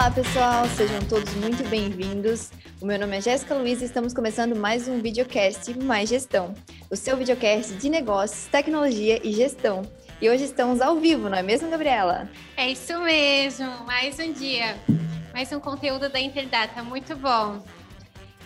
Olá, 0.00 0.10
pessoal, 0.10 0.66
sejam 0.78 0.98
todos 1.10 1.30
muito 1.34 1.62
bem-vindos. 1.68 2.50
O 2.80 2.86
meu 2.86 2.98
nome 2.98 3.18
é 3.18 3.20
Jéssica 3.20 3.54
Luiz 3.54 3.82
e 3.82 3.84
estamos 3.84 4.14
começando 4.14 4.56
mais 4.56 4.88
um 4.88 4.98
videocast 4.98 5.74
Mais 5.84 6.08
Gestão, 6.08 6.54
o 6.90 6.96
seu 6.96 7.18
videocast 7.18 7.74
de 7.74 7.90
negócios, 7.90 8.46
tecnologia 8.46 9.20
e 9.22 9.30
gestão. 9.30 9.82
E 10.18 10.30
hoje 10.30 10.44
estamos 10.44 10.80
ao 10.80 10.96
vivo, 10.96 11.28
não 11.28 11.36
é 11.36 11.42
mesmo, 11.42 11.68
Gabriela? 11.68 12.30
É 12.56 12.70
isso 12.70 12.98
mesmo, 13.00 13.66
mais 13.84 14.18
um 14.18 14.32
dia, 14.32 14.74
mais 15.34 15.52
um 15.52 15.60
conteúdo 15.60 16.08
da 16.08 16.18
Interdata, 16.18 16.82
muito 16.82 17.14
bom. 17.14 17.62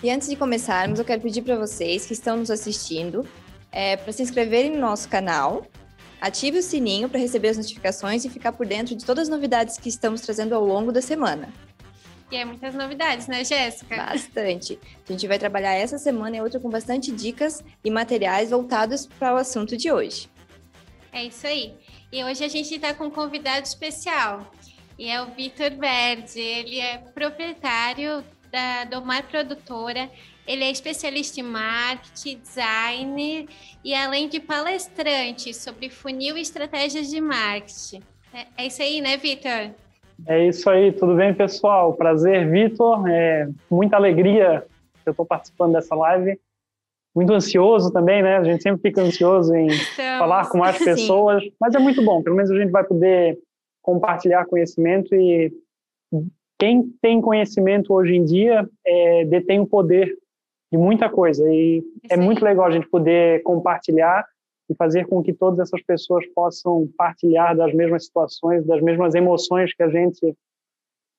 E 0.03 0.11
antes 0.11 0.29
de 0.29 0.35
começarmos, 0.35 0.99
eu 0.99 1.05
quero 1.05 1.23
pedir 1.23 1.43
para 1.43 1.55
vocês 1.55 2.05
que 2.05 2.14
estão 2.14 2.36
nos 2.36 2.50
assistindo 2.50 3.25
é, 3.71 3.96
para 3.96 4.13
se 4.13 4.25
inscreverem 4.25 4.73
no 4.73 4.81
nosso 4.81 5.09
canal, 5.09 5.64
ative 6.25 6.59
o 6.59 6.63
sininho 6.63 7.07
para 7.07 7.21
receber 7.21 7.49
as 7.49 7.59
notificações 7.59 8.25
e 8.25 8.31
ficar 8.31 8.53
por 8.53 8.65
dentro 8.67 8.96
de 8.96 9.05
todas 9.05 9.25
as 9.25 9.29
novidades 9.29 9.77
que 9.77 9.91
estamos 9.91 10.23
trazendo 10.23 10.55
ao 10.55 10.65
longo 10.65 10.91
da 10.91 11.03
semana. 11.03 11.53
E 12.32 12.37
é 12.37 12.45
muitas 12.46 12.75
novidades, 12.75 13.27
né, 13.27 13.45
Jéssica? 13.45 13.96
Bastante. 13.96 14.79
A 15.07 15.13
gente 15.13 15.29
vai 15.29 15.39
trabalhar 15.39 15.75
essa 15.75 15.99
semana 15.99 16.39
e 16.39 16.41
outra 16.41 16.59
com 16.59 16.71
bastante 16.71 17.13
dicas 17.13 17.63
e 17.85 17.91
materiais 17.91 18.51
voltados 18.51 19.07
para 19.07 19.35
o 19.35 19.37
assunto 19.37 19.77
de 19.77 19.93
hoje. 19.93 20.31
É 21.13 21.25
isso 21.25 21.46
aí. 21.46 21.75
E 22.11 22.25
hoje 22.25 22.43
a 22.43 22.49
gente 22.49 22.75
está 22.75 22.95
com 22.95 23.04
um 23.04 23.11
convidado 23.11 23.67
especial. 23.67 24.51
E 24.99 25.11
é 25.11 25.21
o 25.21 25.27
Vitor 25.27 25.73
Berdi. 25.73 26.41
Ele 26.41 26.81
é 26.81 26.99
proprietário 27.15 28.25
da 28.51 28.85
Domar 28.85 29.25
Produtora. 29.25 30.11
Ele 30.46 30.64
é 30.64 30.71
especialista 30.71 31.40
em 31.40 31.43
marketing, 31.43 32.39
design 32.39 33.48
e 33.83 33.95
além 33.95 34.28
de 34.28 34.41
palestrante 34.41 35.55
sobre 35.55 35.89
funil 35.89 36.36
e 36.36 36.42
estratégias 36.42 37.09
de 37.09 37.20
marketing. 37.20 38.03
É, 38.33 38.64
é 38.64 38.67
isso 38.67 38.83
aí, 38.83 39.01
né, 39.01 39.17
Vitor? 39.17 39.70
É 40.27 40.47
isso 40.47 40.69
aí, 40.69 40.92
tudo 40.92 41.14
bem, 41.14 41.34
pessoal? 41.34 41.95
Prazer, 41.95 42.51
Vitor. 42.51 43.09
É 43.09 43.48
muita 43.70 43.97
alegria 43.97 44.67
que 45.03 45.09
eu 45.09 45.12
estou 45.12 45.25
participando 45.25 45.73
dessa 45.73 45.95
live. 45.95 46.39
Muito 47.14 47.33
ansioso 47.33 47.92
também, 47.92 48.23
né? 48.23 48.36
A 48.36 48.45
gente 48.45 48.62
sempre 48.62 48.83
fica 48.83 49.01
ansioso 49.01 49.55
em 49.55 49.67
Estamos. 49.69 50.19
falar 50.19 50.48
com 50.48 50.58
mais 50.58 50.79
pessoas, 50.83 51.42
Sim. 51.42 51.53
mas 51.61 51.75
é 51.75 51.79
muito 51.79 52.03
bom. 52.03 52.23
Pelo 52.23 52.36
menos 52.36 52.51
a 52.51 52.56
gente 52.56 52.70
vai 52.70 52.84
poder 52.84 53.39
compartilhar 53.83 54.47
conhecimento 54.47 55.14
e 55.14 55.53
quem 56.58 56.83
tem 57.03 57.20
conhecimento 57.20 57.92
hoje 57.92 58.14
em 58.14 58.25
dia 58.25 58.69
é, 58.86 59.25
detém 59.27 59.61
o 59.61 59.67
poder 59.67 60.17
de 60.75 60.78
muita 60.78 61.08
coisa 61.08 61.48
e 61.48 61.78
Isso 61.78 62.12
é 62.12 62.17
muito 62.17 62.44
legal 62.44 62.67
a 62.67 62.70
gente 62.70 62.89
poder 62.89 63.42
compartilhar 63.44 64.27
e 64.69 64.75
fazer 64.75 65.06
com 65.06 65.22
que 65.22 65.33
todas 65.33 65.61
essas 65.61 65.80
pessoas 65.83 66.27
possam 66.34 66.89
partilhar 66.97 67.56
das 67.56 67.72
mesmas 67.72 68.06
situações, 68.06 68.67
das 68.67 68.83
mesmas 68.83 69.14
emoções 69.14 69.72
que 69.72 69.83
a 69.84 69.89
gente 69.89 70.36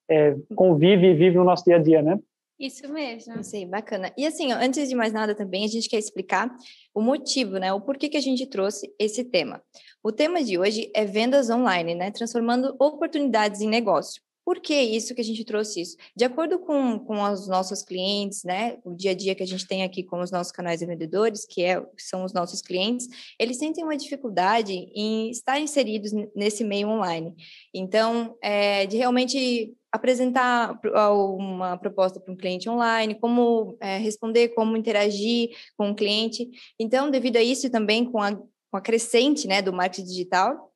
é, 0.10 0.36
convive 0.54 1.08
e 1.08 1.14
vive 1.14 1.38
no 1.38 1.46
nosso 1.46 1.64
dia 1.64 1.78
a 1.78 1.82
dia, 1.82 2.02
né? 2.02 2.20
Isso 2.60 2.92
mesmo. 2.92 3.34
Aí, 3.54 3.66
bacana. 3.66 4.12
E 4.18 4.26
assim, 4.26 4.52
antes 4.52 4.90
de 4.90 4.96
mais 4.96 5.14
nada 5.14 5.36
também, 5.36 5.64
a 5.64 5.68
gente 5.68 5.90
quer 5.90 6.00
explicar 6.00 6.50
o 6.94 7.02
motivo, 7.02 7.58
né? 7.58 7.72
O 7.72 7.82
porquê 7.82 8.10
que 8.10 8.18
a 8.18 8.22
gente 8.22 8.46
trouxe 8.48 8.94
esse 9.00 9.24
tema. 9.26 9.62
O 10.04 10.12
tema 10.12 10.44
de 10.44 10.58
hoje 10.58 10.90
é 10.94 11.06
vendas 11.06 11.50
online, 11.50 11.96
né? 11.96 12.12
Transformando 12.12 12.76
oportunidades 12.80 13.62
em 13.62 13.68
negócio. 13.68 14.22
Por 14.46 14.60
que 14.60 14.80
isso 14.80 15.16
que 15.16 15.22
a 15.22 15.24
gente 15.24 15.44
trouxe 15.44 15.82
isso? 15.82 15.98
De 16.16 16.24
acordo 16.24 16.60
com, 16.60 17.00
com 17.00 17.24
os 17.24 17.48
nossos 17.48 17.82
clientes, 17.82 18.44
né, 18.44 18.78
o 18.86 18.94
dia 18.94 19.10
a 19.10 19.16
dia 19.16 19.34
que 19.34 19.42
a 19.42 19.48
gente 19.48 19.68
tem 19.68 19.82
aqui 19.82 20.04
com 20.04 20.22
os 20.22 20.30
nossos 20.30 20.52
canais 20.52 20.80
de 20.80 20.86
vendedores, 20.86 21.46
que, 21.46 21.64
é, 21.64 21.84
são 21.98 22.24
os 22.24 22.32
nossos 22.32 22.62
clientes, 22.62 23.08
eles 23.40 23.58
sentem 23.58 23.84
uma 23.84 23.98
dificuldade 23.98 24.72
em 24.72 25.32
estar 25.32 25.60
inseridos 25.60 26.12
nesse 26.36 26.64
meio 26.64 26.90
online. 26.90 27.34
Então, 27.74 28.38
é, 28.40 28.86
de 28.86 28.98
realmente 28.98 29.76
apresentar 29.92 30.80
uma 30.94 31.78
proposta 31.78 32.20
para 32.20 32.32
um 32.32 32.38
cliente 32.38 32.70
online, 32.70 33.16
como 33.16 33.78
é, 33.80 33.98
responder, 33.98 34.50
como 34.50 34.78
interagir 34.78 35.50
com 35.76 35.90
o 35.90 35.96
cliente. 35.96 36.50
Então, 36.80 37.10
devido 37.10 37.38
a 37.38 37.44
isso 37.44 37.70
também 37.72 38.06
com 38.06 38.22
a, 38.22 38.36
com 38.36 38.78
a 38.78 38.82
crescente 38.82 39.48
né, 39.48 39.62
do 39.62 39.74
marketing 39.74 40.06
digital, 40.06 40.72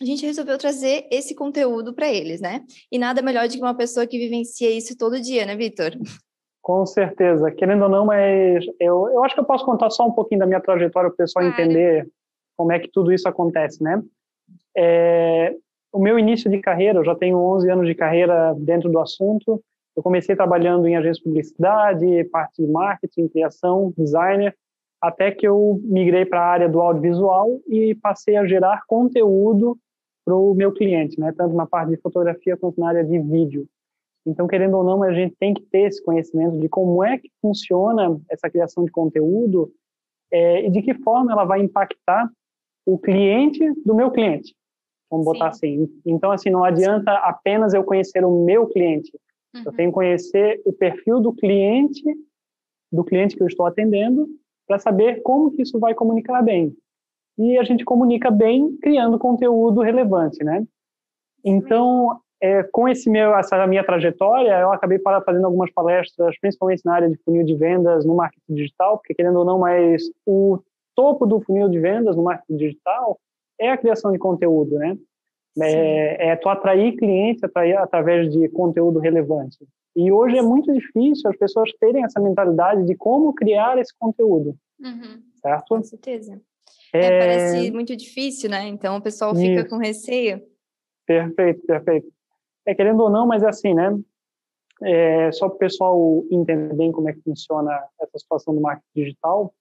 a 0.00 0.04
gente 0.04 0.24
resolveu 0.24 0.56
trazer 0.56 1.06
esse 1.10 1.34
conteúdo 1.34 1.92
para 1.92 2.08
eles, 2.08 2.40
né? 2.40 2.64
E 2.90 2.98
nada 2.98 3.20
melhor 3.20 3.48
do 3.48 3.52
que 3.52 3.60
uma 3.60 3.76
pessoa 3.76 4.06
que 4.06 4.18
vivencia 4.18 4.70
isso 4.70 4.96
todo 4.96 5.20
dia, 5.20 5.44
né, 5.44 5.56
Vitor? 5.56 5.92
Com 6.62 6.86
certeza. 6.86 7.50
Querendo 7.50 7.82
ou 7.82 7.88
não, 7.88 8.06
mas 8.06 8.64
eu, 8.78 9.08
eu 9.10 9.24
acho 9.24 9.34
que 9.34 9.40
eu 9.40 9.44
posso 9.44 9.64
contar 9.64 9.90
só 9.90 10.06
um 10.06 10.12
pouquinho 10.12 10.40
da 10.40 10.46
minha 10.46 10.60
trajetória 10.60 11.08
para 11.08 11.14
o 11.14 11.16
pessoal 11.16 11.44
claro. 11.44 11.62
entender 11.62 12.08
como 12.56 12.72
é 12.72 12.78
que 12.78 12.90
tudo 12.92 13.12
isso 13.12 13.28
acontece, 13.28 13.82
né? 13.82 14.02
É, 14.76 15.54
o 15.92 15.98
meu 15.98 16.18
início 16.18 16.50
de 16.50 16.60
carreira, 16.60 16.98
eu 16.98 17.04
já 17.04 17.14
tenho 17.14 17.38
11 17.38 17.70
anos 17.70 17.86
de 17.86 17.94
carreira 17.94 18.54
dentro 18.58 18.90
do 18.90 19.00
assunto. 19.00 19.62
Eu 19.96 20.02
comecei 20.02 20.36
trabalhando 20.36 20.86
em 20.86 20.96
agência 20.96 21.20
de 21.20 21.24
publicidade, 21.24 22.24
parte 22.24 22.62
de 22.62 22.70
marketing, 22.70 23.28
criação, 23.28 23.92
designer, 23.96 24.54
até 25.00 25.30
que 25.30 25.46
eu 25.46 25.80
migrei 25.82 26.24
para 26.24 26.40
a 26.40 26.46
área 26.46 26.68
do 26.68 26.80
audiovisual 26.80 27.60
e 27.66 27.94
passei 27.96 28.36
a 28.36 28.46
gerar 28.46 28.82
conteúdo 28.86 29.76
para 30.28 30.36
o 30.36 30.54
meu 30.54 30.70
cliente, 30.70 31.18
né? 31.18 31.32
Tanto 31.32 31.54
na 31.54 31.66
parte 31.66 31.88
de 31.88 31.96
fotografia 31.96 32.54
quanto 32.54 32.78
na 32.78 32.88
área 32.88 33.02
de 33.02 33.18
vídeo. 33.18 33.66
Então, 34.26 34.46
querendo 34.46 34.76
ou 34.76 34.84
não, 34.84 35.02
a 35.02 35.10
gente 35.10 35.34
tem 35.40 35.54
que 35.54 35.62
ter 35.62 35.88
esse 35.88 36.04
conhecimento 36.04 36.58
de 36.58 36.68
como 36.68 37.02
é 37.02 37.16
que 37.16 37.30
funciona 37.40 38.20
essa 38.30 38.50
criação 38.50 38.84
de 38.84 38.90
conteúdo 38.90 39.72
é, 40.30 40.66
e 40.66 40.70
de 40.70 40.82
que 40.82 40.92
forma 40.92 41.32
ela 41.32 41.46
vai 41.46 41.62
impactar 41.62 42.30
o 42.84 42.98
cliente 42.98 43.72
do 43.86 43.94
meu 43.94 44.10
cliente. 44.10 44.54
Vamos 45.10 45.24
Sim. 45.24 45.32
botar 45.32 45.48
assim. 45.48 45.88
Então, 46.04 46.30
assim, 46.30 46.50
não 46.50 46.62
adianta 46.62 47.10
apenas 47.10 47.72
eu 47.72 47.82
conhecer 47.82 48.22
o 48.22 48.44
meu 48.44 48.66
cliente. 48.66 49.10
Uhum. 49.56 49.62
Eu 49.64 49.72
tenho 49.72 49.88
que 49.88 49.94
conhecer 49.94 50.60
o 50.66 50.74
perfil 50.74 51.20
do 51.20 51.32
cliente, 51.32 52.04
do 52.92 53.02
cliente 53.02 53.34
que 53.34 53.42
eu 53.42 53.46
estou 53.46 53.64
atendendo, 53.64 54.28
para 54.66 54.78
saber 54.78 55.22
como 55.22 55.50
que 55.52 55.62
isso 55.62 55.78
vai 55.78 55.94
comunicar 55.94 56.42
bem 56.42 56.76
e 57.38 57.56
a 57.56 57.62
gente 57.62 57.84
comunica 57.84 58.30
bem 58.30 58.76
criando 58.78 59.18
conteúdo 59.18 59.80
relevante, 59.80 60.42
né? 60.42 60.64
Então, 61.44 62.20
é, 62.40 62.62
com 62.64 62.88
esse 62.88 63.08
meu, 63.08 63.34
essa 63.36 63.64
minha 63.66 63.84
trajetória, 63.84 64.58
eu 64.60 64.72
acabei 64.72 64.98
para 64.98 65.22
fazendo 65.22 65.44
algumas 65.44 65.72
palestras, 65.72 66.38
principalmente 66.40 66.82
na 66.84 66.94
área 66.94 67.08
de 67.08 67.16
funil 67.18 67.44
de 67.44 67.54
vendas 67.54 68.04
no 68.04 68.16
marketing 68.16 68.54
digital, 68.54 68.98
porque 68.98 69.14
querendo 69.14 69.38
ou 69.38 69.44
não, 69.44 69.58
mas 69.58 70.02
o 70.26 70.58
topo 70.94 71.26
do 71.26 71.40
funil 71.40 71.68
de 71.68 71.78
vendas 71.78 72.16
no 72.16 72.24
marketing 72.24 72.56
digital 72.56 73.18
é 73.58 73.70
a 73.70 73.76
criação 73.76 74.10
de 74.10 74.18
conteúdo, 74.18 74.76
né? 74.76 74.96
É, 75.60 76.28
é, 76.28 76.36
tu 76.36 76.48
atrair 76.48 76.96
clientes 76.96 77.42
atrair 77.42 77.76
através 77.76 78.32
de 78.32 78.48
conteúdo 78.50 79.00
relevante. 79.00 79.58
E 79.96 80.12
hoje 80.12 80.38
é 80.38 80.42
muito 80.42 80.72
difícil 80.72 81.28
as 81.28 81.36
pessoas 81.36 81.72
terem 81.80 82.04
essa 82.04 82.20
mentalidade 82.20 82.84
de 82.84 82.94
como 82.94 83.34
criar 83.34 83.76
esse 83.78 83.92
conteúdo, 83.98 84.56
uhum. 84.80 85.20
certo? 85.40 85.68
Com 85.68 85.82
certeza. 85.82 86.40
É, 86.92 87.06
é, 87.06 87.18
parece 87.18 87.70
muito 87.70 87.96
difícil, 87.96 88.50
né? 88.50 88.66
Então 88.66 88.96
o 88.96 89.02
pessoal 89.02 89.34
fica 89.34 89.60
Isso. 89.60 89.68
com 89.68 89.78
receio. 89.78 90.40
Perfeito, 91.06 91.66
perfeito. 91.66 92.08
É 92.66 92.74
querendo 92.74 93.00
ou 93.00 93.10
não, 93.10 93.26
mas 93.26 93.42
é 93.42 93.48
assim, 93.48 93.74
né? 93.74 93.98
É, 94.82 95.32
só 95.32 95.48
para 95.48 95.56
o 95.56 95.58
pessoal 95.58 96.24
entender 96.30 96.74
bem 96.74 96.92
como 96.92 97.08
é 97.08 97.12
que 97.12 97.22
funciona 97.22 97.72
essa 98.00 98.18
situação 98.18 98.54
do 98.54 98.60
marketing 98.60 98.86
digital, 98.94 99.52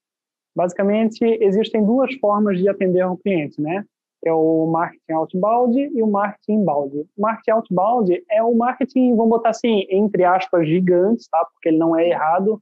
basicamente 0.55 1.23
existem 1.41 1.83
duas 1.83 2.13
formas 2.15 2.59
de 2.59 2.69
atender 2.69 3.05
o 3.05 3.17
cliente, 3.17 3.61
né? 3.61 3.83
Que 4.21 4.29
é 4.29 4.33
o 4.33 4.67
marketing 4.67 5.13
outbound 5.13 5.79
e 5.79 6.01
o 6.01 6.07
marketing 6.07 6.53
inbound. 6.53 6.97
O 6.97 7.21
marketing 7.21 7.51
outbound 7.51 8.23
é 8.29 8.43
o 8.43 8.55
marketing, 8.55 9.15
vamos 9.15 9.29
botar 9.29 9.49
assim, 9.49 9.85
entre 9.89 10.23
aspas, 10.23 10.67
gigantes, 10.67 11.27
tá? 11.29 11.45
Porque 11.53 11.69
ele 11.69 11.77
não 11.77 11.97
é 11.97 12.09
errado. 12.09 12.61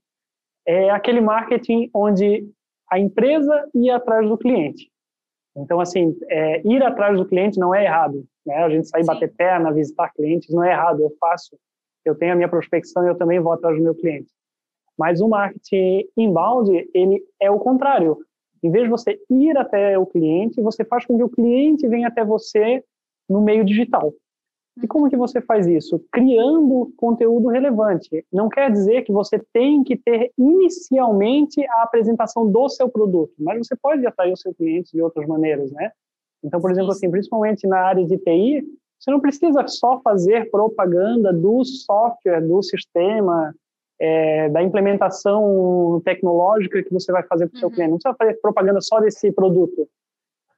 É 0.66 0.90
aquele 0.90 1.22
marketing 1.22 1.90
onde 1.94 2.50
a 2.90 3.00
empresa 3.00 3.68
ir 3.74 3.90
atrás 3.90 4.28
do 4.28 4.38
cliente. 4.38 4.90
Então, 5.56 5.80
assim, 5.80 6.18
é, 6.30 6.62
ir 6.68 6.84
atrás 6.84 7.18
do 7.18 7.26
cliente 7.26 7.60
não 7.60 7.74
é 7.74 7.86
errado. 7.86 8.26
Né? 8.46 8.56
A 8.56 8.70
gente 8.70 8.88
sair 8.88 9.04
Sim. 9.04 9.08
bater 9.08 9.34
perna, 9.34 9.72
visitar 9.72 10.12
clientes, 10.14 10.54
não 10.54 10.64
é 10.64 10.72
errado. 10.72 11.02
Eu 11.02 11.12
faço, 11.20 11.58
eu 12.04 12.16
tenho 12.16 12.34
a 12.34 12.36
minha 12.36 12.50
prospecção 12.50 13.06
e 13.06 13.10
eu 13.10 13.18
também 13.18 13.40
vou 13.40 13.54
atrás 13.54 13.78
do 13.78 13.84
meu 13.84 13.96
cliente. 13.96 14.32
Mas 14.98 15.22
o 15.22 15.28
marketing 15.28 16.08
inbound, 16.18 16.72
ele 16.94 17.24
é 17.40 17.50
o 17.50 17.60
contrário. 17.60 18.18
Em 18.64 18.72
vez 18.72 18.86
de 18.86 18.90
você 18.90 19.20
ir 19.30 19.58
até 19.58 19.98
o 19.98 20.06
cliente, 20.06 20.62
você 20.62 20.84
faz 20.84 21.06
com 21.06 21.18
que 21.18 21.24
o 21.24 21.30
cliente 21.30 21.88
venha 21.88 22.08
até 22.08 22.24
você 22.24 22.84
no 23.30 23.42
meio 23.42 23.64
digital. 23.64 24.14
E 24.82 24.88
como 24.88 25.10
que 25.10 25.16
você 25.16 25.40
faz 25.42 25.66
isso? 25.68 26.04
Criando 26.12 26.92
conteúdo 26.98 27.48
relevante. 27.48 28.26
Não 28.32 28.50
quer 28.50 28.70
dizer 28.72 29.04
que 29.04 29.12
você 29.12 29.40
tem 29.54 29.84
que 29.84 29.96
ter 29.96 30.32
inicialmente 30.38 31.66
a 31.68 31.84
apresentação 31.84 32.50
do 32.50 32.68
seu 32.68 32.90
produto, 32.90 33.34
mas 33.40 33.66
você 33.66 33.76
pode 33.76 34.06
atrair 34.06 34.34
o 34.34 34.38
seu 34.38 34.54
cliente 34.54 34.92
de 34.92 35.02
outras 35.02 35.26
maneiras, 35.28 35.72
né? 35.72 35.92
Então, 36.44 36.60
por 36.60 36.72
exemplo, 36.72 36.92
assim, 36.92 37.10
principalmente 37.10 37.66
na 37.66 37.80
área 37.80 38.06
de 38.06 38.18
TI, 38.18 38.66
você 39.00 39.12
não 39.12 39.20
precisa 39.20 39.66
só 39.68 40.00
fazer 40.02 40.50
propaganda 40.52 41.32
do 41.32 41.64
software, 41.64 42.42
do 42.42 42.62
sistema, 42.62 43.56
é, 44.00 44.50
da 44.50 44.62
implementação 44.62 46.02
tecnológica 46.04 46.84
que 46.84 46.94
você 46.94 47.12
vai 47.12 47.24
fazer 47.24 47.48
para 47.48 47.56
o 47.56 47.60
seu 47.60 47.70
uhum. 47.70 47.76
cliente. 47.76 47.92
Não 47.92 47.98
precisa 47.98 48.16
fazer 48.18 48.42
propaganda 48.42 48.82
só 48.82 49.00
desse 49.00 49.32
produto. 49.32 49.88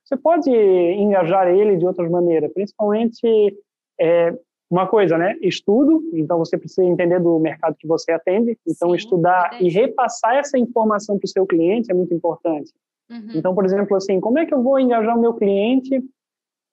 Você 0.04 0.16
pode 0.16 0.50
engajar 0.50 1.50
ele 1.50 1.76
de 1.76 1.86
outras 1.86 2.10
maneiras, 2.10 2.52
principalmente 2.54 3.58
é, 4.00 4.34
uma 4.70 4.86
coisa, 4.88 5.18
né? 5.18 5.38
Estudo, 5.42 6.04
então 6.14 6.38
você 6.38 6.58
precisa 6.58 6.84
entender 6.84 7.20
do 7.20 7.40
mercado 7.40 7.76
que 7.78 7.88
você 7.88 8.12
atende, 8.12 8.58
então 8.68 8.90
Sim, 8.90 8.96
estudar 8.96 9.62
e 9.62 9.70
repassar 9.70 10.36
essa 10.36 10.58
informação 10.58 11.18
para 11.18 11.26
o 11.26 11.30
seu 11.30 11.46
cliente 11.46 11.92
é 11.92 11.94
muito 11.94 12.14
importante. 12.14 12.74
Uhum. 13.10 13.32
Então, 13.36 13.56
por 13.56 13.64
exemplo, 13.64 13.96
assim, 13.96 14.20
como 14.20 14.40
é 14.40 14.46
que 14.46 14.54
eu 14.54 14.62
vou 14.62 14.80
engajar 14.80 15.18
o 15.18 15.22
meu 15.22 15.34
cliente 15.34 16.04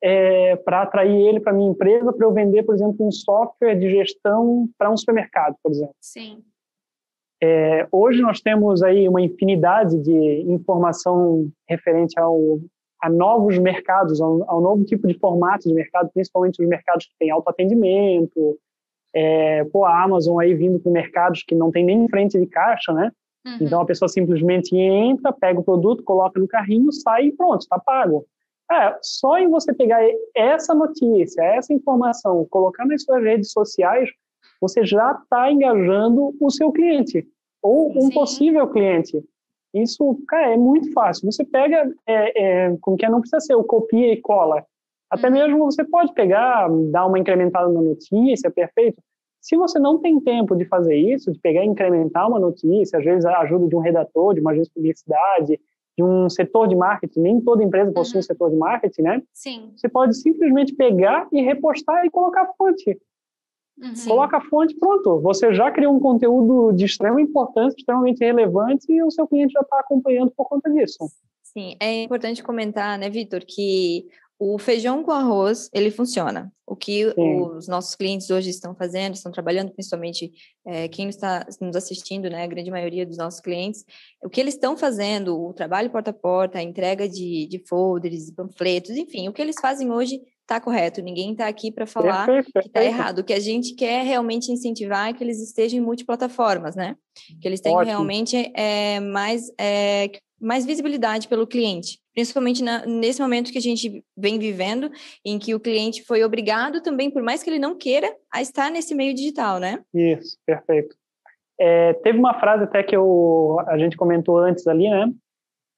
é, 0.03 0.57
para 0.57 0.83
atrair 0.83 1.29
ele 1.29 1.41
para 1.41 1.53
minha 1.53 1.71
empresa 1.71 2.13
para 2.13 2.27
eu 2.27 2.33
vender, 2.33 2.65
por 2.65 2.75
exemplo, 2.75 3.07
um 3.07 3.13
software 3.13 3.77
de 3.77 3.89
gestão 3.91 4.69
para 4.77 4.91
um 4.91 4.97
supermercado, 4.97 5.57
por 5.63 5.71
exemplo? 5.71 5.95
Sim. 6.01 6.43
É, 7.43 7.87
hoje 7.93 8.21
nós 8.21 8.41
temos 8.41 8.83
aí 8.83 9.09
uma 9.09 9.21
infinidade 9.21 9.99
de 9.99 10.43
informação 10.51 11.49
referente 11.69 12.19
ao, 12.19 12.59
a 13.05 13.11
novos 13.11 13.59
mercados, 13.59 14.19
ao, 14.19 14.51
ao 14.51 14.63
novo 14.63 14.83
tipo 14.83 15.07
de 15.07 15.13
formato 15.19 15.69
de 15.69 15.75
mercado, 15.75 16.11
principalmente 16.15 16.63
os 16.63 16.67
mercados 16.67 17.05
que 17.05 17.13
têm 17.19 17.31
autoatendimento, 17.31 18.59
é, 19.15 19.63
pô, 19.65 19.85
a 19.85 20.03
Amazon 20.03 20.41
aí 20.41 20.55
vindo 20.55 20.81
com 20.81 20.91
mercados 20.91 21.43
que 21.47 21.55
não 21.55 21.71
tem 21.71 21.85
nem 21.85 22.09
frente 22.09 22.41
de 22.41 22.47
caixa, 22.47 22.95
né? 22.95 23.13
Uhum. 23.47 23.59
Então 23.61 23.83
a 23.83 23.85
pessoa 23.85 24.09
simplesmente 24.09 24.75
entra, 24.75 25.35
pega 25.35 25.61
o 25.61 25.63
produto, 25.63 26.03
coloca 26.03 26.41
no 26.41 26.49
carrinho, 26.49 26.91
sai 26.91 27.27
e 27.27 27.33
pronto, 27.33 27.61
está 27.61 27.79
pago. 27.79 28.25
É, 28.73 28.97
só 29.03 29.37
em 29.37 29.51
você 29.51 29.75
pegar 29.75 30.01
essa 30.35 30.75
notícia, 30.75 31.43
essa 31.43 31.75
informação, 31.75 32.47
colocar 32.49 32.87
nas 32.87 33.03
suas 33.03 33.23
redes 33.23 33.53
sociais, 33.53 34.09
você 34.59 34.83
já 34.87 35.13
está 35.13 35.53
engajando 35.53 36.35
o 36.41 36.51
seu 36.51 36.73
cliente 36.73 37.29
ou 37.63 37.91
um 37.91 38.09
Sim. 38.09 38.15
possível 38.15 38.67
cliente. 38.69 39.23
Isso, 39.75 40.17
cara, 40.29 40.53
é 40.53 40.57
muito 40.57 40.93
fácil. 40.93 41.31
Você 41.31 41.45
pega, 41.45 41.93
é, 42.07 42.67
é, 42.67 42.77
como 42.81 42.97
que 42.97 43.05
é, 43.05 43.11
não 43.11 43.21
precisa 43.21 43.41
ser 43.41 43.55
o 43.57 43.65
copia 43.65 44.13
e 44.13 44.21
cola. 44.21 44.65
Até 45.11 45.27
uhum. 45.27 45.33
mesmo 45.33 45.59
você 45.65 45.85
pode 45.85 46.15
pegar, 46.15 46.69
dar 46.91 47.07
uma 47.07 47.19
incrementada 47.19 47.69
na 47.69 47.83
notícia, 47.83 48.51
perfeito. 48.51 49.03
Se 49.41 49.57
você 49.57 49.79
não 49.79 49.99
tem 49.99 50.19
tempo 50.21 50.57
de 50.57 50.65
fazer 50.65 50.97
isso, 50.97 51.31
de 51.31 51.39
pegar 51.39 51.65
e 51.65 51.69
incrementar 51.69 52.29
uma 52.29 52.41
notícia, 52.41 52.99
às 52.99 53.05
vezes 53.05 53.25
a 53.27 53.41
ajuda 53.41 53.69
de 53.69 53.77
um 53.77 53.81
redator, 53.81 54.33
de 54.33 54.41
uma 54.41 54.53
agência 54.53 54.71
de 54.71 54.75
publicidade, 54.75 55.61
de 55.97 56.03
um 56.03 56.31
setor 56.31 56.67
de 56.67 56.75
marketing, 56.75 57.21
nem 57.21 57.41
toda 57.41 57.63
empresa 57.63 57.93
possui 57.93 58.17
uhum. 58.17 58.21
um 58.21 58.23
setor 58.23 58.51
de 58.51 58.57
marketing, 58.57 59.03
né? 59.03 59.23
Sim. 59.33 59.73
Você 59.77 59.89
pode 59.89 60.17
simplesmente 60.17 60.75
pegar 60.75 61.29
e 61.33 61.43
repostar 61.43 62.05
e 62.07 62.11
colocar 62.11 62.47
fonte. 62.57 62.99
Uhum. 63.77 63.93
Coloca 64.07 64.37
a 64.37 64.41
fonte, 64.41 64.75
pronto. 64.77 65.21
Você 65.21 65.53
já 65.53 65.71
criou 65.71 65.95
um 65.95 66.01
conteúdo 66.01 66.73
de 66.73 66.85
extrema 66.85 67.21
importância, 67.21 67.77
extremamente 67.77 68.25
relevante 68.25 68.91
e 68.91 69.03
o 69.03 69.11
seu 69.11 69.27
cliente 69.27 69.53
já 69.53 69.61
está 69.61 69.81
acompanhando 69.81 70.33
por 70.37 70.49
conta 70.49 70.71
disso. 70.71 71.11
Sim, 71.43 71.77
é 71.81 72.03
importante 72.03 72.43
comentar, 72.43 72.99
né, 72.99 73.09
Vitor, 73.09 73.45
que 73.47 74.07
o 74.39 74.59
feijão 74.59 75.03
com 75.03 75.13
arroz, 75.13 75.71
ele 75.73 75.91
funciona. 75.91 76.53
O 76.67 76.75
que 76.75 77.11
Sim. 77.13 77.41
os 77.41 77.69
nossos 77.69 77.95
clientes 77.95 78.31
hoje 78.31 78.51
estão 78.51 78.75
fazendo, 78.75 79.15
estão 79.15 79.31
trabalhando, 79.31 79.73
principalmente 79.73 80.33
é, 80.67 80.89
quem 80.89 81.09
está 81.09 81.47
nos 81.61 81.77
assistindo, 81.77 82.29
né, 82.29 82.43
a 82.43 82.47
grande 82.47 82.71
maioria 82.71 83.07
dos 83.07 83.17
nossos 83.17 83.41
clientes, 83.41 83.85
o 84.23 84.29
que 84.29 84.41
eles 84.41 84.55
estão 84.55 84.77
fazendo, 84.77 85.41
o 85.41 85.53
trabalho 85.53 85.91
porta 85.91 86.11
a 86.11 86.15
porta, 86.15 86.59
a 86.59 86.63
entrega 86.63 87.09
de, 87.09 87.47
de 87.47 87.59
folders, 87.69 88.31
panfletos, 88.33 88.91
enfim, 88.91 89.29
o 89.29 89.33
que 89.33 89.43
eles 89.43 89.57
fazem 89.61 89.91
hoje 89.93 90.21
está 90.45 90.61
correto, 90.61 91.03
ninguém 91.03 91.33
está 91.33 91.49
aqui 91.49 91.73
para 91.73 91.87
falar 91.87 92.27
perfeito, 92.27 92.61
que 92.61 92.69
está 92.69 92.85
errado. 92.85 93.19
O 93.21 93.25
que 93.25 93.33
a 93.33 93.41
gente 93.41 93.75
quer 93.75 94.05
realmente 94.05 94.53
incentivar 94.53 95.09
é 95.09 95.13
que 95.13 95.25
eles 95.25 95.43
estejam 95.43 95.79
em 95.79 95.83
multiplataformas, 95.83 96.77
né? 96.77 96.97
Que 97.41 97.49
eles 97.49 97.61
tenham 97.61 97.79
Ótimo. 97.79 97.91
realmente 97.91 98.53
é, 98.55 99.01
mais, 99.01 99.51
é, 99.59 100.11
mais 100.41 100.67
visibilidade 100.67 101.29
pelo 101.29 101.47
cliente, 101.47 101.99
principalmente 102.13 102.63
na, 102.63 102.85
nesse 102.87 103.21
momento 103.21 103.51
que 103.51 103.59
a 103.59 103.63
gente 103.63 104.05
vem 104.17 104.39
vivendo, 104.39 104.91
em 105.25 105.39
que 105.39 105.55
o 105.55 105.61
cliente 105.61 106.05
foi 106.05 106.23
obrigado 106.23 106.83
também, 106.83 107.11
por 107.11 107.23
mais 107.23 107.43
que 107.43 107.49
ele 107.49 107.59
não 107.59 107.77
queira, 107.77 108.15
a 108.33 108.43
estar 108.43 108.71
nesse 108.71 108.95
meio 108.95 109.15
digital, 109.15 109.59
né? 109.59 109.83
Isso, 109.95 110.37
perfeito. 110.47 110.95
É, 111.59 111.95
teve 111.95 112.19
uma 112.19 112.39
frase 112.39 112.65
até 112.65 112.83
que 112.83 112.95
eu, 112.95 113.59
a 113.67 113.79
gente 113.79 113.97
comentou 113.97 114.39
antes 114.39 114.67
ali, 114.67 114.91
né? 114.91 115.11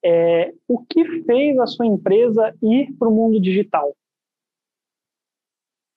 É, 0.05 0.53
o 0.69 0.85
que 0.85 1.23
fez 1.23 1.59
a 1.59 1.67
sua 1.67 1.87
empresa 1.87 2.55
ir 2.62 2.93
para 2.99 3.09
o 3.09 3.15
mundo 3.15 3.41
digital? 3.41 3.95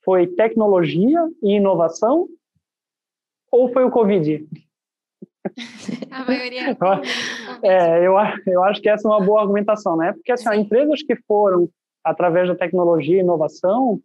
Foi 0.04 0.28
tecnologia 0.28 1.20
e 1.44 1.56
inovação 1.56 2.28
ou 3.52 3.72
foi 3.72 3.84
o 3.84 3.92
Covid? 3.92 4.48
A 6.12 6.26
maioria 6.26 6.72
é, 6.72 6.78
é 7.64 8.08
eu, 8.08 8.14
eu 8.48 8.64
acho 8.64 8.82
que 8.82 8.90
essa 8.90 9.08
é 9.08 9.12
uma 9.12 9.24
boa 9.24 9.42
argumentação, 9.42 9.96
né? 9.98 10.14
Porque 10.14 10.32
assim, 10.32 10.54
empresas 10.56 11.02
que 11.04 11.16
foram 11.28 11.70
através 12.04 12.48
da 12.48 12.56
tecnologia 12.56 13.18
e 13.18 13.20
inovação 13.20 14.00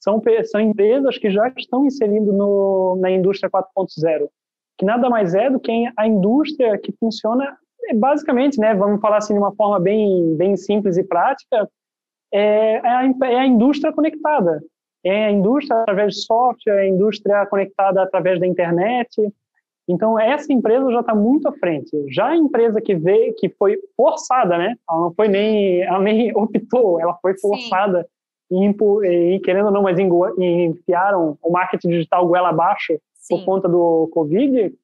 são, 0.00 0.20
são 0.44 0.60
empresas 0.60 1.18
que 1.18 1.30
já 1.30 1.48
estão 1.56 1.84
inserindo 1.86 2.32
no, 2.32 2.96
na 3.00 3.10
indústria 3.10 3.50
4.0, 3.50 4.28
que 4.78 4.84
nada 4.84 5.08
mais 5.08 5.34
é 5.34 5.50
do 5.50 5.58
que 5.58 5.72
a 5.96 6.06
indústria 6.06 6.78
que 6.78 6.92
funciona 6.92 7.56
é, 7.88 7.94
basicamente, 7.94 8.58
né? 8.58 8.74
Vamos 8.74 9.00
falar 9.00 9.18
assim 9.18 9.34
de 9.34 9.38
uma 9.38 9.54
forma 9.54 9.80
bem, 9.80 10.36
bem 10.36 10.56
simples 10.56 10.96
e 10.96 11.04
prática, 11.04 11.68
é, 12.32 12.74
é 12.74 12.88
a, 12.88 13.04
é 13.24 13.38
a 13.40 13.46
indústria 13.46 13.92
conectada 13.92 14.62
é 15.04 15.26
a 15.26 15.30
indústria 15.30 15.82
através 15.82 16.14
de 16.14 16.24
software, 16.24 16.78
é 16.78 16.80
a 16.82 16.88
indústria 16.88 17.46
conectada 17.46 18.02
através 18.02 18.40
da 18.40 18.46
internet. 18.46 19.10
Então, 19.86 20.18
essa 20.18 20.50
empresa 20.50 20.90
já 20.90 21.00
está 21.00 21.14
muito 21.14 21.46
à 21.46 21.52
frente. 21.52 21.90
Já 22.10 22.28
a 22.28 22.36
empresa 22.36 22.80
que 22.80 22.94
veio, 22.94 23.34
que 23.34 23.50
foi 23.50 23.78
forçada, 23.96 24.56
né? 24.56 24.74
Ela 24.88 25.00
não 25.00 25.14
foi 25.14 25.28
nem, 25.28 25.82
ela 25.82 26.00
nem 26.00 26.32
optou, 26.36 26.98
ela 26.98 27.14
foi 27.20 27.38
forçada 27.38 28.06
e, 28.50 29.34
e, 29.34 29.40
querendo 29.40 29.66
ou 29.66 29.72
não, 29.72 29.82
mas 29.82 29.98
enfiaram 29.98 31.36
o 31.42 31.50
marketing 31.50 31.88
digital 31.88 32.26
goela 32.26 32.48
abaixo 32.48 32.98
Sim. 33.14 33.36
por 33.36 33.44
conta 33.44 33.68
do 33.68 34.08
Covid. 34.12 34.74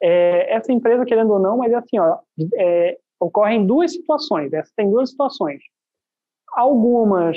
É, 0.00 0.54
essa 0.54 0.72
empresa, 0.72 1.04
querendo 1.04 1.32
ou 1.32 1.40
não, 1.40 1.56
mas 1.56 1.72
assim, 1.74 1.98
ó, 1.98 2.18
é, 2.54 2.96
ocorrem 3.18 3.66
duas 3.66 3.92
situações. 3.92 4.52
Essa 4.52 4.70
tem 4.76 4.88
duas 4.88 5.10
situações. 5.10 5.60
Algumas 6.52 7.36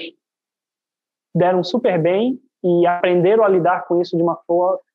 deram 1.34 1.64
super 1.64 2.02
bem 2.02 2.40
e 2.64 2.86
aprenderam 2.86 3.44
a 3.44 3.50
lidar 3.50 3.88
com 3.88 4.00
isso 4.02 4.16
de 4.16 4.22
uma 4.22 4.40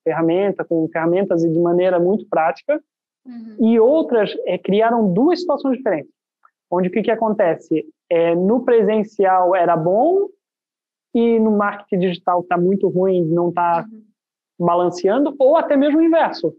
ferramenta, 0.04 0.64
com 0.64 0.88
ferramentas 0.88 1.42
e 1.42 1.50
de 1.50 1.58
maneira 1.58 1.98
muito 1.98 2.26
prática. 2.28 2.80
Uhum. 3.26 3.56
E 3.58 3.80
outras 3.80 4.32
é, 4.46 4.56
criaram 4.56 5.12
duas 5.12 5.40
situações 5.40 5.76
diferentes, 5.76 6.12
onde 6.70 6.88
o 6.88 6.90
que, 6.92 7.02
que 7.02 7.10
acontece? 7.10 7.84
É, 8.08 8.34
no 8.34 8.64
presencial 8.64 9.54
era 9.54 9.76
bom 9.76 10.28
e 11.12 11.40
no 11.40 11.50
marketing 11.50 11.98
digital 11.98 12.40
está 12.40 12.56
muito 12.56 12.88
ruim, 12.88 13.24
não 13.24 13.48
está 13.48 13.84
uhum. 13.90 14.02
balanceando, 14.58 15.34
ou 15.38 15.56
até 15.56 15.76
mesmo 15.76 15.98
o 15.98 16.02
inverso. 16.02 16.54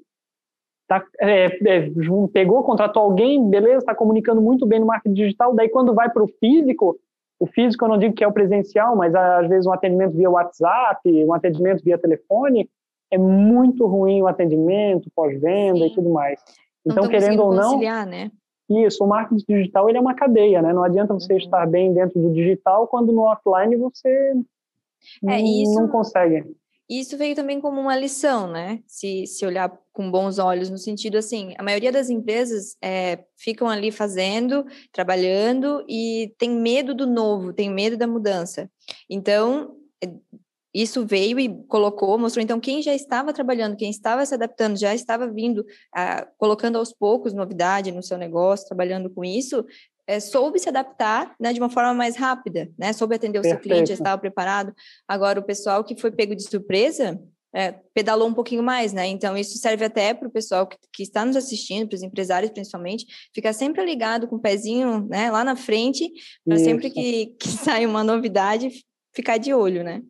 Tá, 0.87 1.05
é, 1.19 1.45
é, 1.45 1.91
pegou, 2.31 2.63
contratou 2.63 3.03
alguém, 3.03 3.49
beleza, 3.49 3.79
está 3.79 3.93
comunicando 3.93 4.41
muito 4.41 4.65
bem 4.65 4.79
no 4.79 4.85
marketing 4.85 5.15
digital, 5.15 5.53
daí 5.53 5.69
quando 5.69 5.93
vai 5.93 6.09
para 6.09 6.23
o 6.23 6.27
físico, 6.39 6.97
o 7.39 7.45
físico 7.47 7.85
eu 7.85 7.89
não 7.89 7.97
digo 7.97 8.15
que 8.15 8.23
é 8.23 8.27
o 8.27 8.33
presencial, 8.33 8.95
mas 8.95 9.13
às 9.13 9.47
vezes 9.47 9.65
um 9.65 9.71
atendimento 9.71 10.15
via 10.15 10.29
WhatsApp, 10.29 11.01
um 11.23 11.33
atendimento 11.33 11.83
via 11.83 11.97
telefone, 11.97 12.69
é 13.11 13.17
muito 13.17 13.85
ruim 13.85 14.21
o 14.21 14.27
atendimento, 14.27 15.11
pós-venda 15.15 15.85
e 15.85 15.93
tudo 15.93 16.09
mais. 16.09 16.41
Então, 16.85 17.07
querendo 17.07 17.43
ou 17.43 17.53
não, 17.53 17.79
né? 17.79 18.31
isso, 18.69 19.03
o 19.03 19.07
marketing 19.07 19.43
digital 19.47 19.87
ele 19.87 19.97
é 19.97 20.01
uma 20.01 20.13
cadeia, 20.13 20.61
né? 20.61 20.73
Não 20.73 20.83
adianta 20.83 21.13
você 21.13 21.33
uhum. 21.33 21.39
estar 21.39 21.65
bem 21.67 21.93
dentro 21.93 22.21
do 22.21 22.33
digital 22.33 22.87
quando 22.87 23.13
no 23.13 23.21
offline 23.21 23.75
você 23.77 24.33
é, 25.25 25.39
isso, 25.39 25.73
não 25.73 25.87
consegue. 25.87 26.43
Isso 26.89 27.17
veio 27.17 27.35
também 27.35 27.59
como 27.59 27.81
uma 27.81 27.97
lição, 27.97 28.49
né? 28.49 28.81
Se, 28.87 29.27
se 29.27 29.45
olhar 29.45 29.69
com 29.91 30.09
bons 30.09 30.39
olhos, 30.39 30.69
no 30.69 30.77
sentido 30.77 31.17
assim, 31.17 31.53
a 31.57 31.63
maioria 31.63 31.91
das 31.91 32.09
empresas 32.09 32.77
é, 32.81 33.25
ficam 33.35 33.67
ali 33.67 33.91
fazendo, 33.91 34.65
trabalhando 34.93 35.83
e 35.87 36.33
tem 36.37 36.49
medo 36.49 36.95
do 36.95 37.05
novo, 37.05 37.51
tem 37.51 37.69
medo 37.69 37.97
da 37.97 38.07
mudança. 38.07 38.71
Então, 39.09 39.75
é, 40.01 40.09
isso 40.73 41.05
veio 41.05 41.39
e 41.39 41.63
colocou, 41.63 42.19
mostrou 42.19 42.43
então 42.43 42.59
quem 42.59 42.81
já 42.81 42.93
estava 42.93 43.33
trabalhando, 43.33 43.75
quem 43.75 43.89
estava 43.89 44.25
se 44.25 44.35
adaptando, 44.35 44.77
já 44.77 44.93
estava 44.93 45.27
vindo, 45.27 45.65
ah, 45.93 46.27
colocando 46.37 46.77
aos 46.77 46.93
poucos 46.93 47.33
novidade 47.33 47.91
no 47.91 48.03
seu 48.03 48.17
negócio, 48.17 48.67
trabalhando 48.67 49.09
com 49.09 49.25
isso, 49.25 49.65
é, 50.07 50.19
soube 50.19 50.57
se 50.57 50.69
adaptar 50.69 51.35
né, 51.39 51.51
de 51.51 51.59
uma 51.59 51.69
forma 51.69 51.93
mais 51.93 52.15
rápida, 52.15 52.71
né? 52.79 52.93
Soube 52.93 53.15
atender 53.15 53.39
o 53.39 53.41
Perfeito. 53.41 53.63
seu 53.63 53.69
cliente, 53.71 53.89
já 53.89 53.95
estava 53.95 54.19
preparado. 54.19 54.73
Agora, 55.07 55.39
o 55.39 55.43
pessoal 55.43 55.83
que 55.83 55.99
foi 55.99 56.11
pego 56.11 56.33
de 56.33 56.43
surpresa 56.43 57.19
é, 57.53 57.73
pedalou 57.93 58.27
um 58.27 58.33
pouquinho 58.33 58.63
mais, 58.63 58.93
né? 58.93 59.05
Então, 59.07 59.37
isso 59.37 59.57
serve 59.57 59.83
até 59.83 60.13
para 60.13 60.27
o 60.27 60.31
pessoal 60.31 60.65
que, 60.65 60.77
que, 60.93 61.03
está 61.03 61.25
nos 61.25 61.35
assistindo, 61.35 61.87
para 61.87 61.95
os 61.95 62.03
empresários 62.03 62.51
principalmente, 62.51 63.05
ficar 63.33 63.51
sempre 63.51 63.83
ligado 63.83 64.27
com 64.27 64.37
o 64.37 64.41
pezinho 64.41 65.05
né, 65.07 65.29
lá 65.29 65.43
na 65.43 65.55
frente, 65.55 66.09
para 66.45 66.57
sempre 66.57 66.89
que, 66.89 67.35
que 67.39 67.47
sai 67.49 67.85
uma 67.85 68.03
novidade, 68.03 68.69
ficar 69.13 69.37
de 69.37 69.53
olho, 69.53 69.83
né? 69.83 70.01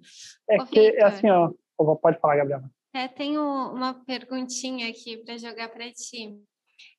É 0.50 0.58
que, 0.66 0.80
é 0.80 1.04
assim, 1.04 1.30
ó, 1.30 1.52
pode 1.96 2.20
falar, 2.20 2.38
Gabriela. 2.38 2.70
É, 2.94 3.08
tenho 3.08 3.42
uma 3.42 3.94
perguntinha 4.06 4.90
aqui 4.90 5.18
para 5.18 5.38
jogar 5.38 5.70
para 5.70 5.92
ti. 5.92 6.36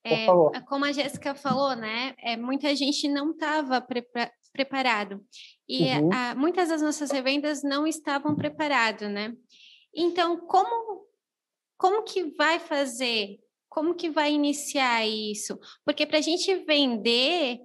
É, 0.05 0.26
como 0.67 0.85
a 0.85 0.93
Jéssica 0.93 1.35
falou, 1.35 1.75
né? 1.75 2.14
É, 2.19 2.37
muita 2.37 2.75
gente 2.75 3.09
não 3.09 3.33
estava 3.33 3.85
preparado. 4.52 5.25
E 5.69 5.85
uhum. 5.85 6.11
a, 6.12 6.35
muitas 6.35 6.69
das 6.69 6.81
nossas 6.81 7.11
revendas 7.11 7.62
não 7.62 7.87
estavam 7.87 8.35
preparadas, 8.35 9.11
né? 9.11 9.35
Então, 9.95 10.38
como, 10.47 11.05
como 11.76 12.02
que 12.02 12.25
vai 12.37 12.59
fazer? 12.59 13.38
Como 13.69 13.95
que 13.95 14.09
vai 14.09 14.33
iniciar 14.33 15.07
isso? 15.07 15.59
Porque 15.85 16.07
para 16.07 16.19
a 16.19 16.23
gente 16.23 16.55
vender 16.64 17.59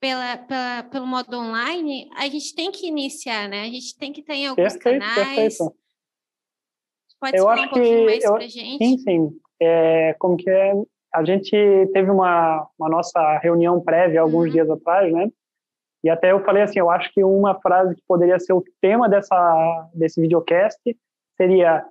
pela, 0.00 0.38
pela, 0.38 0.82
pelo 0.84 1.06
modo 1.06 1.36
online, 1.36 2.08
a 2.16 2.26
gente 2.28 2.54
tem 2.54 2.70
que 2.70 2.86
iniciar, 2.86 3.48
né? 3.48 3.62
A 3.62 3.70
gente 3.70 3.96
tem 3.98 4.12
que 4.12 4.22
ter 4.22 4.34
em 4.34 4.46
alguns 4.46 4.72
perfeito, 4.72 5.00
canais. 5.00 5.36
Perfeito. 5.58 5.76
Pode 7.20 7.36
eu 7.36 7.48
acho 7.48 7.64
um 7.64 7.68
pouquinho 7.68 7.96
que 7.98 8.04
mais 8.06 8.24
para 8.24 8.48
gente? 8.48 8.84
Sim, 8.84 8.98
sim. 8.98 9.40
É, 9.60 10.14
como 10.18 10.38
que 10.38 10.48
é? 10.48 10.72
A 11.12 11.24
gente 11.24 11.50
teve 11.92 12.10
uma, 12.10 12.66
uma 12.78 12.88
nossa 12.88 13.38
reunião 13.38 13.80
prévia 13.80 14.20
alguns 14.20 14.46
uhum. 14.46 14.50
dias 14.50 14.70
atrás, 14.70 15.12
né? 15.12 15.28
E 16.02 16.08
até 16.08 16.32
eu 16.32 16.42
falei 16.44 16.62
assim, 16.62 16.78
eu 16.78 16.90
acho 16.90 17.12
que 17.12 17.22
uma 17.22 17.60
frase 17.60 17.94
que 17.94 18.02
poderia 18.08 18.38
ser 18.38 18.52
o 18.52 18.64
tema 18.80 19.08
dessa 19.08 19.88
desse 19.92 20.20
videocast 20.20 20.80
seria 21.36 21.84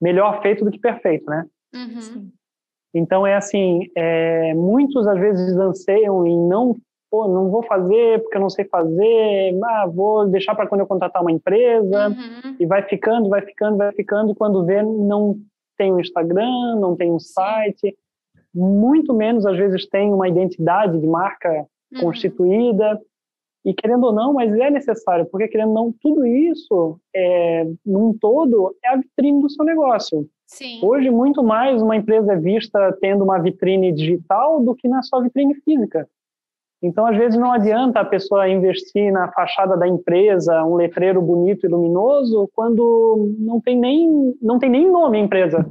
melhor 0.00 0.42
feito 0.42 0.64
do 0.64 0.70
que 0.70 0.78
perfeito, 0.78 1.28
né? 1.30 1.46
Uhum. 1.74 2.30
Então 2.94 3.26
é 3.26 3.34
assim, 3.34 3.88
é, 3.94 4.54
muitos 4.54 5.06
às 5.06 5.18
vezes 5.18 5.56
anseiam 5.56 6.26
em 6.26 6.48
não, 6.48 6.76
pô, 7.10 7.28
não 7.28 7.50
vou 7.50 7.62
fazer 7.62 8.22
porque 8.22 8.36
eu 8.36 8.40
não 8.40 8.50
sei 8.50 8.64
fazer, 8.66 9.58
ah, 9.64 9.86
vou 9.86 10.26
deixar 10.28 10.54
para 10.54 10.66
quando 10.66 10.80
eu 10.80 10.86
contratar 10.86 11.22
uma 11.22 11.32
empresa 11.32 12.08
uhum. 12.08 12.56
e 12.58 12.66
vai 12.66 12.82
ficando, 12.82 13.28
vai 13.28 13.42
ficando, 13.42 13.76
vai 13.76 13.92
ficando 13.92 14.32
e 14.32 14.34
quando 14.34 14.64
vê 14.64 14.82
não 14.82 15.36
tem 15.76 15.92
um 15.92 16.00
Instagram, 16.00 16.76
não 16.78 16.96
tem 16.96 17.10
um 17.10 17.18
site, 17.18 17.96
muito 18.56 19.12
menos 19.12 19.44
às 19.44 19.56
vezes 19.56 19.86
tem 19.86 20.12
uma 20.12 20.28
identidade 20.28 20.98
de 20.98 21.06
marca 21.06 21.66
uhum. 21.92 22.00
constituída. 22.00 22.98
E 23.64 23.74
querendo 23.74 24.04
ou 24.04 24.12
não, 24.12 24.32
mas 24.32 24.52
é 24.52 24.70
necessário, 24.70 25.26
porque 25.26 25.48
querendo 25.48 25.70
ou 25.70 25.74
não, 25.74 25.94
tudo 26.00 26.24
isso, 26.24 27.00
é, 27.14 27.66
num 27.84 28.16
todo, 28.16 28.76
é 28.84 28.90
a 28.90 28.96
vitrine 28.96 29.42
do 29.42 29.50
seu 29.50 29.64
negócio. 29.64 30.24
Sim. 30.46 30.78
Hoje, 30.84 31.10
muito 31.10 31.42
mais 31.42 31.82
uma 31.82 31.96
empresa 31.96 32.34
é 32.34 32.36
vista 32.36 32.96
tendo 33.00 33.24
uma 33.24 33.40
vitrine 33.40 33.92
digital 33.92 34.62
do 34.62 34.72
que 34.72 34.86
na 34.86 35.02
sua 35.02 35.20
vitrine 35.20 35.56
física. 35.56 36.08
Então, 36.80 37.06
às 37.06 37.16
vezes, 37.16 37.36
não 37.36 37.50
adianta 37.50 37.98
a 37.98 38.04
pessoa 38.04 38.48
investir 38.48 39.10
na 39.10 39.32
fachada 39.32 39.76
da 39.76 39.88
empresa, 39.88 40.62
um 40.64 40.76
letreiro 40.76 41.20
bonito 41.20 41.66
e 41.66 41.68
luminoso, 41.68 42.48
quando 42.54 43.34
não 43.38 43.60
tem 43.60 43.76
nem, 43.76 44.36
não 44.40 44.60
tem 44.60 44.70
nem 44.70 44.88
nome 44.88 45.18
a 45.18 45.22
empresa. 45.22 45.66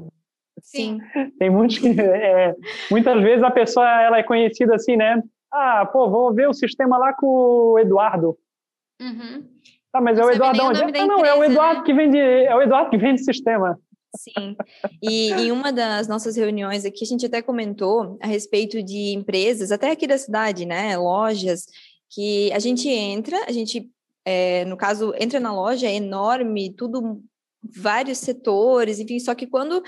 Sim. 0.65 0.99
Tem 1.37 1.49
muitos 1.49 1.77
que, 1.77 1.87
é, 2.01 2.55
muitas 2.89 3.21
vezes 3.21 3.43
a 3.43 3.51
pessoa 3.51 3.87
ela 4.01 4.17
é 4.17 4.23
conhecida 4.23 4.75
assim, 4.75 4.97
né? 4.97 5.21
Ah, 5.53 5.85
pô, 5.85 6.09
vou 6.09 6.33
ver 6.33 6.49
o 6.49 6.53
sistema 6.53 6.97
lá 6.97 7.13
com 7.13 7.27
o 7.27 7.79
Eduardo. 7.79 8.37
Uhum. 8.99 9.47
Tá, 9.91 10.01
mas 10.01 10.17
é 10.17 10.21
não 10.21 10.29
é 10.29 10.31
o 10.31 10.35
Eduardo 10.35 10.63
onde? 10.63 10.81
Ah, 10.81 11.07
não, 11.07 11.25
é 11.25 11.33
o 11.35 11.43
Eduardo 11.43 11.79
né? 11.79 11.85
que 11.85 11.93
vende, 11.93 12.17
é 12.17 12.53
o 12.53 12.61
Eduardo 12.61 12.89
que 12.89 12.97
vende 12.97 13.23
sistema. 13.23 13.79
Sim. 14.17 14.55
E 15.01 15.31
em 15.31 15.51
uma 15.51 15.71
das 15.71 16.07
nossas 16.07 16.35
reuniões 16.35 16.85
aqui, 16.85 17.03
a 17.03 17.07
gente 17.07 17.25
até 17.25 17.41
comentou 17.41 18.17
a 18.21 18.27
respeito 18.27 18.81
de 18.81 19.13
empresas, 19.13 19.71
até 19.71 19.91
aqui 19.91 20.07
da 20.07 20.17
cidade, 20.17 20.65
né? 20.65 20.97
Lojas, 20.97 21.65
que 22.09 22.51
a 22.53 22.59
gente 22.59 22.89
entra, 22.89 23.37
a 23.47 23.51
gente, 23.51 23.89
é, 24.25 24.65
no 24.65 24.77
caso, 24.77 25.13
entra 25.19 25.39
na 25.39 25.53
loja, 25.53 25.87
é 25.87 25.95
enorme, 25.95 26.73
tudo, 26.73 27.21
vários 27.77 28.19
setores, 28.19 28.99
enfim, 28.99 29.19
só 29.19 29.35
que 29.35 29.47
quando 29.47 29.83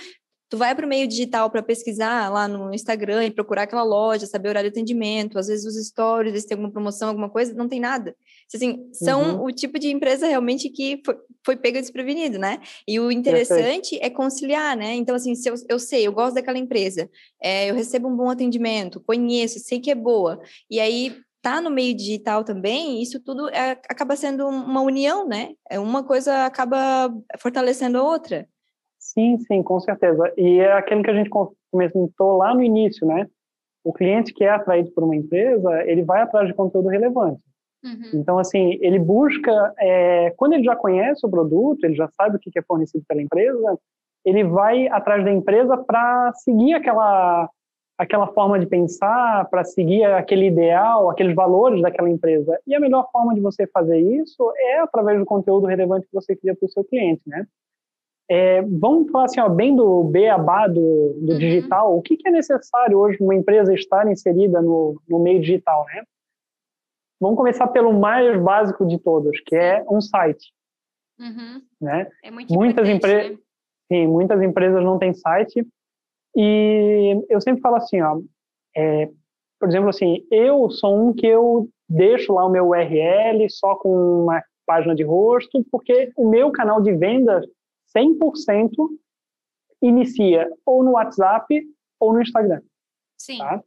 tu 0.49 0.57
vai 0.57 0.73
para 0.73 0.85
o 0.85 0.89
meio 0.89 1.07
digital 1.07 1.49
para 1.49 1.61
pesquisar 1.61 2.29
lá 2.31 2.47
no 2.47 2.73
Instagram 2.73 3.25
e 3.25 3.31
procurar 3.31 3.63
aquela 3.63 3.83
loja, 3.83 4.25
saber 4.25 4.47
o 4.47 4.51
horário 4.51 4.69
de 4.69 4.77
atendimento, 4.77 5.37
às 5.37 5.47
vezes 5.47 5.65
os 5.65 5.87
stories, 5.87 6.41
se 6.41 6.47
tem 6.47 6.55
alguma 6.55 6.71
promoção, 6.71 7.09
alguma 7.09 7.29
coisa, 7.29 7.53
não 7.53 7.67
tem 7.67 7.79
nada. 7.79 8.15
Assim, 8.53 8.89
são 8.93 9.39
uhum. 9.39 9.45
o 9.45 9.51
tipo 9.51 9.77
de 9.77 9.89
empresa 9.89 10.27
realmente 10.27 10.69
que 10.69 11.01
foi, 11.05 11.17
foi 11.45 11.55
pega 11.57 11.81
desprevenido, 11.81 12.39
né? 12.39 12.59
E 12.87 12.99
o 12.99 13.11
interessante 13.11 13.91
Perfeito. 13.91 14.05
é 14.05 14.09
conciliar, 14.09 14.77
né? 14.77 14.93
Então, 14.95 15.15
assim, 15.15 15.35
se 15.35 15.49
eu, 15.49 15.55
eu 15.67 15.79
sei, 15.79 16.07
eu 16.07 16.13
gosto 16.13 16.35
daquela 16.35 16.57
empresa, 16.57 17.09
é, 17.41 17.69
eu 17.69 17.75
recebo 17.75 18.07
um 18.07 18.15
bom 18.15 18.29
atendimento, 18.29 19.01
conheço, 19.01 19.59
sei 19.59 19.79
que 19.79 19.91
é 19.91 19.95
boa, 19.95 20.39
e 20.69 20.79
aí 20.79 21.15
tá 21.41 21.61
no 21.61 21.69
meio 21.69 21.95
digital 21.95 22.43
também, 22.43 23.01
isso 23.01 23.19
tudo 23.19 23.49
é, 23.49 23.71
acaba 23.71 24.15
sendo 24.15 24.47
uma 24.47 24.81
união, 24.81 25.27
né? 25.27 25.51
É 25.69 25.79
uma 25.79 26.03
coisa 26.03 26.45
acaba 26.45 27.13
fortalecendo 27.39 27.97
a 27.97 28.03
outra. 28.03 28.47
Sim, 29.17 29.39
sim, 29.39 29.63
com 29.63 29.79
certeza. 29.79 30.31
E 30.37 30.59
é 30.59 30.73
aquilo 30.73 31.01
que 31.01 31.09
a 31.09 31.15
gente 31.15 31.29
comentou 31.71 32.37
lá 32.37 32.53
no 32.53 32.61
início, 32.61 33.07
né? 33.07 33.27
O 33.83 33.91
cliente 33.91 34.31
que 34.31 34.43
é 34.43 34.49
atraído 34.49 34.91
por 34.91 35.03
uma 35.03 35.15
empresa, 35.15 35.83
ele 35.85 36.03
vai 36.03 36.21
atrás 36.21 36.47
de 36.47 36.53
conteúdo 36.53 36.87
relevante. 36.87 37.41
Uhum. 37.83 38.19
Então, 38.21 38.37
assim, 38.37 38.77
ele 38.79 38.99
busca, 38.99 39.73
é, 39.79 40.31
quando 40.37 40.53
ele 40.53 40.63
já 40.63 40.75
conhece 40.75 41.25
o 41.25 41.29
produto, 41.31 41.83
ele 41.83 41.95
já 41.95 42.07
sabe 42.09 42.35
o 42.35 42.39
que 42.39 42.59
é 42.59 42.61
fornecido 42.61 43.03
pela 43.07 43.21
empresa, 43.21 43.79
ele 44.23 44.43
vai 44.43 44.87
atrás 44.87 45.23
da 45.23 45.31
empresa 45.31 45.75
para 45.77 46.31
seguir 46.35 46.75
aquela, 46.75 47.49
aquela 47.97 48.27
forma 48.27 48.59
de 48.59 48.67
pensar, 48.67 49.49
para 49.49 49.63
seguir 49.63 50.03
aquele 50.03 50.47
ideal, 50.47 51.09
aqueles 51.09 51.33
valores 51.33 51.81
daquela 51.81 52.09
empresa. 52.09 52.59
E 52.67 52.75
a 52.75 52.79
melhor 52.79 53.09
forma 53.11 53.33
de 53.33 53.41
você 53.41 53.65
fazer 53.65 53.99
isso 53.99 54.53
é 54.57 54.79
através 54.79 55.17
do 55.17 55.25
conteúdo 55.25 55.65
relevante 55.65 56.05
que 56.05 56.13
você 56.13 56.35
cria 56.35 56.55
para 56.55 56.67
o 56.67 56.69
seu 56.69 56.83
cliente, 56.83 57.21
né? 57.25 57.47
É, 58.29 58.61
vamos 58.61 59.09
falar 59.09 59.25
assim, 59.25 59.39
ó, 59.39 59.47
bem 59.47 59.75
do 59.75 60.03
beabá 60.03 60.67
do, 60.67 61.13
do 61.21 61.31
uhum. 61.31 61.37
digital, 61.37 61.97
o 61.97 62.01
que, 62.01 62.17
que, 62.17 62.27
é 62.27 62.31
necessário 62.31 62.99
hoje 62.99 63.17
uma 63.21 63.33
empresa 63.33 63.73
estar 63.73 64.09
inserida 64.11 64.61
no, 64.61 65.01
no 65.07 65.19
meio 65.19 65.39
digital, 65.39 65.85
né? 65.85 66.03
Vamos 67.19 67.37
começar 67.37 67.67
pelo 67.67 67.93
mais 67.93 68.39
básico 68.41 68.85
de 68.85 68.99
todos, 68.99 69.39
que 69.45 69.55
é 69.55 69.83
um 69.89 70.01
site. 70.01 70.51
Uhum. 71.19 71.61
Né? 71.81 72.07
É 72.23 72.29
muito 72.29 72.53
muitas 72.53 72.87
empresas, 72.87 73.31
né? 73.31 73.37
sim, 73.91 74.07
muitas 74.07 74.41
empresas 74.41 74.83
não 74.83 74.99
têm 74.99 75.13
site 75.13 75.65
e 76.35 77.25
eu 77.29 77.41
sempre 77.41 77.61
falo 77.61 77.77
assim, 77.77 78.01
ó, 78.01 78.19
é, 78.75 79.09
por 79.59 79.69
exemplo, 79.69 79.89
assim, 79.89 80.23
eu 80.29 80.69
sou 80.69 80.95
um 80.95 81.13
que 81.13 81.25
eu 81.25 81.67
deixo 81.89 82.33
lá 82.33 82.45
o 82.45 82.51
meu 82.51 82.67
URL 82.67 83.49
só 83.49 83.75
com 83.75 84.23
uma 84.23 84.43
página 84.65 84.93
de 84.93 85.03
rosto, 85.03 85.65
porque 85.71 86.11
o 86.15 86.29
meu 86.29 86.51
canal 86.51 86.81
de 86.81 86.93
venda 86.93 87.41
100% 87.95 88.69
inicia 89.81 90.49
ou 90.65 90.83
no 90.83 90.91
WhatsApp 90.91 91.63
ou 91.99 92.13
no 92.13 92.21
Instagram. 92.21 92.61
Sim. 93.17 93.37
Tá? 93.39 93.63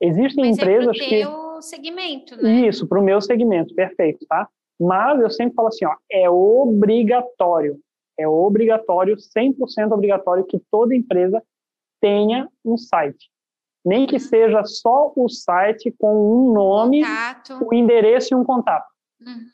Existem 0.00 0.46
Mas 0.46 0.58
empresas 0.58 0.96
é 1.00 1.04
que 1.04 1.24
segmento, 1.62 2.36
né? 2.36 2.66
Isso, 2.66 2.86
para 2.86 2.98
o 2.98 3.02
meu 3.02 3.20
segmento, 3.20 3.74
perfeito, 3.74 4.26
tá? 4.26 4.48
Mas 4.78 5.20
eu 5.20 5.30
sempre 5.30 5.54
falo 5.54 5.68
assim, 5.68 5.84
ó, 5.84 5.94
é 6.10 6.28
obrigatório, 6.28 7.78
é 8.18 8.26
obrigatório, 8.26 9.16
100% 9.16 9.92
obrigatório 9.92 10.44
que 10.44 10.60
toda 10.70 10.94
empresa 10.94 11.42
tenha 12.00 12.48
um 12.64 12.76
site. 12.76 13.30
Nem 13.84 14.06
que 14.06 14.16
uhum. 14.16 14.20
seja 14.20 14.64
só 14.64 15.12
o 15.16 15.28
site 15.28 15.92
com 15.98 16.14
um 16.14 16.52
nome, 16.52 17.00
contato. 17.00 17.64
um 17.64 17.72
endereço 17.72 18.34
e 18.34 18.36
um 18.36 18.44
contato. 18.44 18.86
Uhum. 19.20 19.46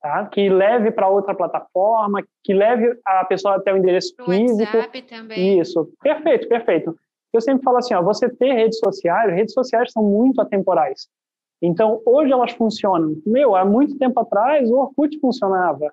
Tá? 0.00 0.26
Que 0.26 0.48
leve 0.48 0.90
para 0.90 1.08
outra 1.08 1.34
plataforma, 1.34 2.22
que 2.42 2.54
leve 2.54 2.98
a 3.04 3.24
pessoa 3.26 3.56
até 3.56 3.72
o 3.72 3.76
endereço 3.76 4.14
Pro 4.16 4.26
físico. 4.26 4.76
WhatsApp 4.76 5.02
também. 5.02 5.60
Isso, 5.60 5.90
perfeito, 6.02 6.48
perfeito. 6.48 6.96
Eu 7.32 7.40
sempre 7.40 7.62
falo 7.62 7.76
assim, 7.76 7.94
ó, 7.94 8.02
você 8.02 8.28
ter 8.28 8.52
redes 8.54 8.78
sociais, 8.78 9.32
redes 9.32 9.52
sociais 9.52 9.92
são 9.92 10.02
muito 10.02 10.40
atemporais. 10.40 11.08
Então, 11.62 12.00
hoje 12.06 12.32
elas 12.32 12.52
funcionam. 12.52 13.14
Meu, 13.26 13.54
há 13.54 13.64
muito 13.64 13.98
tempo 13.98 14.18
atrás 14.18 14.70
o 14.70 14.78
Orkut 14.78 15.18
funcionava. 15.20 15.92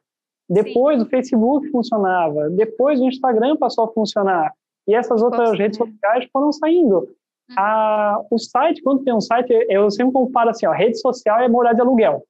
Depois 0.50 1.00
Sim. 1.00 1.06
o 1.06 1.10
Facebook 1.10 1.70
funcionava. 1.70 2.50
Depois 2.50 3.02
o 3.02 3.08
Instagram 3.08 3.58
passou 3.58 3.84
a 3.84 3.94
funcionar. 3.94 4.54
E 4.88 4.96
essas 4.96 5.22
outras 5.22 5.50
Poxa, 5.50 5.62
redes 5.64 5.78
sociais 5.78 6.26
foram 6.32 6.52
saindo. 6.54 7.00
Uhum. 7.50 7.56
A, 7.58 8.22
o 8.32 8.38
site, 8.38 8.82
quando 8.82 9.04
tem 9.04 9.14
um 9.14 9.20
site, 9.20 9.52
eu 9.70 9.92
sempre 9.92 10.14
comparo 10.14 10.50
assim, 10.50 10.66
ó, 10.66 10.72
rede 10.72 10.98
social 11.00 11.42
é 11.42 11.50
morar 11.50 11.74
de 11.74 11.82
aluguel. 11.82 12.24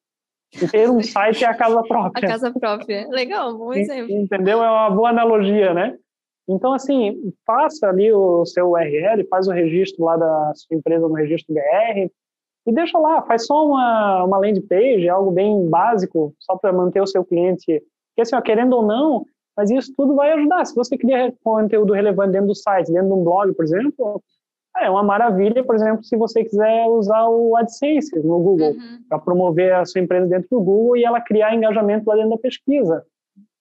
Ter 0.71 0.89
um 0.89 1.01
site 1.03 1.43
é 1.43 1.47
a 1.47 1.53
casa 1.53 1.83
própria. 1.83 2.25
A 2.25 2.31
casa 2.31 2.51
própria. 2.51 3.07
Legal, 3.09 3.57
bom 3.57 3.73
exemplo. 3.73 4.11
Entendeu? 4.11 4.63
É 4.63 4.69
uma 4.69 4.89
boa 4.89 5.09
analogia, 5.09 5.73
né? 5.73 5.97
Então, 6.49 6.71
assim, 6.73 7.33
faça 7.45 7.87
ali 7.87 8.11
o 8.13 8.45
seu 8.45 8.71
URL, 8.71 9.27
faz 9.29 9.47
o 9.47 9.51
registro 9.51 10.05
lá 10.05 10.15
da 10.15 10.53
sua 10.55 10.77
empresa 10.77 11.07
no 11.07 11.13
registro 11.13 11.53
BR, 11.53 12.09
e 12.65 12.73
deixa 12.73 12.97
lá, 12.97 13.21
faz 13.23 13.45
só 13.45 13.65
uma, 13.65 14.23
uma 14.23 14.37
landing 14.37 14.65
page, 14.65 15.09
algo 15.09 15.31
bem 15.31 15.69
básico, 15.69 16.33
só 16.39 16.57
para 16.57 16.73
manter 16.73 17.01
o 17.01 17.07
seu 17.07 17.23
cliente, 17.23 17.65
porque 17.65 18.21
assim, 18.21 18.35
ó, 18.35 18.41
querendo 18.41 18.73
ou 18.73 18.85
não, 18.85 19.25
mas 19.55 19.71
isso 19.71 19.93
tudo 19.95 20.15
vai 20.15 20.31
ajudar. 20.33 20.65
Se 20.65 20.75
você 20.75 20.97
cria 20.97 21.33
conteúdo 21.43 21.93
relevante 21.93 22.33
dentro 22.33 22.47
do 22.47 22.55
site, 22.55 22.91
dentro 22.91 23.07
de 23.07 23.13
um 23.13 23.23
blog, 23.23 23.53
por 23.53 23.63
exemplo, 23.63 24.21
é 24.81 24.89
uma 24.89 25.03
maravilha, 25.03 25.63
por 25.63 25.75
exemplo, 25.75 26.03
se 26.03 26.15
você 26.15 26.43
quiser 26.43 26.85
usar 26.87 27.27
o 27.27 27.55
AdSense 27.55 28.17
no 28.19 28.39
Google, 28.39 28.71
uhum. 28.71 28.99
para 29.09 29.19
promover 29.19 29.73
a 29.75 29.85
sua 29.85 30.01
empresa 30.01 30.27
dentro 30.27 30.47
do 30.51 30.59
Google 30.59 30.97
e 30.97 31.05
ela 31.05 31.21
criar 31.21 31.55
engajamento 31.55 32.07
lá 32.07 32.15
dentro 32.15 32.31
da 32.31 32.37
pesquisa. 32.37 33.03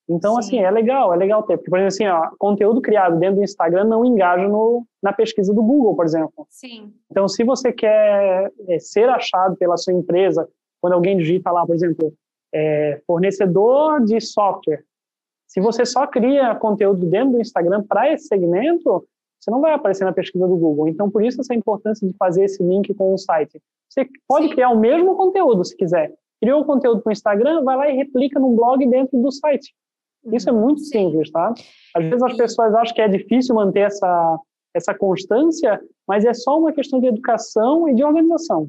Então, 0.09 0.35
Sim. 0.35 0.39
assim, 0.39 0.59
é 0.59 0.71
legal, 0.71 1.13
é 1.13 1.17
legal 1.17 1.43
ter. 1.43 1.57
Porque, 1.57 1.71
por 1.71 1.81
exemplo, 1.81 1.89
assim, 1.89 2.07
ó, 2.07 2.31
conteúdo 2.39 2.81
criado 2.81 3.19
dentro 3.19 3.37
do 3.37 3.43
Instagram 3.43 3.85
não 3.85 4.05
engaja 4.05 4.47
no, 4.47 4.87
na 5.03 5.13
pesquisa 5.13 5.53
do 5.53 5.63
Google, 5.63 5.97
por 5.97 6.05
exemplo. 6.05 6.47
Sim. 6.49 6.93
Então, 7.11 7.27
se 7.29 7.43
você 7.43 7.73
quer 7.73 8.53
é, 8.69 8.79
ser 8.79 9.09
achado 9.09 9.57
pela 9.57 9.77
sua 9.77 9.93
empresa, 9.93 10.49
quando 10.81 10.93
alguém 10.93 11.17
digita 11.17 11.51
lá, 11.51 11.67
por 11.67 11.75
exemplo, 11.75 12.13
é, 12.55 13.01
fornecedor 13.07 14.05
de 14.05 14.21
software, 14.21 14.85
Se 15.49 15.61
você 15.61 15.85
só 15.85 16.07
cria 16.07 16.55
conteúdo 16.55 17.07
dentro 17.07 17.33
do 17.33 17.41
Instagram 17.41 17.83
para 17.83 18.13
esse 18.13 18.27
segmento, 18.29 19.05
você 19.47 19.51
não 19.53 19.61
vai 19.61 19.73
aparecer 19.73 20.05
na 20.05 20.13
pesquisa 20.13 20.45
do 20.49 20.57
Google. 20.57 20.89
Então, 20.89 21.09
por 21.09 21.25
isso 21.25 21.41
essa 21.41 21.55
importância 21.55 22.07
de 22.07 22.13
fazer 22.17 22.45
esse 22.45 22.61
link 22.65 22.93
com 22.95 23.15
o 23.15 23.19
site. 23.19 23.63
Você 23.89 24.09
pode 24.27 24.49
Sim. 24.49 24.55
criar 24.55 24.71
o 24.71 24.79
mesmo 24.79 25.15
conteúdo 25.15 25.65
se 25.65 25.77
quiser. 25.77 26.13
Criou 26.41 26.63
o 26.63 26.65
conteúdo 26.65 27.01
para 27.01 27.11
o 27.11 27.13
Instagram, 27.13 27.63
vai 27.63 27.77
lá 27.77 27.89
e 27.89 27.97
replica 27.97 28.41
no 28.41 28.57
blog 28.57 28.85
dentro 28.89 29.17
do 29.23 29.31
site. 29.31 29.73
Isso 30.33 30.51
é 30.51 30.53
uhum. 30.53 30.61
muito 30.61 30.81
Sim. 30.81 31.11
simples, 31.11 31.31
tá? 31.31 31.55
Às 31.95 32.05
vezes 32.05 32.23
as 32.25 32.37
pessoas 32.37 32.75
acham 32.75 32.93
que 32.93 33.01
é 33.01 33.07
difícil 33.07 33.55
manter 33.55 33.87
essa, 33.87 34.39
essa 34.75 34.93
constância, 34.93 35.81
mas 36.09 36.25
é 36.25 36.35
só 36.35 36.59
uma 36.59 36.73
questão 36.73 36.99
de 36.99 37.07
educação 37.07 37.89
e 37.89 37.95
de 37.95 38.03
organização. 38.03 38.69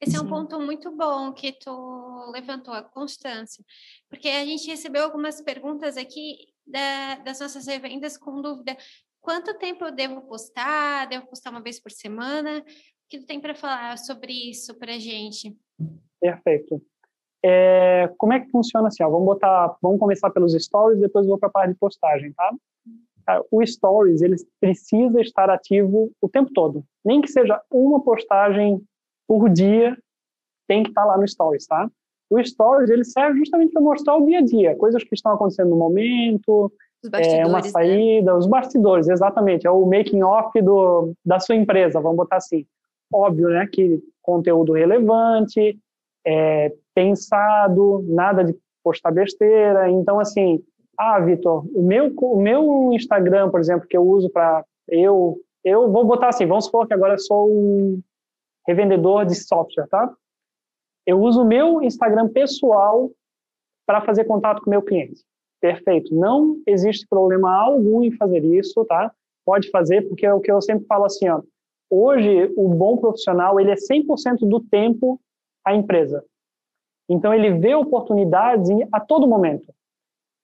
Esse 0.00 0.16
é 0.16 0.20
um 0.20 0.28
ponto 0.28 0.60
muito 0.60 0.90
bom 0.96 1.32
que 1.32 1.52
tu 1.52 2.30
levantou, 2.32 2.74
a 2.74 2.82
constância. 2.82 3.64
Porque 4.08 4.28
a 4.28 4.44
gente 4.44 4.68
recebeu 4.68 5.04
algumas 5.04 5.40
perguntas 5.40 5.96
aqui 5.96 6.36
da, 6.66 7.16
das 7.16 7.40
nossas 7.40 7.66
revendas 7.66 8.16
com 8.16 8.40
dúvida. 8.40 8.76
Quanto 9.20 9.58
tempo 9.58 9.84
eu 9.84 9.92
devo 9.92 10.22
postar? 10.22 11.06
Devo 11.08 11.26
postar 11.26 11.50
uma 11.50 11.62
vez 11.62 11.80
por 11.80 11.90
semana? 11.90 12.60
O 12.60 12.64
que 13.08 13.18
tu 13.18 13.26
tem 13.26 13.40
para 13.40 13.54
falar 13.54 13.96
sobre 13.98 14.32
isso 14.32 14.74
para 14.78 14.94
a 14.94 14.98
gente? 14.98 15.56
Perfeito. 16.20 16.82
É, 17.44 18.12
como 18.18 18.32
é 18.32 18.40
que 18.40 18.50
funciona 18.50 18.88
assim? 18.88 19.02
Ó, 19.02 19.10
vamos 19.10 19.26
botar, 19.26 19.76
vamos 19.80 20.00
começar 20.00 20.30
pelos 20.30 20.52
stories, 20.52 21.00
depois 21.00 21.26
vou 21.26 21.38
para 21.38 21.48
a 21.48 21.52
parte 21.52 21.72
de 21.72 21.78
postagem, 21.78 22.32
tá? 22.32 22.54
tá? 23.24 23.42
O 23.50 23.64
stories 23.64 24.22
ele 24.22 24.36
precisa 24.60 25.20
estar 25.20 25.48
ativo 25.48 26.10
o 26.20 26.28
tempo 26.28 26.50
todo, 26.52 26.84
nem 27.04 27.20
que 27.20 27.28
seja 27.28 27.60
uma 27.70 28.02
postagem 28.02 28.82
por 29.26 29.48
dia, 29.48 29.96
tem 30.66 30.82
que 30.82 30.88
estar 30.88 31.04
lá 31.04 31.16
no 31.16 31.28
stories, 31.28 31.66
tá? 31.66 31.88
O 32.30 32.42
stories 32.42 32.90
ele 32.90 33.04
serve 33.04 33.38
justamente 33.38 33.72
para 33.72 33.82
mostrar 33.82 34.16
o 34.16 34.26
dia 34.26 34.38
a 34.38 34.42
dia, 34.42 34.76
coisas 34.76 35.02
que 35.04 35.14
estão 35.14 35.32
acontecendo 35.32 35.70
no 35.70 35.76
momento, 35.76 36.72
é 37.12 37.46
uma 37.46 37.60
né? 37.60 37.68
saída, 37.68 38.32
né? 38.32 38.38
os 38.38 38.46
bastidores, 38.46 39.08
exatamente, 39.08 39.66
é 39.66 39.70
o 39.70 39.86
making 39.86 40.22
off 40.22 40.60
do 40.60 41.12
da 41.24 41.38
sua 41.38 41.54
empresa, 41.54 42.00
vamos 42.00 42.16
botar 42.16 42.36
assim. 42.36 42.66
Óbvio, 43.12 43.48
né, 43.48 43.66
que 43.66 44.02
conteúdo 44.20 44.74
relevante, 44.74 45.78
é, 46.26 46.74
pensado, 46.94 48.04
nada 48.06 48.44
de 48.44 48.54
postar 48.84 49.10
besteira. 49.10 49.88
Então, 49.88 50.20
assim, 50.20 50.62
ah, 50.98 51.18
Vitor, 51.20 51.64
o 51.74 51.82
meu, 51.82 52.12
o 52.14 52.40
meu 52.40 52.92
Instagram, 52.92 53.50
por 53.50 53.60
exemplo, 53.60 53.88
que 53.88 53.96
eu 53.96 54.06
uso 54.06 54.28
para 54.28 54.64
eu, 54.88 55.38
eu 55.64 55.90
vou 55.90 56.04
botar 56.04 56.28
assim, 56.28 56.46
vamos 56.46 56.66
supor 56.66 56.86
que 56.86 56.94
agora 56.94 57.14
eu 57.14 57.18
sou 57.18 57.48
um 57.48 58.02
revendedor 58.66 59.24
de 59.24 59.34
software, 59.34 59.86
tá? 59.86 60.12
Eu 61.06 61.20
uso 61.20 61.42
o 61.42 61.46
meu 61.46 61.82
Instagram 61.82 62.28
pessoal 62.28 63.10
para 63.86 64.02
fazer 64.02 64.24
contato 64.24 64.60
com 64.60 64.66
o 64.66 64.70
meu 64.70 64.82
cliente. 64.82 65.22
Perfeito. 65.60 66.14
Não 66.14 66.56
existe 66.66 67.06
problema 67.08 67.52
algum 67.54 68.02
em 68.02 68.12
fazer 68.12 68.44
isso, 68.44 68.84
tá? 68.84 69.12
Pode 69.44 69.70
fazer, 69.70 70.02
porque 70.08 70.26
é 70.26 70.32
o 70.32 70.40
que 70.40 70.50
eu 70.50 70.60
sempre 70.62 70.86
falo 70.86 71.04
assim, 71.04 71.28
ó. 71.28 71.42
Hoje, 71.90 72.52
o 72.56 72.68
bom 72.68 72.98
profissional, 72.98 73.58
ele 73.58 73.70
é 73.70 73.74
100% 73.74 74.46
do 74.46 74.60
tempo 74.60 75.20
a 75.64 75.74
empresa. 75.74 76.22
Então, 77.08 77.32
ele 77.32 77.58
vê 77.58 77.74
oportunidades 77.74 78.68
a 78.92 79.00
todo 79.00 79.26
momento. 79.26 79.72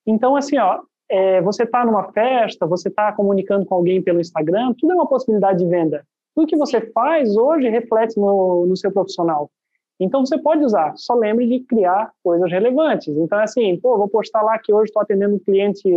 Então, 0.06 0.34
assim, 0.36 0.56
ó, 0.58 0.80
é, 1.08 1.40
você 1.42 1.64
está 1.64 1.84
numa 1.84 2.10
festa, 2.12 2.66
você 2.66 2.88
está 2.88 3.12
comunicando 3.12 3.66
com 3.66 3.74
alguém 3.74 4.02
pelo 4.02 4.20
Instagram, 4.20 4.74
tudo 4.78 4.92
é 4.92 4.94
uma 4.94 5.06
possibilidade 5.06 5.58
de 5.58 5.66
venda. 5.66 6.06
Tudo 6.34 6.48
que 6.48 6.56
você 6.56 6.80
faz 6.92 7.36
hoje 7.36 7.68
reflete 7.68 8.18
no, 8.18 8.66
no 8.66 8.76
seu 8.76 8.90
profissional. 8.90 9.50
Então, 10.00 10.24
você 10.24 10.36
pode 10.38 10.64
usar, 10.64 10.94
só 10.96 11.14
lembre 11.14 11.46
de 11.46 11.60
criar 11.60 12.12
coisas 12.22 12.50
relevantes. 12.50 13.16
Então, 13.16 13.38
é 13.38 13.44
assim, 13.44 13.78
pô, 13.78 13.96
vou 13.96 14.08
postar 14.08 14.42
lá 14.42 14.58
que 14.58 14.72
hoje 14.72 14.86
estou 14.86 15.02
atendendo 15.02 15.36
um 15.36 15.38
cliente 15.38 15.88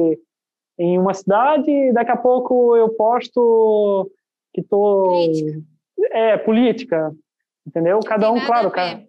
em 0.79 0.99
uma 0.99 1.13
cidade, 1.13 1.91
daqui 1.93 2.11
a 2.11 2.17
pouco 2.17 2.75
eu 2.75 2.89
posto 2.89 4.11
que 4.53 4.61
estou... 4.61 5.05
Política. 5.05 5.61
É, 6.11 6.37
política, 6.37 7.15
entendeu? 7.65 7.99
Cada 8.01 8.31
um, 8.31 8.39
claro, 8.45 8.69
cara, 8.69 9.03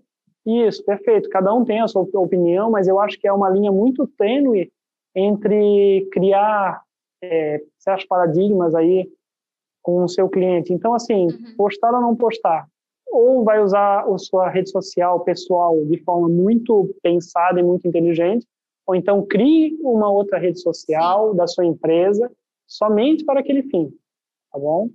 isso, 0.47 0.83
perfeito. 0.83 1.29
Cada 1.29 1.53
um 1.53 1.63
tem 1.63 1.83
a 1.83 1.87
sua 1.87 2.09
opinião, 2.15 2.71
mas 2.71 2.89
eu 2.89 2.99
acho 2.99 3.19
que 3.19 3.29
é 3.29 3.33
uma 3.33 3.51
linha 3.51 3.71
muito 3.71 4.07
tênue 4.07 4.73
entre 5.15 6.09
criar 6.11 6.83
é, 7.23 7.61
certos 7.79 8.07
paradigmas 8.07 8.75
aí 8.75 9.07
com 9.83 10.05
o 10.05 10.09
seu 10.09 10.29
cliente. 10.29 10.73
Então, 10.73 10.95
assim, 10.95 11.27
uhum. 11.27 11.57
postar 11.57 11.93
ou 11.93 12.01
não 12.01 12.17
postar? 12.17 12.67
Ou 13.11 13.45
vai 13.45 13.63
usar 13.63 14.05
a 14.05 14.19
sua 14.19 14.49
rede 14.49 14.71
social 14.71 15.21
pessoal 15.21 15.85
de 15.87 15.99
forma 16.05 16.29
muito 16.29 16.95
pensada 17.03 17.59
e 17.59 17.63
muito 17.63 17.87
inteligente, 17.89 18.47
ou 18.87 18.95
então 18.95 19.27
crie 19.27 19.79
uma 19.83 20.11
outra 20.11 20.39
rede 20.39 20.61
social 20.61 21.35
da 21.35 21.47
sua 21.47 21.65
empresa 21.65 22.31
somente 22.67 23.25
para 23.25 23.41
aquele 23.41 23.63
fim, 23.63 23.93
tá 24.53 24.59
bom? 24.59 24.91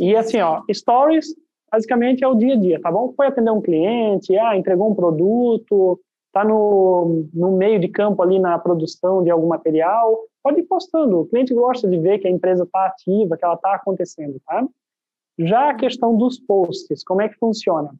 E 0.00 0.16
assim, 0.16 0.40
ó, 0.40 0.62
stories 0.72 1.34
basicamente 1.70 2.24
é 2.24 2.28
o 2.28 2.34
dia 2.34 2.54
a 2.54 2.56
dia, 2.56 2.80
tá 2.80 2.90
bom? 2.90 3.12
Foi 3.14 3.26
atender 3.26 3.50
um 3.50 3.60
cliente, 3.60 4.36
ah, 4.38 4.56
entregou 4.56 4.90
um 4.90 4.94
produto, 4.94 6.00
está 6.28 6.44
no, 6.44 7.28
no 7.32 7.56
meio 7.56 7.78
de 7.78 7.88
campo 7.88 8.22
ali 8.22 8.38
na 8.38 8.58
produção 8.58 9.22
de 9.22 9.30
algum 9.30 9.48
material, 9.48 10.18
pode 10.42 10.60
ir 10.60 10.64
postando. 10.64 11.20
O 11.20 11.26
cliente 11.26 11.54
gosta 11.54 11.88
de 11.88 11.98
ver 11.98 12.18
que 12.18 12.28
a 12.28 12.30
empresa 12.30 12.64
está 12.64 12.86
ativa, 12.86 13.36
que 13.36 13.44
ela 13.44 13.54
está 13.54 13.74
acontecendo, 13.74 14.40
tá? 14.46 14.66
Já 15.38 15.70
a 15.70 15.74
questão 15.74 16.16
dos 16.16 16.38
posts, 16.38 17.04
como 17.04 17.22
é 17.22 17.28
que 17.28 17.36
funciona? 17.36 17.94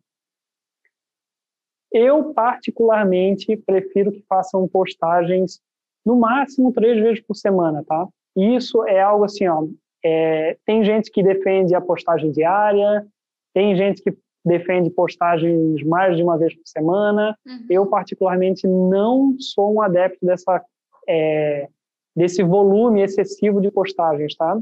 Eu, 1.93 2.33
particularmente, 2.35 3.57
prefiro 3.57 4.13
que 4.13 4.23
façam 4.29 4.67
postagens 4.69 5.61
no 6.05 6.17
máximo 6.17 6.73
três 6.73 7.01
vezes 7.03 7.21
por 7.21 7.35
semana, 7.35 7.85
tá? 7.87 8.07
Isso 8.37 8.87
é 8.87 9.01
algo 9.01 9.25
assim, 9.25 9.47
ó, 9.49 9.67
é, 10.05 10.57
tem 10.65 10.85
gente 10.85 11.11
que 11.11 11.23
defende 11.23 11.75
a 11.75 11.81
postagem 11.81 12.31
diária, 12.31 13.07
tem 13.55 13.75
gente 13.75 14.03
que 14.03 14.17
defende 14.45 14.89
postagens 14.91 15.83
mais 15.83 16.17
de 16.17 16.23
uma 16.23 16.39
vez 16.39 16.55
por 16.55 16.67
semana. 16.67 17.37
Uhum. 17.45 17.67
Eu, 17.69 17.87
particularmente, 17.87 18.67
não 18.67 19.35
sou 19.41 19.75
um 19.75 19.83
adepto 19.83 20.25
dessa, 20.25 20.63
é, 21.09 21.69
desse 22.15 22.45
volume 22.45 23.03
excessivo 23.03 23.61
de 23.61 23.71
postagens, 23.71 24.37
tá? 24.37 24.57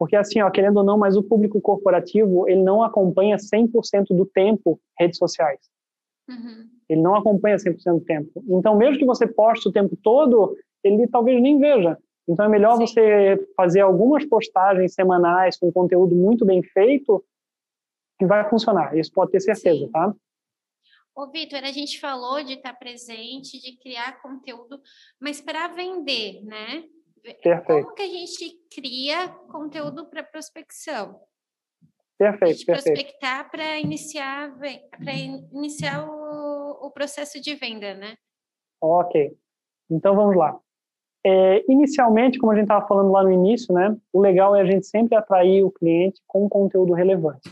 Porque, 0.00 0.16
assim, 0.16 0.40
ó, 0.40 0.50
querendo 0.50 0.78
ou 0.78 0.82
não, 0.82 0.96
mas 0.96 1.14
o 1.14 1.22
público 1.22 1.60
corporativo, 1.60 2.48
ele 2.48 2.62
não 2.62 2.82
acompanha 2.82 3.36
100% 3.36 4.16
do 4.16 4.24
tempo 4.24 4.80
redes 4.98 5.18
sociais. 5.18 5.60
Uhum. 6.26 6.70
Ele 6.88 7.02
não 7.02 7.14
acompanha 7.14 7.58
100% 7.58 7.98
do 7.98 8.00
tempo. 8.00 8.42
Então, 8.48 8.78
mesmo 8.78 8.98
que 8.98 9.04
você 9.04 9.26
poste 9.26 9.68
o 9.68 9.72
tempo 9.72 9.94
todo, 10.02 10.56
ele 10.82 11.06
talvez 11.06 11.42
nem 11.42 11.58
veja. 11.58 11.98
Então, 12.26 12.46
é 12.46 12.48
melhor 12.48 12.78
Sim. 12.78 12.86
você 12.86 13.46
fazer 13.54 13.80
algumas 13.80 14.24
postagens 14.24 14.94
semanais 14.94 15.58
com 15.58 15.70
conteúdo 15.70 16.14
muito 16.14 16.46
bem 16.46 16.62
feito 16.62 17.22
que 18.18 18.24
vai 18.24 18.48
funcionar. 18.48 18.96
Isso 18.96 19.12
pode 19.12 19.32
ter 19.32 19.40
certeza, 19.40 19.84
Sim. 19.84 19.90
tá? 19.90 20.14
Ô, 21.14 21.30
Vitor, 21.30 21.62
a 21.62 21.72
gente 21.72 22.00
falou 22.00 22.42
de 22.42 22.54
estar 22.54 22.72
presente, 22.72 23.60
de 23.60 23.76
criar 23.76 24.22
conteúdo, 24.22 24.80
mas 25.20 25.42
para 25.42 25.68
vender, 25.68 26.42
né? 26.42 26.84
Perfeito. 27.22 27.84
Como 27.84 27.94
que 27.94 28.02
a 28.02 28.08
gente 28.08 28.58
cria 28.74 29.28
conteúdo 29.50 30.08
para 30.08 30.22
prospecção? 30.22 31.20
Perfeito, 32.18 32.66
perfeito. 32.66 32.96
Prospectar 32.96 33.50
para 33.50 33.78
iniciar, 33.78 34.54
para 34.56 35.12
iniciar 35.14 36.06
o, 36.06 36.86
o, 36.86 36.90
processo 36.90 37.40
de 37.40 37.54
venda, 37.54 37.94
né? 37.94 38.14
Ok. 38.80 39.32
Então 39.90 40.14
vamos 40.14 40.36
lá. 40.36 40.58
É, 41.24 41.64
inicialmente, 41.70 42.38
como 42.38 42.52
a 42.52 42.54
gente 42.54 42.64
estava 42.64 42.86
falando 42.86 43.10
lá 43.10 43.22
no 43.22 43.32
início, 43.32 43.74
né? 43.74 43.96
O 44.12 44.20
legal 44.20 44.54
é 44.54 44.60
a 44.60 44.64
gente 44.64 44.86
sempre 44.86 45.16
atrair 45.16 45.64
o 45.64 45.70
cliente 45.70 46.20
com 46.26 46.48
conteúdo 46.48 46.92
relevante. 46.92 47.48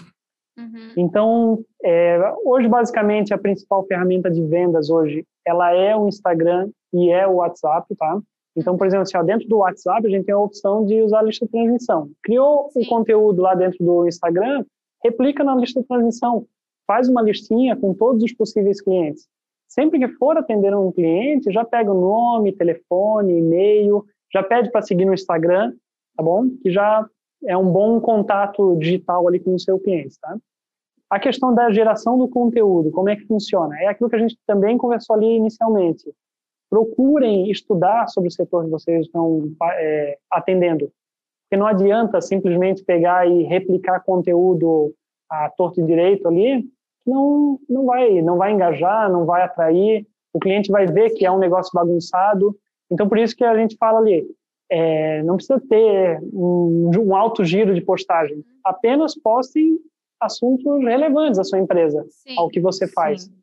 Uhum. 0.59 0.93
Então, 0.97 1.65
é, 1.83 2.19
hoje 2.45 2.69
basicamente 2.69 3.33
a 3.33 3.39
principal 3.39 3.87
ferramenta 3.87 4.31
de 4.31 4.45
vendas 4.45 4.91
hoje, 4.91 5.25
ela 5.47 5.73
é 5.73 5.97
o 5.97 6.09
Instagram 6.09 6.69
e 6.93 7.11
é 7.11 7.27
o 7.27 7.37
WhatsApp, 7.37 7.95
tá? 7.95 8.21
Então, 8.59 8.77
por 8.77 8.89
exemplo, 8.89 9.03
assim, 9.03 9.25
dentro 9.25 9.49
do 9.49 9.59
WhatsApp 9.59 10.05
a 10.05 10.11
gente 10.11 10.25
tem 10.25 10.35
a 10.35 10.39
opção 10.39 10.85
de 10.85 11.01
usar 11.01 11.21
a 11.21 11.23
lista 11.23 11.47
de 11.47 11.53
transmissão. 11.53 12.11
Criou 12.25 12.69
o 12.75 12.81
um 12.81 12.85
conteúdo 12.87 13.41
lá 13.41 13.55
dentro 13.55 13.79
do 13.85 14.07
Instagram, 14.07 14.65
replica 15.03 15.45
na 15.45 15.55
lista 15.55 15.81
de 15.81 15.87
transmissão, 15.87 16.45
faz 16.85 17.09
uma 17.09 17.23
listinha 17.23 17.77
com 17.77 17.95
todos 17.95 18.25
os 18.25 18.33
possíveis 18.33 18.81
clientes. 18.81 19.29
Sempre 19.69 20.01
que 20.01 20.09
for 20.09 20.37
atender 20.37 20.75
um 20.75 20.91
cliente, 20.91 21.53
já 21.53 21.65
pega 21.65 21.93
o 21.93 22.01
nome, 22.01 22.53
telefone, 22.53 23.39
e-mail, 23.39 24.05
já 24.33 24.43
pede 24.43 24.73
para 24.73 24.83
seguir 24.83 25.05
no 25.05 25.15
Instagram, 25.15 25.73
tá 26.17 26.23
bom? 26.23 26.49
Que 26.61 26.71
já 26.71 27.07
é 27.47 27.57
um 27.57 27.71
bom 27.71 28.01
contato 28.01 28.77
digital 28.77 29.29
ali 29.29 29.39
com 29.39 29.55
o 29.55 29.61
seu 29.61 29.79
cliente, 29.79 30.19
tá? 30.21 30.37
A 31.09 31.21
questão 31.21 31.55
da 31.55 31.71
geração 31.71 32.19
do 32.19 32.29
conteúdo, 32.29 32.91
como 32.91 33.09
é 33.09 33.15
que 33.15 33.27
funciona? 33.27 33.79
É 33.81 33.87
aquilo 33.87 34.11
que 34.11 34.17
a 34.17 34.19
gente 34.19 34.37
também 34.47 34.77
conversou 34.77 35.15
ali 35.15 35.37
inicialmente. 35.37 36.13
Procurem 36.71 37.51
estudar 37.51 38.09
sobre 38.09 38.29
o 38.29 38.33
setor 38.33 38.65
que 38.65 38.71
vocês 38.71 39.07
estão 39.07 39.51
é, 39.73 40.19
atendendo, 40.31 40.93
porque 41.45 41.57
não 41.59 41.67
adianta 41.67 42.21
simplesmente 42.21 42.85
pegar 42.85 43.27
e 43.27 43.45
replicar 43.45 44.01
conteúdo 44.01 44.93
a 45.31 45.49
torto 45.51 45.81
e 45.81 45.85
direito 45.85 46.29
ali, 46.29 46.65
não 47.07 47.59
não 47.69 47.87
vai 47.87 48.21
não 48.21 48.37
vai 48.37 48.53
engajar, 48.53 49.11
não 49.11 49.25
vai 49.25 49.43
atrair. 49.43 50.07
O 50.33 50.39
cliente 50.39 50.71
vai 50.71 50.87
ver 50.87 51.11
que 51.11 51.25
é 51.25 51.31
um 51.31 51.39
negócio 51.39 51.73
bagunçado 51.75 52.55
Então, 52.91 53.09
por 53.09 53.19
isso 53.19 53.35
que 53.35 53.45
a 53.45 53.57
gente 53.57 53.77
fala 53.77 53.99
ali, 53.99 54.27
é, 54.71 55.23
não 55.23 55.37
precisa 55.37 55.61
ter 55.69 56.21
um, 56.33 56.91
um, 56.99 57.17
alto 57.17 57.45
giro 57.45 57.75
de 57.75 57.81
postagem, 57.81 58.45
apenas 58.63 59.15
postem 59.19 59.79
assuntos 60.21 60.85
relevantes 60.85 61.39
à 61.39 61.45
sua 61.45 61.59
empresa, 61.59 62.05
sim, 62.11 62.35
ao 62.37 62.49
que 62.49 62.61
você 62.61 62.87
faz. 62.87 63.23
Sim. 63.23 63.38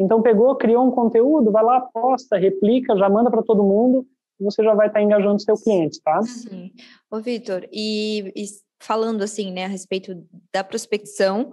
Então, 0.00 0.22
pegou, 0.22 0.56
criou 0.56 0.86
um 0.86 0.90
conteúdo, 0.90 1.52
vai 1.52 1.62
lá, 1.62 1.80
posta, 1.80 2.38
replica, 2.38 2.96
já 2.96 3.08
manda 3.08 3.30
para 3.30 3.42
todo 3.42 3.62
mundo, 3.62 4.06
e 4.40 4.44
você 4.44 4.64
já 4.64 4.74
vai 4.74 4.86
estar 4.86 4.98
tá 4.98 5.04
engajando 5.04 5.42
seu 5.42 5.54
cliente, 5.56 6.00
tá? 6.02 6.22
Sim. 6.22 6.72
Ô, 7.10 7.20
Vitor, 7.20 7.68
e, 7.70 8.32
e 8.34 8.46
falando 8.80 9.22
assim, 9.22 9.52
né, 9.52 9.66
a 9.66 9.68
respeito 9.68 10.26
da 10.50 10.64
prospecção, 10.64 11.52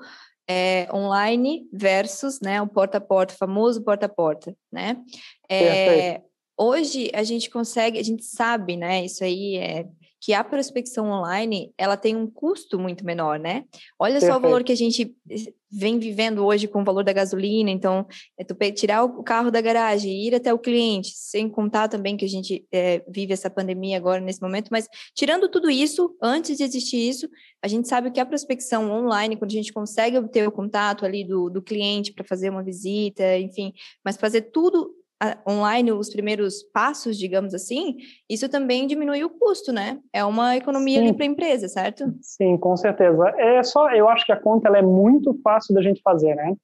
é, 0.50 0.88
online 0.94 1.68
versus 1.74 2.40
né, 2.40 2.62
o 2.62 2.68
porta 2.68 3.00
a 3.00 3.02
porta, 3.02 3.34
famoso 3.34 3.84
porta 3.84 4.06
a 4.06 4.10
porta, 4.10 4.56
né? 4.72 4.96
É, 5.50 6.22
hoje 6.58 7.12
a 7.14 7.24
gente 7.24 7.50
consegue, 7.50 8.00
a 8.00 8.04
gente 8.04 8.24
sabe, 8.24 8.78
né? 8.78 9.04
Isso 9.04 9.26
aí 9.26 9.58
é 9.58 9.86
que 10.20 10.34
a 10.34 10.44
prospecção 10.44 11.10
online 11.10 11.72
ela 11.78 11.96
tem 11.96 12.16
um 12.16 12.28
custo 12.30 12.80
muito 12.80 13.06
menor, 13.06 13.40
né? 13.40 13.66
Olha 14.00 14.14
Perfeito. 14.14 14.34
só 14.34 14.38
o 14.38 14.42
valor 14.42 14.64
que 14.64 14.72
a 14.72 14.76
gente 14.76 15.16
vem 15.70 16.00
vivendo 16.00 16.46
hoje 16.46 16.68
com 16.68 16.82
o 16.82 16.86
valor 16.86 17.04
da 17.04 17.12
gasolina, 17.12 17.70
então 17.70 18.08
é 18.38 18.44
tu 18.44 18.56
tirar 18.72 19.04
o 19.04 19.22
carro 19.22 19.52
da 19.52 19.60
garagem, 19.60 20.26
ir 20.26 20.34
até 20.34 20.54
o 20.54 20.60
cliente, 20.60 21.12
sem 21.14 21.50
contar 21.50 21.88
também 21.90 22.16
que 22.16 22.26
a 22.26 22.30
gente 22.30 22.66
é, 22.72 23.04
vive 23.08 23.34
essa 23.34 23.50
pandemia 23.50 23.98
agora 23.98 24.22
nesse 24.22 24.42
momento, 24.42 24.70
mas 24.72 24.88
tirando 25.14 25.50
tudo 25.50 25.70
isso, 25.70 26.16
antes 26.22 26.58
de 26.58 26.64
existir 26.64 26.98
isso, 26.98 27.30
a 27.62 27.68
gente 27.68 27.88
sabe 27.88 28.12
que 28.12 28.20
a 28.20 28.26
prospecção 28.26 28.90
online, 28.92 29.36
quando 29.36 29.52
a 29.52 29.56
gente 29.56 29.74
consegue 29.74 30.18
obter 30.18 30.48
o 30.48 30.52
contato 30.52 31.06
ali 31.06 31.26
do, 31.26 31.50
do 31.50 31.62
cliente 31.62 32.14
para 32.14 32.24
fazer 32.24 32.50
uma 32.50 32.64
visita, 32.64 33.38
enfim, 33.38 33.74
mas 34.04 34.16
fazer 34.16 34.44
tudo 34.44 34.97
online 35.48 35.92
os 35.92 36.10
primeiros 36.10 36.62
passos, 36.64 37.18
digamos 37.18 37.54
assim, 37.54 37.98
isso 38.30 38.48
também 38.50 38.86
diminui 38.86 39.24
o 39.24 39.30
custo, 39.30 39.74
né? 39.74 40.00
É 40.14 40.24
uma 40.24 40.56
economia 40.56 41.00
Sim. 41.00 41.08
ali 41.08 41.14
para 41.14 41.26
a 41.26 41.30
empresa, 41.30 41.68
certo? 41.68 42.14
Sim, 42.22 42.58
com 42.58 42.78
certeza. 42.78 43.30
É 43.38 43.64
só, 43.64 43.92
eu 43.92 44.08
acho 44.08 44.26
que 44.26 44.32
a 44.32 44.40
conta 44.40 44.68
ela 44.68 44.78
é 44.78 44.84
muito 44.84 45.34
fácil 45.44 45.74
da 45.74 45.82
gente 45.82 46.02
fazer, 46.02 46.36
né? 46.36 46.56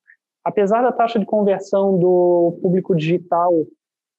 Apesar 0.43 0.81
da 0.81 0.91
taxa 0.91 1.17
de 1.17 1.25
conversão 1.25 1.97
do 1.97 2.59
público 2.61 2.95
digital 2.95 3.51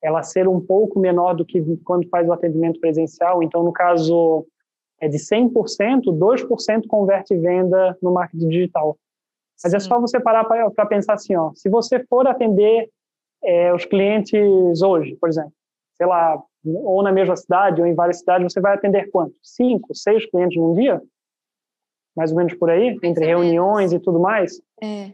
ela 0.04 0.22
ser 0.22 0.46
um 0.46 0.60
pouco 0.60 1.00
menor 1.00 1.34
do 1.34 1.46
que 1.46 1.62
quando 1.82 2.06
faz 2.10 2.28
o 2.28 2.32
atendimento 2.32 2.78
presencial, 2.78 3.42
então 3.42 3.62
no 3.62 3.72
caso 3.72 4.46
é 5.00 5.08
de 5.08 5.16
100%, 5.16 6.02
2% 6.12 6.86
converte 6.86 7.34
venda 7.36 7.96
no 8.02 8.12
marketing 8.12 8.48
digital. 8.48 8.98
Mas 9.62 9.70
Sim. 9.70 9.76
é 9.76 9.80
só 9.80 9.98
você 9.98 10.20
parar 10.20 10.44
para 10.44 10.86
pensar 10.86 11.14
assim, 11.14 11.34
ó, 11.34 11.52
se 11.54 11.70
você 11.70 12.04
for 12.04 12.26
atender 12.26 12.90
é, 13.44 13.72
os 13.74 13.84
clientes 13.84 14.82
hoje, 14.82 15.16
por 15.16 15.28
exemplo, 15.28 15.52
sei 15.96 16.06
lá, 16.06 16.42
ou 16.64 17.02
na 17.02 17.12
mesma 17.12 17.36
cidade 17.36 17.80
ou 17.80 17.86
em 17.86 17.94
várias 17.94 18.18
cidades, 18.18 18.52
você 18.52 18.60
vai 18.60 18.74
atender 18.74 19.10
quanto? 19.10 19.34
Cinco, 19.42 19.94
seis 19.94 20.24
clientes 20.26 20.56
num 20.56 20.74
dia? 20.74 21.00
Mais 22.16 22.30
ou 22.30 22.36
menos 22.36 22.54
por 22.54 22.70
aí, 22.70 22.98
entre 23.02 23.26
reuniões 23.26 23.92
e 23.92 23.98
tudo 23.98 24.18
mais? 24.18 24.60
É. 24.82 25.12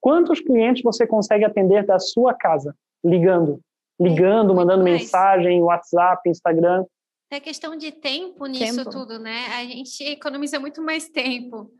Quantos 0.00 0.40
clientes 0.40 0.82
você 0.82 1.06
consegue 1.06 1.44
atender 1.44 1.84
da 1.84 1.98
sua 1.98 2.34
casa, 2.34 2.74
ligando? 3.04 3.60
Ligando, 4.00 4.52
é, 4.52 4.56
mandando 4.56 4.84
mais. 4.84 5.02
mensagem, 5.02 5.62
WhatsApp, 5.62 6.28
Instagram. 6.28 6.84
É 7.30 7.40
questão 7.40 7.76
de 7.76 7.90
tempo 7.90 8.46
nisso 8.46 8.76
tempo. 8.76 8.90
tudo, 8.90 9.18
né? 9.18 9.46
A 9.56 9.64
gente 9.64 10.04
economiza 10.04 10.60
muito 10.60 10.82
mais 10.82 11.08
tempo. 11.08 11.70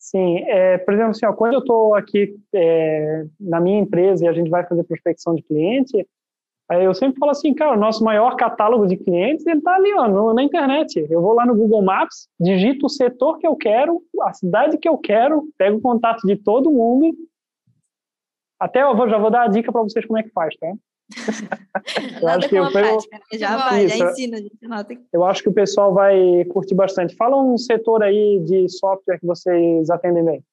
Sim, 0.00 0.38
é, 0.46 0.78
por 0.78 0.94
exemplo, 0.94 1.10
assim, 1.10 1.26
ó, 1.26 1.32
quando 1.34 1.52
eu 1.52 1.58
estou 1.60 1.94
aqui 1.94 2.34
é, 2.54 3.26
na 3.38 3.60
minha 3.60 3.78
empresa 3.78 4.24
e 4.24 4.28
a 4.28 4.32
gente 4.32 4.48
vai 4.48 4.66
fazer 4.66 4.82
prospecção 4.84 5.34
de 5.34 5.42
cliente, 5.42 6.08
eu 6.70 6.94
sempre 6.94 7.18
falo 7.18 7.32
assim, 7.32 7.52
cara, 7.52 7.76
o 7.76 7.80
nosso 7.80 8.02
maior 8.02 8.34
catálogo 8.36 8.86
de 8.86 8.96
clientes 8.96 9.46
ele 9.46 9.58
está 9.58 9.74
ali 9.74 9.92
ó, 9.92 10.08
no, 10.08 10.32
na 10.32 10.42
internet. 10.42 11.04
Eu 11.10 11.20
vou 11.20 11.34
lá 11.34 11.44
no 11.44 11.54
Google 11.54 11.82
Maps, 11.82 12.28
digito 12.40 12.86
o 12.86 12.88
setor 12.88 13.38
que 13.38 13.46
eu 13.46 13.54
quero, 13.56 14.00
a 14.22 14.32
cidade 14.32 14.78
que 14.78 14.88
eu 14.88 14.96
quero, 14.96 15.48
pego 15.58 15.76
o 15.76 15.82
contato 15.82 16.26
de 16.26 16.36
todo 16.36 16.70
mundo. 16.70 17.14
Até 18.58 18.82
eu 18.82 18.96
vou, 18.96 19.08
já 19.08 19.18
vou 19.18 19.30
dar 19.30 19.42
a 19.42 19.48
dica 19.48 19.70
para 19.70 19.82
vocês 19.82 20.06
como 20.06 20.18
é 20.18 20.22
que 20.22 20.30
faz, 20.30 20.56
tá? 20.56 20.72
eu 22.22 22.28
acho 22.28 22.48
que 22.48 22.56
eu, 22.56 22.70
prática, 22.70 23.18
né? 23.18 23.38
já 23.38 23.56
vai, 23.56 23.84
isso, 23.84 23.98
já 23.98 24.10
ensina, 24.10 24.36
gente. 24.38 24.58
Eu 25.12 25.24
acho 25.24 25.42
que 25.42 25.48
o 25.48 25.52
pessoal 25.52 25.92
vai 25.92 26.44
curtir 26.46 26.74
bastante. 26.74 27.16
Fala 27.16 27.42
um 27.42 27.56
setor 27.58 28.02
aí 28.02 28.40
de 28.44 28.68
software 28.68 29.18
que 29.18 29.26
vocês 29.26 29.90
atendem 29.90 30.24
bem. 30.24 30.44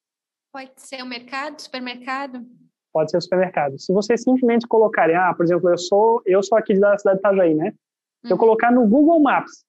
Pode 0.52 0.72
ser 0.78 1.02
o 1.04 1.06
mercado, 1.06 1.60
supermercado? 1.60 2.46
Pode 2.91 3.12
ser 3.12 3.17
o 3.17 3.22
supermercado. 3.22 3.78
Se 3.80 3.93
vocês 3.93 4.24
simplesmente 4.24 4.67
colocarem, 4.67 5.15
ah, 5.15 5.34
por 5.34 5.46
exemplo, 5.46 5.70
eu 5.70 5.78
sou 5.78 6.22
eu 6.26 6.41
sou 6.41 6.58
aqui 6.58 6.78
da 6.80 6.98
cidade 6.98 7.17
de 7.17 7.28
Itajaí, 7.28 7.54
né? 7.54 7.74
Se 8.26 8.32
eu 8.32 8.36
uhum. 8.36 8.39
colocar 8.39 8.72
no 8.72 8.88
Google 8.88 9.22
Maps, 9.22 9.63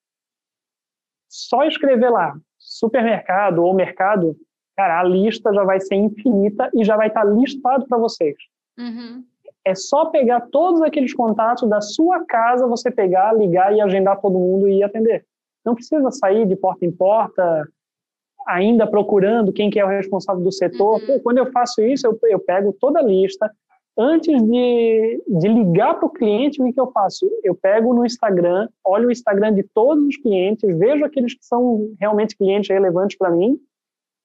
só 1.29 1.65
escrever 1.65 2.11
lá 2.11 2.35
supermercado 2.59 3.63
ou 3.63 3.75
mercado, 3.75 4.37
cara, 4.77 5.01
a 5.01 5.03
lista 5.03 5.53
já 5.53 5.65
vai 5.65 5.81
ser 5.81 5.95
infinita 5.95 6.71
e 6.75 6.85
já 6.85 6.97
vai 6.97 7.09
estar 7.09 7.25
listado 7.25 7.87
para 7.87 7.99
vocês. 7.99 8.37
Uhum. 8.79 9.25
É 9.69 9.75
só 9.75 10.07
pegar 10.07 10.49
todos 10.51 10.81
aqueles 10.81 11.13
contatos 11.13 11.69
da 11.69 11.83
sua 11.83 12.25
casa, 12.25 12.67
você 12.67 12.91
pegar, 12.91 13.35
ligar 13.35 13.75
e 13.77 13.83
agendar 13.83 14.19
todo 14.19 14.39
mundo 14.39 14.67
e 14.67 14.83
atender. 14.83 15.27
Não 15.63 15.75
precisa 15.75 16.11
sair 16.11 16.47
de 16.47 16.57
porta 16.57 16.87
em 16.87 16.91
porta, 16.91 17.69
ainda 18.47 18.87
procurando 18.87 19.53
quem 19.53 19.69
que 19.69 19.79
é 19.79 19.85
o 19.85 19.89
responsável 19.89 20.43
do 20.43 20.51
setor. 20.51 21.01
Uhum. 21.01 21.07
Pô, 21.07 21.21
quando 21.21 21.37
eu 21.37 21.53
faço 21.53 21.83
isso, 21.83 22.07
eu, 22.07 22.19
eu 22.31 22.41
pego 22.41 22.75
toda 22.81 23.01
a 23.01 23.03
lista. 23.03 23.51
Antes 23.95 24.43
de, 24.43 25.23
de 25.27 25.49
ligar 25.49 25.99
para 25.99 26.07
o 26.07 26.11
cliente, 26.11 26.63
o 26.63 26.65
que, 26.65 26.73
que 26.73 26.81
eu 26.81 26.91
faço? 26.91 27.29
Eu 27.45 27.55
pego 27.55 27.93
no 27.93 28.07
Instagram, 28.07 28.71
olho 28.83 29.09
o 29.09 29.13
Instagram 29.13 29.53
de 29.53 29.65
todos 29.65 30.03
os 30.03 30.17
clientes, 30.17 30.79
vejo 30.79 31.05
aqueles 31.05 31.35
que 31.35 31.45
são 31.45 31.95
realmente 32.01 32.35
clientes 32.39 32.71
relevantes 32.71 33.19
para 33.19 33.31
mim, 33.31 33.59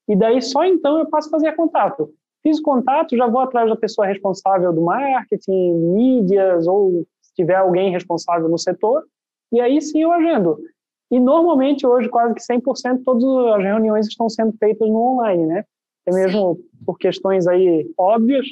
e 0.07 0.15
daí 0.15 0.41
só 0.41 0.63
então 0.63 0.99
eu 0.99 1.09
passo 1.09 1.27
a 1.27 1.31
fazer 1.31 1.51
contato. 1.53 2.13
Fiz 2.43 2.59
o 2.59 2.63
contato, 2.63 3.15
já 3.15 3.25
vou 3.25 3.39
atrás 3.41 3.69
da 3.69 3.75
pessoa 3.75 4.05
responsável 4.05 4.73
do 4.73 4.81
marketing, 4.81 5.73
mídias, 5.95 6.67
ou 6.67 7.07
se 7.21 7.33
tiver 7.33 7.55
alguém 7.55 7.89
responsável 7.89 8.49
no 8.49 8.57
setor, 8.57 9.05
e 9.51 9.61
aí 9.61 9.81
sim 9.81 10.03
eu 10.03 10.11
agendo. 10.11 10.59
E 11.09 11.19
normalmente 11.19 11.87
hoje 11.87 12.09
quase 12.09 12.33
que 12.33 12.41
100% 12.41 13.03
todas 13.05 13.55
as 13.55 13.63
reuniões 13.63 14.07
estão 14.07 14.29
sendo 14.29 14.51
feitas 14.57 14.87
no 14.89 15.13
online, 15.13 15.45
né? 15.45 15.63
É 16.05 16.13
mesmo 16.13 16.55
sim. 16.55 16.85
por 16.85 16.97
questões 16.97 17.47
aí 17.47 17.89
óbvias, 17.97 18.45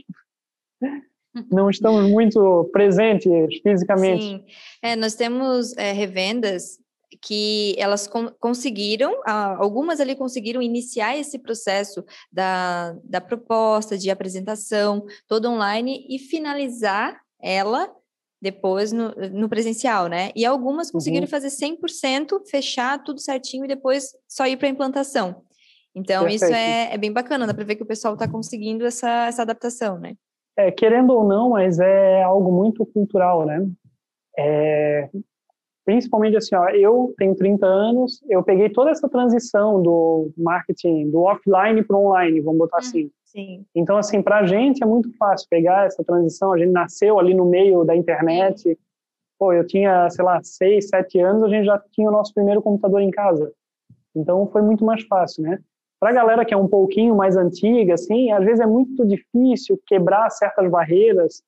não 1.52 1.70
estamos 1.70 2.10
muito 2.10 2.70
presentes 2.72 3.60
fisicamente. 3.62 4.24
Sim, 4.24 4.46
é, 4.82 4.96
nós 4.96 5.16
temos 5.16 5.76
é, 5.76 5.92
revendas 5.92 6.80
que 7.22 7.76
elas 7.78 8.10
conseguiram, 8.40 9.22
algumas 9.26 10.00
ali 10.00 10.16
conseguiram 10.16 10.62
iniciar 10.62 11.16
esse 11.16 11.38
processo 11.38 12.04
da, 12.32 12.96
da 13.04 13.22
proposta, 13.22 13.98
de 13.98 14.10
apresentação, 14.10 15.06
todo 15.28 15.50
online, 15.50 16.06
e 16.10 16.18
finalizar 16.18 17.22
ela 17.40 17.94
depois 18.42 18.92
no, 18.92 19.12
no 19.32 19.48
presencial, 19.48 20.08
né? 20.08 20.32
E 20.36 20.44
algumas 20.44 20.90
conseguiram 20.90 21.26
uhum. 21.26 21.30
fazer 21.30 21.50
100%, 21.50 22.42
fechar 22.50 23.04
tudo 23.04 23.20
certinho 23.20 23.66
e 23.66 23.68
depois 23.68 24.10
só 24.28 24.48
ir 24.48 24.58
para 24.58 24.68
a 24.68 24.72
implantação. 24.72 25.44
Então, 25.94 26.24
Perfeito. 26.24 26.46
isso 26.46 26.54
é, 26.54 26.94
é, 26.94 26.98
bem 26.98 27.12
bacana, 27.12 27.46
dá 27.46 27.54
para 27.54 27.66
ver 27.66 27.76
que 27.76 27.84
o 27.84 27.88
pessoal 27.88 28.16
está 28.16 28.28
conseguindo 28.28 28.86
essa, 28.86 29.28
essa 29.28 29.44
adaptação, 29.44 30.00
né? 30.00 30.16
É, 30.58 30.72
querendo 30.72 31.12
ou 31.14 31.24
não, 31.24 31.52
mas 31.52 31.80
é 31.80 32.24
algo 32.24 32.52
muito 32.52 32.86
cultural, 32.86 33.46
né? 33.46 33.70
É, 34.38 35.10
principalmente 35.86 36.38
assim, 36.38 36.56
ó, 36.56 36.70
eu 36.70 37.14
tenho 37.18 37.36
30 37.36 37.66
anos, 37.66 38.24
eu 38.30 38.44
peguei 38.44 38.70
toda 38.70 38.92
essa 38.92 39.10
transição 39.10 39.82
do 39.82 40.32
marketing 40.38 41.10
do 41.10 41.22
offline 41.22 41.84
para 41.84 41.98
online, 41.98 42.42
vamos 42.42 42.60
botar 42.60 42.78
hum, 42.78 42.80
assim. 42.80 43.12
Sim. 43.24 43.66
Então, 43.74 43.98
assim, 43.98 44.22
para 44.22 44.40
a 44.40 44.46
gente 44.46 44.84
é 44.84 44.86
muito 44.86 45.10
fácil 45.18 45.48
pegar 45.50 45.86
essa 45.86 46.04
transição. 46.04 46.52
A 46.52 46.58
gente 46.58 46.72
nasceu 46.72 47.18
ali 47.18 47.34
no 47.34 47.46
meio 47.46 47.86
da 47.86 47.96
internet. 47.96 48.78
Pô, 49.40 49.54
eu 49.54 49.66
tinha, 49.66 50.10
sei 50.10 50.26
lá, 50.26 50.42
seis, 50.44 50.90
sete 50.90 51.18
anos, 51.20 51.44
a 51.44 51.50
gente 51.50 51.66
já 51.66 51.82
tinha 51.92 52.10
o 52.10 52.12
nosso 52.12 52.34
primeiro 52.34 52.62
computador 52.62 53.02
em 53.02 53.10
casa. 53.10 53.52
Então, 54.14 54.46
foi 54.48 54.62
muito 54.62 54.84
mais 54.84 55.04
fácil, 55.04 55.44
né? 55.44 55.60
Para 55.98 56.10
a 56.10 56.14
galera 56.14 56.44
que 56.44 56.54
é 56.54 56.58
um 56.58 56.68
pouquinho 56.68 57.16
mais 57.16 57.38
antiga, 57.38 57.94
assim, 57.94 58.32
às 58.32 58.44
vezes 58.44 58.60
é 58.60 58.66
muito 58.66 59.06
difícil 59.06 59.80
quebrar 59.88 60.30
certas 60.30 60.70
barreiras 60.70 61.42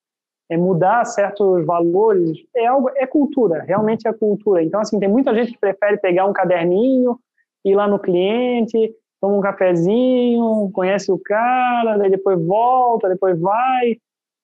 é 0.49 0.57
mudar 0.57 1.05
certos 1.05 1.65
valores, 1.65 2.37
é 2.55 2.65
algo, 2.65 2.89
é 2.95 3.07
cultura, 3.07 3.63
realmente 3.63 4.07
é 4.07 4.13
cultura. 4.13 4.63
Então, 4.63 4.79
assim, 4.79 4.99
tem 4.99 5.09
muita 5.09 5.33
gente 5.33 5.53
que 5.53 5.59
prefere 5.59 5.97
pegar 5.97 6.25
um 6.25 6.33
caderninho, 6.33 7.17
ir 7.65 7.75
lá 7.75 7.87
no 7.87 7.99
cliente, 7.99 8.93
toma 9.21 9.37
um 9.37 9.41
cafezinho, 9.41 10.69
conhece 10.73 11.11
o 11.11 11.17
cara, 11.17 11.97
daí 11.97 12.09
depois 12.09 12.45
volta, 12.45 13.07
depois 13.07 13.39
vai. 13.39 13.97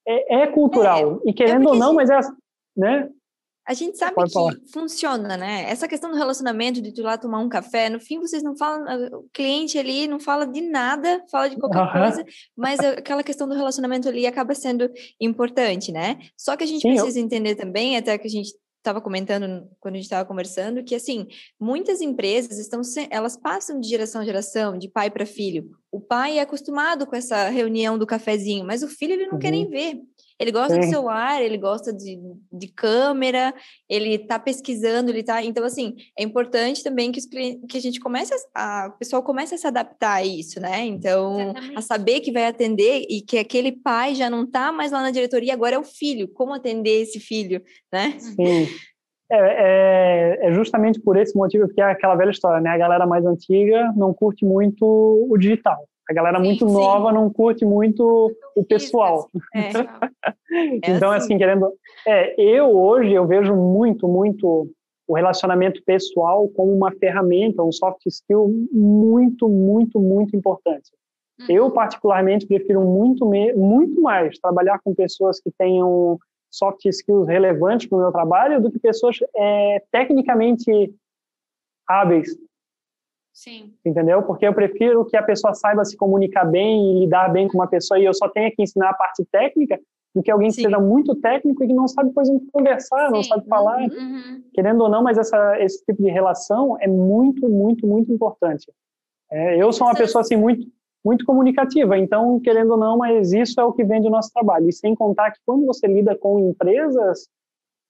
É, 0.07 0.41
é 0.43 0.47
cultural. 0.47 1.19
É, 1.25 1.29
e 1.29 1.33
querendo 1.33 1.67
é 1.67 1.71
ou 1.71 1.75
não, 1.75 1.93
mas 1.93 2.09
é, 2.09 2.19
né? 2.75 3.09
A 3.69 3.73
gente 3.75 3.99
sabe 3.99 4.15
Pode 4.15 4.29
que 4.29 4.33
falar. 4.33 4.55
funciona, 4.73 5.37
né? 5.37 5.69
Essa 5.69 5.87
questão 5.87 6.09
do 6.09 6.17
relacionamento, 6.17 6.81
de 6.81 6.91
tu 6.91 7.03
lá 7.03 7.19
tomar 7.19 7.37
um 7.37 7.47
café, 7.47 7.87
no 7.87 7.99
fim 7.99 8.19
vocês 8.19 8.41
não 8.41 8.57
falam, 8.57 8.83
ah, 8.87 9.15
o 9.15 9.29
cliente 9.31 9.77
ali 9.77 10.07
não 10.07 10.19
fala 10.19 10.47
de 10.47 10.59
nada, 10.59 11.23
fala 11.29 11.47
de 11.47 11.55
qualquer 11.55 11.83
uhum. 11.83 11.91
coisa, 11.91 12.25
mas 12.57 12.79
aquela 12.79 13.21
questão 13.21 13.47
do 13.47 13.53
relacionamento 13.53 14.09
ali 14.09 14.25
acaba 14.25 14.55
sendo 14.55 14.89
importante, 15.21 15.91
né? 15.91 16.17
Só 16.35 16.57
que 16.57 16.63
a 16.63 16.67
gente 16.67 16.81
Sim, 16.81 16.95
precisa 16.95 17.19
eu... 17.19 17.23
entender 17.23 17.53
também, 17.53 17.95
até 17.95 18.17
que 18.17 18.25
a 18.25 18.31
gente 18.31 18.55
estava 18.79 18.99
comentando 18.99 19.69
quando 19.79 19.93
a 19.93 19.97
gente 19.97 20.05
estava 20.05 20.27
conversando 20.27 20.83
que 20.83 20.95
assim 20.95 21.27
muitas 21.59 22.01
empresas 22.01 22.57
estão 22.57 22.81
elas 23.11 23.35
passam 23.35 23.79
de 23.79 23.89
geração 23.89 24.23
em 24.23 24.25
geração 24.25 24.77
de 24.77 24.87
pai 24.87 25.11
para 25.11 25.25
filho 25.25 25.69
o 25.91 25.99
pai 25.99 26.39
é 26.39 26.41
acostumado 26.41 27.05
com 27.05 27.13
essa 27.13 27.49
reunião 27.49 27.97
do 27.97 28.07
cafezinho 28.07 28.65
mas 28.65 28.81
o 28.81 28.87
filho 28.87 29.13
ele 29.13 29.25
não 29.25 29.33
uhum. 29.33 29.39
quer 29.39 29.51
nem 29.51 29.69
ver 29.69 30.01
ele 30.39 30.51
gosta 30.51 30.75
Sim. 30.75 30.79
de 30.79 30.87
celular, 30.87 31.41
ele 31.41 31.57
gosta 31.57 31.91
de, 31.91 32.17
de 32.51 32.67
câmera, 32.69 33.53
ele 33.89 34.15
está 34.15 34.39
pesquisando, 34.39 35.11
ele 35.11 35.21
tá. 35.21 35.43
Então, 35.43 35.65
assim, 35.65 35.95
é 36.17 36.23
importante 36.23 36.81
também 36.81 37.11
que, 37.11 37.19
os 37.19 37.25
que 37.25 37.77
a 37.77 37.81
gente 37.81 37.99
comece 37.99 38.33
a, 38.55 38.85
a, 38.85 38.87
o 38.87 38.97
pessoal 38.97 39.21
comece 39.21 39.55
a 39.55 39.57
se 39.57 39.67
adaptar 39.67 40.15
a 40.15 40.25
isso, 40.25 40.61
né? 40.61 40.85
Então, 40.85 41.41
Exatamente. 41.41 41.77
a 41.77 41.81
saber 41.81 42.21
que 42.21 42.31
vai 42.31 42.45
atender 42.45 43.05
e 43.09 43.21
que 43.21 43.37
aquele 43.37 43.73
pai 43.73 44.15
já 44.15 44.29
não 44.29 44.43
está 44.43 44.71
mais 44.71 44.93
lá 44.93 45.01
na 45.01 45.11
diretoria, 45.11 45.53
agora 45.53 45.75
é 45.75 45.79
o 45.79 45.83
filho. 45.83 46.29
Como 46.29 46.53
atender 46.53 47.01
esse 47.01 47.19
filho, 47.19 47.61
né? 47.91 48.17
Sim. 48.17 48.67
É, 49.31 49.37
é, 49.37 50.47
é, 50.47 50.53
justamente 50.53 50.99
por 50.99 51.15
esse 51.15 51.37
motivo 51.37 51.67
que 51.67 51.79
é 51.79 51.83
aquela 51.83 52.15
velha 52.15 52.31
história, 52.31 52.61
né? 52.61 52.71
A 52.71 52.77
galera 52.77 53.05
mais 53.05 53.25
antiga 53.25 53.93
não 53.95 54.13
curte 54.13 54.43
muito 54.43 54.85
o 55.29 55.37
digital. 55.37 55.87
A 56.09 56.13
galera 56.13 56.39
sim, 56.39 56.45
muito 56.45 56.67
sim. 56.67 56.73
nova 56.73 57.11
não 57.11 57.31
curte 57.31 57.63
muito 57.63 58.35
o 58.55 58.63
pessoal. 58.65 59.29
É. 59.53 59.59
é 60.83 60.95
então, 60.95 61.11
assim. 61.11 61.25
assim, 61.25 61.37
querendo. 61.37 61.71
É, 62.07 62.41
eu 62.41 62.75
hoje 62.75 63.13
eu 63.13 63.27
vejo 63.27 63.55
muito, 63.55 64.07
muito 64.07 64.67
o 65.07 65.15
relacionamento 65.15 65.83
pessoal 65.83 66.47
como 66.49 66.71
uma 66.71 66.91
ferramenta, 66.93 67.63
um 67.63 67.71
soft 67.71 68.05
skill 68.07 68.49
muito, 68.71 69.47
muito, 69.47 69.99
muito 69.99 70.35
importante. 70.35 70.91
Uhum. 71.41 71.45
Eu, 71.47 71.71
particularmente, 71.71 72.47
prefiro 72.47 72.81
muito, 72.81 73.25
muito 73.55 74.01
mais 74.01 74.37
trabalhar 74.39 74.79
com 74.83 74.93
pessoas 74.95 75.39
que 75.39 75.51
tenham 75.57 76.17
soft 76.51 76.83
skills 76.85 77.27
relevantes 77.27 77.87
para 77.87 77.97
o 77.97 78.01
meu 78.01 78.11
trabalho 78.11 78.59
do 78.59 78.71
que 78.71 78.79
pessoas 78.79 79.17
é, 79.35 79.83
tecnicamente 79.91 80.93
hábeis 81.87 82.35
Sim. 83.33 83.73
Entendeu? 83.85 84.23
Porque 84.23 84.45
eu 84.45 84.53
prefiro 84.53 85.05
que 85.05 85.15
a 85.15 85.23
pessoa 85.23 85.53
saiba 85.53 85.85
se 85.85 85.95
comunicar 85.95 86.45
bem 86.45 86.91
e 86.91 86.99
lidar 87.01 87.29
bem 87.29 87.47
com 87.47 87.57
uma 87.57 87.67
pessoa 87.67 87.99
e 87.99 88.05
eu 88.05 88.13
só 88.13 88.27
tenha 88.27 88.51
que 88.51 88.61
ensinar 88.61 88.89
a 88.89 88.93
parte 88.93 89.25
técnica 89.31 89.79
do 90.13 90.23
que 90.23 90.31
alguém 90.31 90.49
Sim. 90.49 90.57
que 90.57 90.63
seja 90.63 90.79
muito 90.79 91.15
técnico 91.15 91.63
e 91.63 91.67
que 91.67 91.73
não 91.73 91.87
sabe, 91.87 92.11
por 92.11 92.21
exemplo, 92.21 92.47
conversar, 92.51 93.07
Sim. 93.07 93.13
não 93.13 93.23
sabe 93.23 93.47
falar. 93.47 93.79
Uhum, 93.79 93.87
uhum. 93.87 94.43
Querendo 94.53 94.81
ou 94.81 94.89
não, 94.89 95.03
mas 95.03 95.17
essa, 95.17 95.59
esse 95.59 95.85
tipo 95.85 96.01
de 96.01 96.09
relação 96.09 96.77
é 96.79 96.87
muito, 96.87 97.47
muito, 97.47 97.85
muito 97.85 98.11
importante. 98.11 98.71
É, 99.31 99.61
eu 99.61 99.71
sou 99.71 99.87
uma 99.87 99.95
pessoa 99.95 100.21
assim 100.21 100.35
muito 100.35 100.67
muito 101.03 101.25
comunicativa, 101.25 101.97
então, 101.97 102.39
querendo 102.39 102.71
ou 102.71 102.77
não, 102.77 102.97
mas 102.97 103.31
isso 103.31 103.59
é 103.59 103.63
o 103.63 103.71
que 103.71 103.83
vem 103.83 104.01
do 104.01 104.09
nosso 104.09 104.31
trabalho. 104.33 104.67
E 104.67 104.73
sem 104.73 104.93
contar 104.93 105.31
que 105.31 105.39
quando 105.45 105.65
você 105.65 105.87
lida 105.87 106.15
com 106.15 106.39
empresas 106.39 107.29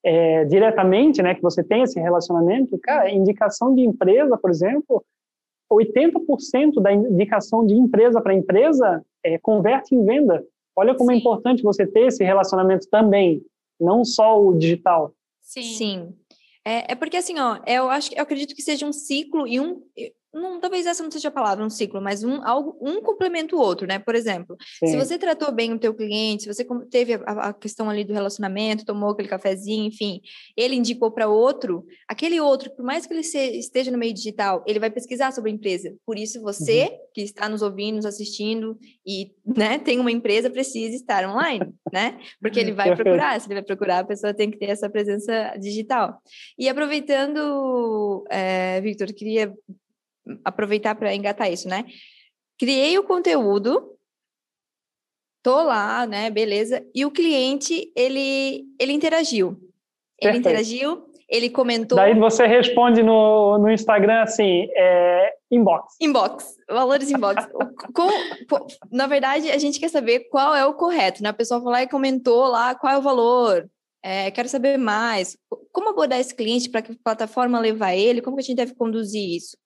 é, 0.04 0.46
diretamente, 0.46 1.22
né, 1.22 1.36
que 1.36 1.42
você 1.42 1.64
tem 1.64 1.84
esse 1.84 2.00
relacionamento, 2.00 2.78
cara, 2.80 3.10
indicação 3.12 3.74
de 3.74 3.82
empresa, 3.82 4.38
por 4.38 4.50
exemplo, 4.50 5.04
80% 5.72 6.82
da 6.82 6.92
indicação 6.92 7.66
de 7.66 7.74
empresa 7.74 8.22
para 8.22 8.34
empresa 8.34 9.06
é, 9.24 9.38
converte 9.38 9.94
em 9.94 10.04
venda. 10.04 10.44
Olha 10.76 10.96
como 10.96 11.12
é 11.12 11.16
Sim. 11.16 11.20
é 11.20 11.22
importante 11.22 11.64
você 11.64 11.86
ter 11.86 12.08
esse 12.08 12.24
relacionamento 12.24 12.88
também, 12.90 13.44
não 13.80 14.04
só 14.04 14.42
o 14.42 14.58
digital. 14.58 15.14
Sim. 15.42 15.64
Sim. 15.64 16.14
É, 16.66 16.92
é 16.92 16.96
porque 16.96 17.18
assim, 17.18 17.40
ó, 17.40 17.60
eu 17.66 17.90
acho 17.90 18.14
eu 18.14 18.22
acredito 18.22 18.56
que 18.56 18.62
seja 18.62 18.86
um 18.86 18.94
ciclo 18.94 19.48
e 19.48 19.60
um 19.60 19.82
não, 20.34 20.60
talvez 20.60 20.86
essa 20.86 21.02
não 21.02 21.10
seja 21.10 21.30
a 21.30 21.32
palavra, 21.32 21.66
um 21.66 21.70
ciclo, 21.70 22.02
mas 22.02 22.24
um, 22.24 22.44
algo, 22.44 22.78
um 22.80 23.02
complementa 23.02 23.56
o 23.56 23.60
outro, 23.60 23.88
né? 23.88 23.98
Por 23.98 24.14
exemplo, 24.14 24.56
Sim. 24.80 24.88
se 24.88 24.98
você 24.98 25.18
tratou 25.18 25.52
bem 25.52 25.74
o 25.74 25.80
teu 25.80 25.94
cliente, 25.94 26.44
se 26.44 26.54
você 26.54 26.66
teve 26.90 27.16
a, 27.16 27.50
a, 27.50 27.54
questão 27.54 27.90
ali 27.90 28.04
do 28.04 28.14
relacionamento, 28.14 28.86
tomou 28.86 29.10
aquele 29.10 29.28
cafezinho, 29.28 29.88
enfim, 29.88 30.22
ele 30.56 30.76
indicou 30.76 31.12
para 31.12 31.28
outro, 31.28 31.84
aquele 32.08 32.40
outro, 32.40 32.70
por 32.70 32.86
mais 32.86 33.08
que 33.08 33.14
ele 33.14 33.24
se, 33.24 33.38
esteja 33.58 33.90
no 33.92 33.98
meio 33.98 34.14
digital, 34.14 34.64
ele 34.68 34.80
vai 34.80 34.92
pesquisar 34.92 35.32
sobre 35.32 35.50
a 35.50 35.54
empresa. 35.54 35.96
Por 36.06 36.18
isso, 36.18 36.42
você 36.42 36.84
uhum. 36.84 36.98
que 37.14 37.22
está 37.22 37.50
nos 37.50 37.64
ouvindo, 37.64 37.96
nos 37.96 38.06
assistindo 38.06 38.78
e 39.06 39.32
né, 39.44 39.80
tem 39.80 40.00
uma 40.00 40.12
empresa, 40.12 40.50
precisa 40.50 40.96
estar 40.96 41.28
online, 41.28 41.74
né? 41.92 42.20
Porque 42.40 42.60
ele 42.60 42.72
vai 42.72 42.96
procurar, 42.96 43.40
se 43.42 43.48
ele 43.48 43.56
vai 43.56 43.64
procurar, 43.64 44.00
a 44.00 44.06
pessoa 44.06 44.34
tem 44.34 44.52
que 44.52 44.58
ter 44.58 44.68
essa 44.68 44.90
presença 44.90 45.56
digital. 45.60 46.22
E 46.58 46.70
aproveitando, 46.70 48.24
é, 48.30 48.80
Victor, 48.82 49.08
queria 49.14 49.52
aproveitar 50.44 50.96
para 50.96 51.16
engatar 51.16 51.52
isso, 51.52 51.68
né? 51.68 51.86
Criei 52.58 52.98
o 52.98 53.04
conteúdo, 53.04 53.96
tô 55.44 55.64
lá, 55.64 56.06
né? 56.06 56.30
Beleza. 56.30 56.86
E 56.94 57.06
o 57.06 57.12
cliente, 57.12 57.92
ele, 57.96 58.66
ele 58.80 58.94
interagiu. 58.94 59.50
Ele 60.22 60.34
Perfeito. 60.34 60.40
interagiu, 60.40 61.10
ele 61.30 61.50
comentou. 61.50 61.98
Daí 61.98 62.18
você 62.18 62.46
responde 62.46 63.04
no, 63.04 63.58
no 63.58 63.72
Instagram 63.72 64.24
assim, 64.24 64.68
é, 64.76 65.34
inbox. 65.52 65.96
Inbox, 66.02 66.58
valores 66.70 67.10
inbox. 67.12 67.48
Com, 67.94 68.10
na 68.92 69.08
verdade, 69.08 69.50
a 69.50 69.58
gente 69.58 69.80
quer 69.80 69.90
saber 69.90 70.22
qual 70.30 70.56
é 70.56 70.66
o 70.66 70.74
correto, 70.74 71.24
né? 71.24 71.30
A 71.30 71.34
pessoa 71.34 71.62
falou 71.62 71.78
e 71.78 71.88
comentou 71.88 72.48
lá 72.48 72.76
qual 72.76 72.94
é 72.94 72.98
o 72.98 73.02
valor. 73.02 73.70
É, 74.04 74.32
quero 74.32 74.48
saber 74.48 74.78
mais. 74.78 75.38
Como 75.72 75.90
abordar 75.90 76.20
esse 76.20 76.34
cliente 76.34 76.70
para 76.70 76.82
que 76.82 76.96
plataforma 76.96 77.60
levar 77.60 77.94
ele? 77.94 78.22
Como 78.22 78.36
que 78.38 78.42
a 78.42 78.46
gente 78.46 78.58
deve 78.58 78.74
conduzir 78.74 79.36
isso? 79.36 79.58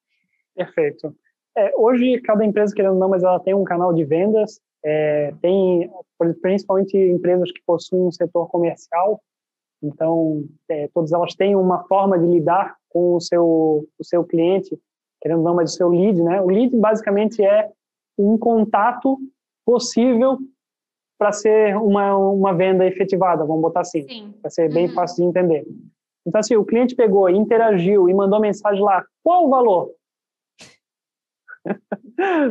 Perfeito. 0.55 1.15
É, 1.57 1.71
hoje, 1.77 2.19
cada 2.21 2.43
empresa, 2.43 2.73
querendo 2.73 2.93
ou 2.93 2.99
não, 2.99 3.09
mas 3.09 3.23
ela 3.23 3.39
tem 3.39 3.53
um 3.53 3.63
canal 3.63 3.93
de 3.93 4.03
vendas, 4.03 4.59
é, 4.83 5.33
tem 5.41 5.89
principalmente 6.41 6.97
empresas 6.97 7.51
que 7.51 7.61
possuem 7.65 8.03
um 8.03 8.11
setor 8.11 8.49
comercial, 8.49 9.21
então, 9.83 10.45
é, 10.69 10.87
todas 10.93 11.11
elas 11.11 11.35
têm 11.35 11.55
uma 11.55 11.83
forma 11.83 12.17
de 12.17 12.25
lidar 12.25 12.75
com 12.89 13.15
o 13.15 13.19
seu, 13.19 13.85
o 13.99 14.03
seu 14.03 14.23
cliente, 14.23 14.79
querendo 15.21 15.39
ou 15.39 15.43
não, 15.43 15.55
mas 15.55 15.73
o 15.73 15.75
seu 15.75 15.89
lead, 15.89 16.23
né? 16.23 16.41
O 16.41 16.47
lead, 16.47 16.75
basicamente, 16.77 17.43
é 17.43 17.69
um 18.17 18.37
contato 18.37 19.19
possível 19.65 20.37
para 21.19 21.33
ser 21.33 21.75
uma, 21.77 22.15
uma 22.17 22.53
venda 22.53 22.85
efetivada, 22.85 23.45
vamos 23.45 23.61
botar 23.61 23.81
assim, 23.81 24.33
para 24.41 24.49
ser 24.49 24.73
bem 24.73 24.87
uhum. 24.87 24.93
fácil 24.93 25.23
de 25.23 25.29
entender. 25.29 25.65
Então, 26.25 26.39
assim, 26.39 26.55
o 26.55 26.65
cliente 26.65 26.95
pegou, 26.95 27.29
interagiu 27.29 28.07
e 28.07 28.13
mandou 28.13 28.39
mensagem 28.39 28.81
lá, 28.81 29.05
qual 29.21 29.45
o 29.45 29.49
valor? 29.49 29.91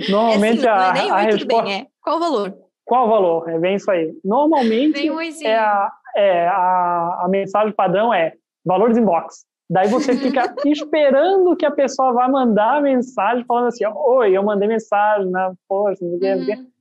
Normalmente 0.09 0.67
é 0.67 0.71
assim, 0.71 1.11
a, 1.11 1.15
a 1.15 1.21
resposta... 1.21 1.63
Bem, 1.65 1.81
é. 1.81 1.87
Qual 2.01 2.17
o 2.17 2.21
valor? 2.21 2.59
Qual 2.85 3.07
o 3.07 3.11
valor? 3.11 3.49
É 3.49 3.59
bem 3.59 3.77
isso 3.77 3.91
aí. 3.91 4.13
Normalmente 4.25 5.09
é, 5.45 5.57
a, 5.57 5.93
é 6.17 6.49
a, 6.49 7.21
a 7.23 7.29
mensagem 7.29 7.73
padrão 7.73 8.13
é 8.13 8.35
valores 8.65 8.97
inbox. 8.97 9.47
Daí 9.71 9.89
você 9.89 10.17
fica 10.17 10.55
esperando 10.67 11.57
que 11.57 11.65
a 11.65 11.71
pessoa 11.71 12.13
vá 12.13 12.29
mandar 12.29 12.79
a 12.79 12.81
mensagem 12.81 13.45
falando 13.45 13.69
assim, 13.69 13.85
oi, 13.87 14.37
eu 14.37 14.43
mandei 14.43 14.69
mensagem 14.69 15.31
na 15.31 15.51
né? 15.51 15.55
força, 15.69 16.05
não 16.05 16.19
sei 16.19 16.35
o 16.35 16.45
que. 16.45 16.53
Uhum. 16.53 16.73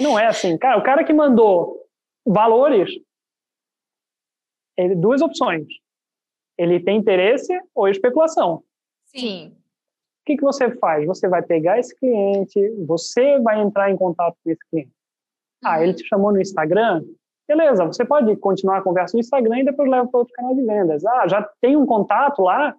Não 0.00 0.18
é 0.18 0.26
assim. 0.26 0.56
Cara, 0.56 0.78
o 0.78 0.82
cara 0.82 1.04
que 1.04 1.12
mandou 1.12 1.78
valores, 2.26 2.90
ele, 4.76 4.94
duas 4.94 5.20
opções. 5.20 5.66
Ele 6.56 6.80
tem 6.80 6.98
interesse 6.98 7.52
ou 7.74 7.88
especulação. 7.88 8.62
Sim 9.06 9.59
que, 10.24 10.36
que 10.36 10.42
você 10.42 10.70
faz? 10.76 11.06
Você 11.06 11.28
vai 11.28 11.42
pegar 11.42 11.78
esse 11.78 11.94
cliente, 11.96 12.60
você 12.86 13.38
vai 13.40 13.60
entrar 13.60 13.90
em 13.90 13.96
contato 13.96 14.36
com 14.42 14.50
esse 14.50 14.60
cliente. 14.70 14.92
Ah, 15.64 15.82
ele 15.82 15.94
te 15.94 16.06
chamou 16.06 16.32
no 16.32 16.40
Instagram? 16.40 17.04
Beleza, 17.48 17.84
você 17.84 18.04
pode 18.04 18.34
continuar 18.36 18.78
a 18.78 18.82
conversa 18.82 19.16
no 19.16 19.20
Instagram 19.20 19.58
e 19.58 19.64
depois 19.64 19.90
leva 19.90 20.06
para 20.06 20.20
outro 20.20 20.34
canal 20.34 20.54
de 20.54 20.62
vendas. 20.62 21.04
Ah, 21.04 21.26
já 21.26 21.48
tem 21.60 21.76
um 21.76 21.84
contato 21.84 22.42
lá? 22.42 22.74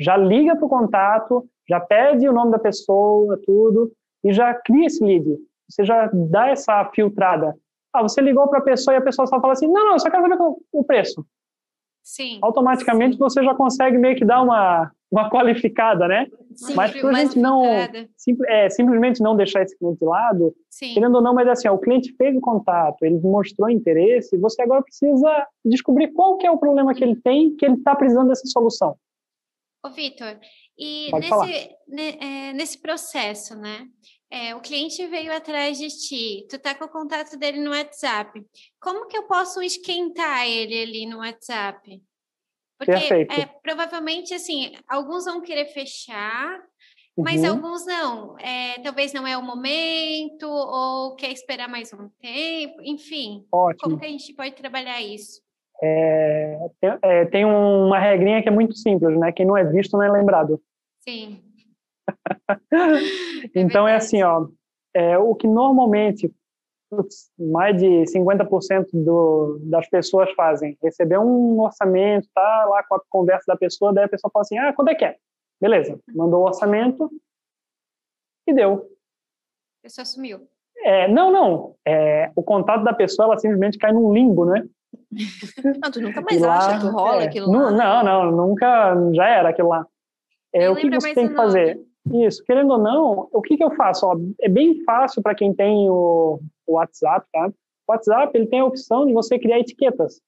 Já 0.00 0.16
liga 0.16 0.56
para 0.56 0.64
o 0.64 0.68
contato, 0.68 1.46
já 1.68 1.78
pede 1.78 2.28
o 2.28 2.32
nome 2.32 2.50
da 2.50 2.58
pessoa, 2.58 3.38
tudo, 3.44 3.92
e 4.24 4.32
já 4.32 4.54
cria 4.54 4.86
esse 4.86 5.04
lead. 5.04 5.36
Você 5.68 5.84
já 5.84 6.10
dá 6.12 6.48
essa 6.48 6.84
filtrada. 6.86 7.54
Ah, 7.92 8.02
você 8.02 8.20
ligou 8.20 8.48
para 8.48 8.58
a 8.58 8.62
pessoa 8.62 8.94
e 8.94 8.98
a 8.98 9.02
pessoa 9.02 9.26
só 9.26 9.40
fala 9.40 9.52
assim: 9.52 9.66
não, 9.66 9.84
não, 9.84 9.92
eu 9.92 10.00
só 10.00 10.10
quero 10.10 10.22
saber 10.22 10.38
o 10.72 10.84
preço. 10.84 11.24
Sim. 12.04 12.38
Automaticamente 12.42 13.14
sim. 13.14 13.18
você 13.18 13.42
já 13.42 13.54
consegue 13.54 13.96
meio 13.96 14.14
que 14.14 14.26
dar 14.26 14.42
uma, 14.42 14.92
uma 15.10 15.30
qualificada, 15.30 16.06
né? 16.06 16.26
Sim, 16.54 16.74
mas 16.74 16.92
para 16.92 17.08
a 17.08 17.14
gente 17.14 17.38
não 17.38 17.62
sim, 18.14 18.36
é, 18.46 18.68
simplesmente 18.68 19.22
não 19.22 19.34
deixar 19.34 19.62
esse 19.62 19.76
cliente 19.76 19.98
de 19.98 20.04
lado, 20.04 20.54
sim. 20.70 20.92
querendo 20.92 21.16
ou 21.16 21.22
não, 21.22 21.34
mas 21.34 21.48
assim, 21.48 21.66
ó, 21.66 21.72
o 21.72 21.78
cliente 21.78 22.14
fez 22.16 22.36
o 22.36 22.40
contato, 22.40 23.02
ele 23.04 23.18
mostrou 23.20 23.70
interesse, 23.70 24.36
você 24.36 24.62
agora 24.62 24.82
precisa 24.82 25.48
descobrir 25.64 26.12
qual 26.12 26.36
que 26.36 26.46
é 26.46 26.50
o 26.50 26.58
problema 26.58 26.94
que 26.94 27.02
ele 27.02 27.16
tem, 27.16 27.56
que 27.56 27.64
ele 27.64 27.76
está 27.76 27.96
precisando 27.96 28.28
dessa 28.28 28.46
solução. 28.46 28.96
Ô, 29.82 29.90
Vitor, 29.90 30.38
e 30.78 31.10
nesse, 31.12 31.76
né, 31.88 32.18
é, 32.20 32.52
nesse 32.52 32.80
processo, 32.80 33.56
né? 33.56 33.86
É, 34.34 34.52
o 34.54 34.60
cliente 34.60 35.06
veio 35.06 35.32
atrás 35.32 35.78
de 35.78 35.88
ti, 35.88 36.46
tu 36.50 36.58
tá 36.58 36.74
com 36.74 36.86
o 36.86 36.88
contato 36.88 37.38
dele 37.38 37.60
no 37.60 37.70
WhatsApp. 37.70 38.44
Como 38.80 39.06
que 39.06 39.16
eu 39.16 39.22
posso 39.28 39.62
esquentar 39.62 40.44
ele 40.44 40.82
ali 40.82 41.06
no 41.06 41.18
WhatsApp? 41.18 42.02
Porque 42.76 42.90
é, 42.90 43.46
provavelmente, 43.62 44.34
assim, 44.34 44.72
alguns 44.88 45.24
vão 45.24 45.40
querer 45.40 45.66
fechar, 45.66 46.60
mas 47.16 47.42
uhum. 47.42 47.50
alguns 47.50 47.86
não. 47.86 48.36
É, 48.40 48.80
talvez 48.82 49.12
não 49.12 49.24
é 49.24 49.38
o 49.38 49.42
momento, 49.42 50.48
ou 50.48 51.14
quer 51.14 51.30
esperar 51.30 51.68
mais 51.68 51.92
um 51.92 52.08
tempo, 52.20 52.82
enfim. 52.82 53.46
Ótimo. 53.52 53.82
Como 53.82 53.98
que 54.00 54.06
a 54.06 54.08
gente 54.10 54.34
pode 54.34 54.56
trabalhar 54.56 55.00
isso? 55.00 55.44
é, 55.82 56.58
tem, 56.80 56.98
é, 57.02 57.24
tem 57.26 57.44
uma 57.44 57.98
regrinha 57.98 58.42
que 58.42 58.48
é 58.48 58.52
muito 58.52 58.74
simples, 58.76 59.18
né? 59.18 59.32
Quem 59.32 59.46
não 59.46 59.56
é 59.56 59.64
visto 59.64 59.96
não 59.96 60.02
é 60.02 60.10
lembrado. 60.10 60.60
Sim. 61.00 61.42
Então 63.54 63.86
é, 63.86 63.92
é 63.92 63.96
assim, 63.96 64.22
ó, 64.22 64.48
é, 64.94 65.18
o 65.18 65.34
que 65.34 65.46
normalmente 65.46 66.32
mais 67.38 67.76
de 67.76 68.04
50% 68.04 68.86
do, 68.92 69.58
das 69.62 69.88
pessoas 69.88 70.30
fazem, 70.32 70.78
receber 70.82 71.18
um 71.18 71.60
orçamento, 71.60 72.28
tá 72.34 72.66
lá 72.66 72.84
com 72.84 72.94
a 72.94 73.00
conversa 73.08 73.44
da 73.48 73.56
pessoa, 73.56 73.92
daí 73.92 74.04
a 74.04 74.08
pessoa 74.08 74.30
fala 74.32 74.42
assim, 74.42 74.58
ah, 74.58 74.72
quando 74.72 74.90
é 74.90 74.94
que 74.94 75.04
é? 75.04 75.16
Beleza, 75.60 75.98
mandou 76.14 76.42
o 76.42 76.46
orçamento 76.46 77.10
e 78.46 78.52
deu. 78.52 78.88
A 79.80 79.82
pessoa 79.82 80.04
sumiu. 80.04 80.48
É, 80.84 81.08
não, 81.08 81.32
não. 81.32 81.74
É, 81.86 82.30
o 82.36 82.42
contato 82.42 82.84
da 82.84 82.92
pessoa, 82.92 83.26
ela 83.26 83.38
simplesmente 83.38 83.78
cai 83.78 83.92
num 83.92 84.12
limbo, 84.12 84.44
né? 84.44 84.64
Não, 85.82 85.90
tu 85.90 86.00
nunca 86.00 86.20
mais 86.20 86.40
lá, 86.40 86.58
acha, 86.58 86.80
tu 86.80 86.88
rola 86.88 87.22
é, 87.22 87.26
aquilo 87.26 87.50
lá. 87.50 87.70
Não, 87.70 88.04
não, 88.04 88.30
nunca, 88.30 88.94
já 89.12 89.28
era 89.28 89.48
aquilo 89.48 89.68
lá. 89.68 89.86
É, 90.52 90.70
o 90.70 90.76
que, 90.76 90.88
que 90.88 90.94
você 90.94 91.14
tem 91.14 91.28
que 91.28 91.34
fazer? 91.34 91.80
Isso, 92.12 92.44
querendo 92.44 92.72
ou 92.72 92.78
não, 92.78 93.28
o 93.32 93.40
que, 93.40 93.56
que 93.56 93.64
eu 93.64 93.74
faço? 93.74 94.06
Ó, 94.06 94.16
é 94.40 94.48
bem 94.48 94.82
fácil 94.84 95.22
para 95.22 95.34
quem 95.34 95.54
tem 95.54 95.88
o, 95.88 96.38
o, 96.66 96.72
WhatsApp, 96.74 97.26
tá? 97.32 97.48
O 97.88 97.92
WhatsApp, 97.92 98.36
ele 98.36 98.46
tem 98.46 98.60
a 98.60 98.66
opção 98.66 99.06
de 99.06 99.12
você 99.12 99.38
criar 99.38 99.58
etiquetas. 99.58 100.20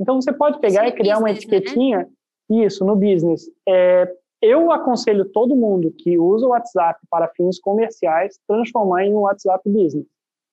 Então, 0.00 0.20
você 0.20 0.32
pode 0.32 0.60
pegar 0.60 0.82
Sim, 0.82 0.88
e 0.88 0.92
criar 0.92 1.14
business, 1.14 1.18
uma 1.20 1.28
né? 1.28 1.34
etiquetinha, 1.34 1.98
né? 2.50 2.64
isso, 2.64 2.84
no 2.84 2.96
business. 2.96 3.48
É, 3.68 4.12
eu 4.42 4.70
aconselho 4.70 5.24
todo 5.26 5.56
mundo 5.56 5.92
que 5.92 6.18
usa 6.18 6.46
o 6.46 6.50
WhatsApp 6.50 7.00
para 7.08 7.28
fins 7.28 7.58
comerciais 7.60 8.38
transformar 8.46 9.04
em 9.04 9.14
um 9.14 9.20
WhatsApp 9.20 9.62
Business. 9.68 10.06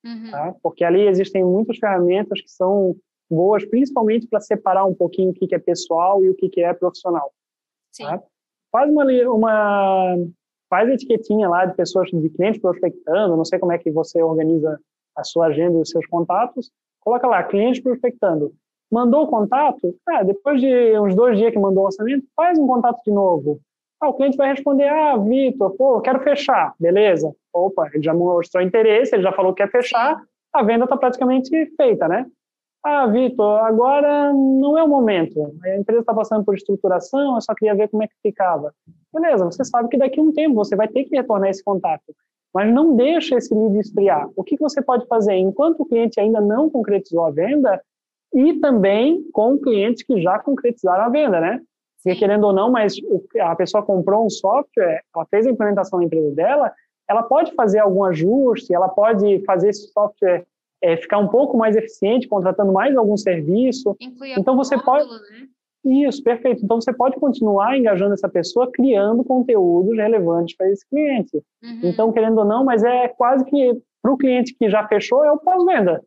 Uhum. 0.04 0.30
Tá? 0.30 0.54
Porque 0.62 0.84
ali 0.84 1.06
existem 1.06 1.44
muitas 1.44 1.78
ferramentas 1.78 2.40
que 2.40 2.50
são 2.50 2.96
boas, 3.30 3.64
principalmente 3.64 4.26
para 4.26 4.40
separar 4.40 4.84
um 4.84 4.94
pouquinho 4.94 5.30
o 5.30 5.34
que 5.34 5.54
é 5.54 5.58
pessoal 5.58 6.24
e 6.24 6.30
o 6.30 6.34
que 6.34 6.60
é 6.60 6.72
profissional. 6.72 7.32
Tá? 7.98 8.22
Faz 8.70 8.90
uma, 8.90 9.04
uma 9.30 10.16
faz 10.68 10.88
a 10.88 10.94
etiquetinha 10.94 11.48
lá 11.48 11.64
de 11.64 11.74
pessoas, 11.74 12.08
de 12.10 12.28
clientes 12.30 12.60
prospectando, 12.60 13.36
não 13.36 13.44
sei 13.44 13.58
como 13.58 13.72
é 13.72 13.78
que 13.78 13.90
você 13.90 14.22
organiza 14.22 14.78
a 15.16 15.24
sua 15.24 15.46
agenda 15.46 15.78
e 15.78 15.82
os 15.82 15.90
seus 15.90 16.06
contatos, 16.06 16.70
coloca 17.00 17.26
lá, 17.26 17.42
clientes 17.44 17.82
prospectando. 17.82 18.52
Mandou 18.90 19.24
o 19.24 19.28
contato, 19.28 19.94
ah, 20.08 20.22
depois 20.22 20.60
de 20.60 20.98
uns 20.98 21.14
dois 21.14 21.38
dias 21.38 21.52
que 21.52 21.58
mandou 21.58 21.84
o 21.84 21.86
orçamento, 21.86 22.24
faz 22.36 22.58
um 22.58 22.66
contato 22.66 23.00
de 23.04 23.12
novo. 23.12 23.60
Ah, 24.00 24.08
o 24.08 24.14
cliente 24.14 24.36
vai 24.36 24.50
responder, 24.50 24.88
ah, 24.88 25.16
Vitor, 25.16 25.74
pô, 25.76 26.00
quero 26.00 26.20
fechar, 26.20 26.74
beleza. 26.78 27.34
Opa, 27.52 27.88
ele 27.92 28.02
já 28.02 28.12
mostrou 28.12 28.62
interesse, 28.62 29.14
ele 29.14 29.22
já 29.22 29.32
falou 29.32 29.54
que 29.54 29.62
quer 29.62 29.70
fechar, 29.70 30.20
a 30.52 30.62
venda 30.62 30.84
está 30.84 30.96
praticamente 30.96 31.50
feita, 31.76 32.06
né? 32.06 32.26
Ah, 32.86 33.06
Vitor, 33.06 33.60
agora 33.60 34.30
não 34.34 34.76
é 34.76 34.82
o 34.82 34.88
momento. 34.88 35.40
A 35.64 35.74
empresa 35.74 36.02
está 36.02 36.12
passando 36.12 36.44
por 36.44 36.54
estruturação, 36.54 37.34
eu 37.34 37.40
só 37.40 37.54
queria 37.54 37.74
ver 37.74 37.88
como 37.88 38.02
é 38.02 38.06
que 38.06 38.14
ficava. 38.22 38.74
Beleza, 39.10 39.42
você 39.46 39.64
sabe 39.64 39.88
que 39.88 39.96
daqui 39.96 40.20
a 40.20 40.22
um 40.22 40.30
tempo 40.30 40.54
você 40.54 40.76
vai 40.76 40.86
ter 40.86 41.04
que 41.04 41.16
retornar 41.16 41.48
esse 41.48 41.64
contato. 41.64 42.14
Mas 42.52 42.72
não 42.72 42.94
deixa 42.94 43.36
esse 43.36 43.54
lead 43.54 43.78
esfriar. 43.78 44.28
O 44.36 44.44
que, 44.44 44.58
você 44.58 44.82
pode 44.82 45.06
fazer 45.06 45.32
enquanto 45.32 45.80
o 45.80 45.86
cliente 45.86 46.20
ainda 46.20 46.42
não 46.42 46.68
concretizou 46.68 47.24
a 47.24 47.30
venda 47.30 47.82
e 48.34 48.52
também 48.60 49.24
com 49.32 49.58
clientes 49.58 50.02
que 50.02 50.20
já 50.20 50.38
concretizaram 50.38 51.04
a 51.04 51.08
venda, 51.08 51.40
né? 51.40 51.62
Porque, 51.96 52.18
querendo 52.18 52.44
ou 52.44 52.52
não, 52.52 52.70
mas 52.70 52.96
a 53.40 53.56
pessoa 53.56 53.82
comprou 53.82 54.26
um 54.26 54.30
software, 54.30 55.02
ela 55.14 55.24
fez 55.30 55.46
a 55.46 55.50
implementação 55.50 55.98
na 55.98 56.04
empresa 56.04 56.34
dela, 56.34 56.70
ela 57.08 57.22
pode 57.22 57.54
fazer 57.54 57.78
algum 57.78 58.04
ajuste, 58.04 58.74
ela 58.74 58.90
pode 58.90 59.42
fazer 59.46 59.70
esse 59.70 59.90
software 59.90 60.44
é, 60.84 60.98
ficar 60.98 61.18
um 61.18 61.28
pouco 61.28 61.56
mais 61.56 61.74
eficiente, 61.74 62.28
contratando 62.28 62.70
mais 62.70 62.94
algum 62.94 63.16
serviço. 63.16 63.96
Então 64.38 64.54
você 64.54 64.76
módulo, 64.76 65.08
pode 65.08 65.30
né? 65.30 65.48
isso, 66.06 66.22
perfeito. 66.22 66.62
Então 66.62 66.78
você 66.78 66.92
pode 66.92 67.16
continuar 67.16 67.78
engajando 67.78 68.12
essa 68.12 68.28
pessoa, 68.28 68.70
criando 68.70 69.24
conteúdos 69.24 69.96
relevantes 69.96 70.54
para 70.54 70.68
esse 70.70 70.86
cliente. 70.86 71.42
Uhum. 71.62 71.80
Então 71.84 72.12
querendo 72.12 72.36
ou 72.36 72.44
não, 72.44 72.62
mas 72.64 72.84
é 72.84 73.08
quase 73.08 73.46
que 73.46 73.80
para 74.02 74.12
o 74.12 74.18
cliente 74.18 74.54
que 74.54 74.68
já 74.68 74.86
fechou 74.86 75.24
é 75.24 75.32
o 75.32 75.38
pós-venda. 75.38 76.04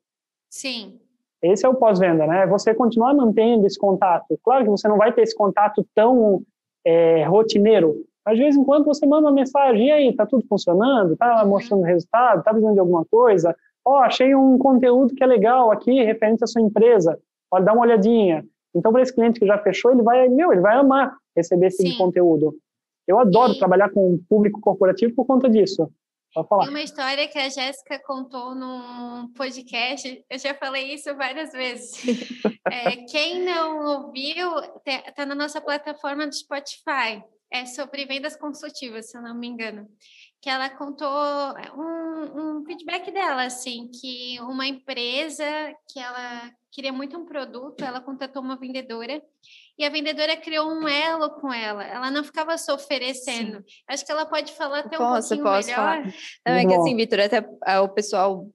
Sim. 0.51 0.99
Esse 1.41 1.65
é 1.65 1.69
o 1.69 1.75
pós-venda, 1.75 2.27
né? 2.27 2.45
Você 2.45 2.73
continuar 2.75 3.15
mantendo 3.15 3.65
esse 3.65 3.79
contato. 3.79 4.39
Claro 4.43 4.63
que 4.65 4.69
você 4.69 4.87
não 4.87 4.97
vai 4.97 5.11
ter 5.11 5.23
esse 5.23 5.35
contato 5.35 5.83
tão 5.95 6.43
é, 6.85 7.23
rotineiro, 7.23 7.95
mas 8.23 8.35
de 8.35 8.43
vez 8.43 8.55
em 8.55 8.63
quando 8.63 8.85
você 8.85 9.07
manda 9.07 9.27
uma 9.27 9.33
mensagem, 9.33 9.87
e 9.87 9.91
aí, 9.91 10.15
tá 10.15 10.25
tudo 10.25 10.45
funcionando? 10.47 11.15
Tá 11.17 11.41
uhum. 11.41 11.49
mostrando 11.49 11.81
resultado? 11.81 12.43
Tá 12.43 12.51
precisando 12.51 12.75
de 12.75 12.79
alguma 12.79 13.05
coisa? 13.05 13.55
Ó, 13.87 13.91
oh, 13.91 14.03
achei 14.03 14.35
um 14.35 14.57
conteúdo 14.57 15.15
que 15.15 15.23
é 15.23 15.27
legal 15.27 15.71
aqui, 15.71 16.03
referente 16.03 16.43
à 16.43 16.47
sua 16.47 16.61
empresa. 16.61 17.17
Pode 17.49 17.63
dar 17.63 17.71
uma 17.71 17.83
olhadinha. 17.83 18.45
Então, 18.75 18.91
para 18.91 19.01
esse 19.01 19.15
cliente 19.15 19.39
que 19.39 19.47
já 19.47 19.57
fechou, 19.59 19.91
ele 19.91 20.03
vai, 20.03 20.27
meu, 20.27 20.51
ele 20.51 20.59
vai 20.59 20.75
amar 20.75 21.15
receber 21.33 21.67
esse 21.67 21.85
tipo 21.85 21.97
conteúdo. 21.97 22.53
Eu 23.07 23.17
adoro 23.17 23.57
trabalhar 23.57 23.89
com 23.89 24.15
o 24.15 24.19
público 24.29 24.59
corporativo 24.59 25.15
por 25.15 25.25
conta 25.25 25.49
disso. 25.49 25.89
Pode 26.33 26.49
falar. 26.49 26.63
Tem 26.63 26.73
uma 26.73 26.81
história 26.81 27.29
que 27.29 27.39
a 27.39 27.47
Jéssica 27.47 27.97
contou 28.05 28.53
num 28.53 29.31
podcast, 29.37 30.21
eu 30.29 30.37
já 30.37 30.53
falei 30.53 30.93
isso 30.93 31.15
várias 31.15 31.53
vezes. 31.53 32.03
é, 32.69 32.97
quem 33.05 33.45
não 33.45 34.03
ouviu, 34.03 34.49
está 34.85 35.25
na 35.25 35.33
nossa 35.33 35.61
plataforma 35.61 36.27
do 36.27 36.35
Spotify. 36.35 37.23
É 37.49 37.65
sobre 37.65 38.05
vendas 38.05 38.35
consultivas, 38.35 39.09
se 39.09 39.17
eu 39.17 39.21
não 39.21 39.33
me 39.33 39.47
engano. 39.47 39.87
Que 40.41 40.49
ela 40.49 40.69
contou 40.69 41.09
um, 41.75 42.59
um 42.59 42.65
feedback 42.65 43.11
dela, 43.11 43.43
assim, 43.43 43.89
que 43.89 44.39
uma 44.41 44.67
empresa 44.67 45.43
que 45.91 45.99
ela 45.99 46.51
queria 46.71 46.93
muito 46.93 47.17
um 47.17 47.25
produto, 47.25 47.83
ela 47.83 47.99
contratou 47.99 48.41
uma 48.41 48.55
vendedora 48.55 49.19
e 49.79 49.83
a 49.83 49.89
vendedora 49.89 50.37
criou 50.37 50.69
um 50.69 50.87
elo 50.87 51.31
com 51.31 51.51
ela. 51.51 51.83
Ela 51.83 52.11
não 52.11 52.23
ficava 52.23 52.55
só 52.55 52.75
oferecendo. 52.75 53.57
Sim. 53.57 53.63
Acho 53.89 54.05
que 54.05 54.11
ela 54.11 54.27
pode 54.27 54.53
falar 54.53 54.79
até 54.79 54.95
posso, 54.95 55.33
um 55.33 55.37
pouquinho 55.37 55.43
posso 55.43 55.67
melhor. 55.67 56.03
Falar. 56.03 56.13
Não, 56.45 56.53
é 56.53 56.65
que 56.67 56.73
assim, 56.75 56.95
Vitor, 56.95 57.19
até 57.19 57.49
é, 57.65 57.79
o 57.79 57.89
pessoal, 57.89 58.47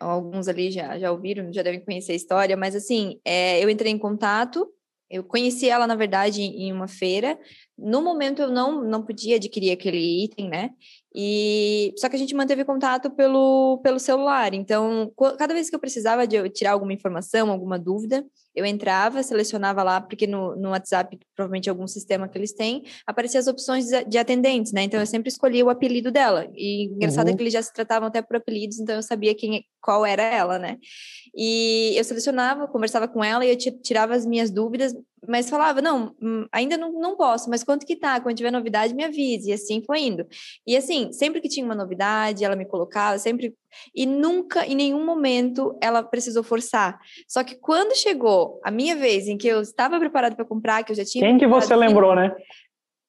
alguns 0.00 0.48
ali 0.48 0.72
já, 0.72 0.98
já 0.98 1.12
ouviram, 1.12 1.52
já 1.52 1.62
devem 1.62 1.84
conhecer 1.84 2.10
a 2.10 2.16
história, 2.16 2.56
mas 2.56 2.74
assim, 2.74 3.20
é, 3.24 3.62
eu 3.62 3.70
entrei 3.70 3.92
em 3.92 3.98
contato, 3.98 4.68
eu 5.08 5.22
conheci 5.22 5.68
ela, 5.68 5.86
na 5.86 5.94
verdade, 5.94 6.40
em 6.42 6.72
uma 6.72 6.88
feira. 6.88 7.38
No 7.82 8.02
momento, 8.02 8.42
eu 8.42 8.50
não, 8.50 8.84
não 8.84 9.02
podia 9.02 9.36
adquirir 9.36 9.72
aquele 9.72 10.24
item, 10.24 10.48
né? 10.48 10.70
E 11.14 11.92
só 11.96 12.08
que 12.08 12.14
a 12.14 12.18
gente 12.18 12.34
manteve 12.34 12.64
contato 12.64 13.10
pelo, 13.10 13.80
pelo 13.82 13.98
celular. 13.98 14.54
Então, 14.54 15.12
cada 15.36 15.52
vez 15.52 15.68
que 15.68 15.74
eu 15.74 15.80
precisava 15.80 16.26
de 16.26 16.48
tirar 16.50 16.72
alguma 16.72 16.92
informação, 16.92 17.50
alguma 17.50 17.78
dúvida, 17.78 18.24
eu 18.54 18.64
entrava, 18.64 19.22
selecionava 19.22 19.82
lá, 19.82 20.00
porque 20.00 20.26
no, 20.26 20.54
no 20.54 20.70
WhatsApp, 20.70 21.18
provavelmente 21.34 21.68
algum 21.68 21.86
sistema 21.88 22.28
que 22.28 22.38
eles 22.38 22.52
têm, 22.52 22.84
apareciam 23.04 23.40
as 23.40 23.48
opções 23.48 23.86
de 23.86 24.18
atendentes, 24.18 24.72
né? 24.72 24.82
Então 24.82 25.00
eu 25.00 25.06
sempre 25.06 25.28
escolhia 25.28 25.64
o 25.64 25.70
apelido 25.70 26.12
dela. 26.12 26.48
E 26.54 26.84
engraçado 26.84 27.26
é 27.26 27.30
uhum. 27.30 27.34
é 27.34 27.36
que 27.36 27.42
eles 27.42 27.52
já 27.52 27.62
se 27.62 27.72
tratavam 27.72 28.06
até 28.06 28.22
por 28.22 28.36
apelidos, 28.36 28.78
então 28.78 28.94
eu 28.94 29.02
sabia 29.02 29.34
quem, 29.34 29.64
qual 29.80 30.06
era 30.06 30.22
ela, 30.22 30.58
né? 30.60 30.78
E 31.34 31.94
eu 31.96 32.04
selecionava, 32.04 32.68
conversava 32.68 33.08
com 33.08 33.22
ela 33.22 33.44
e 33.44 33.50
eu 33.50 33.56
tirava 33.56 34.14
as 34.14 34.24
minhas 34.24 34.50
dúvidas, 34.50 34.94
mas 35.26 35.50
falava, 35.50 35.82
não, 35.82 36.14
hum, 36.20 36.46
ainda 36.52 36.76
não, 36.76 36.92
não 36.92 37.16
posso, 37.16 37.50
mas 37.50 37.62
quanto 37.62 37.86
que 37.86 37.96
tá? 37.96 38.20
Quando 38.20 38.36
tiver 38.36 38.50
novidade, 38.50 38.94
me 38.94 39.04
avise. 39.04 39.50
E 39.50 39.52
assim 39.52 39.82
foi 39.84 40.00
indo. 40.00 40.26
E 40.66 40.76
assim, 40.76 41.12
sempre 41.12 41.40
que 41.40 41.48
tinha 41.48 41.64
uma 41.64 41.74
novidade, 41.74 42.44
ela 42.44 42.56
me 42.56 42.64
colocava, 42.64 43.18
sempre. 43.18 43.54
E 43.94 44.06
nunca, 44.06 44.66
em 44.66 44.74
nenhum 44.74 45.04
momento, 45.04 45.76
ela 45.80 46.02
precisou 46.02 46.42
forçar. 46.42 46.98
Só 47.28 47.44
que 47.44 47.56
quando 47.56 47.96
chegou 47.96 48.60
a 48.64 48.70
minha 48.70 48.96
vez, 48.96 49.28
em 49.28 49.36
que 49.36 49.48
eu 49.48 49.60
estava 49.60 49.98
preparada 49.98 50.34
para 50.34 50.44
comprar, 50.44 50.82
que 50.84 50.92
eu 50.92 50.96
já 50.96 51.04
tinha. 51.04 51.24
Quem 51.24 51.38
que 51.38 51.46
você 51.46 51.76
lembrou, 51.76 52.14
né? 52.14 52.34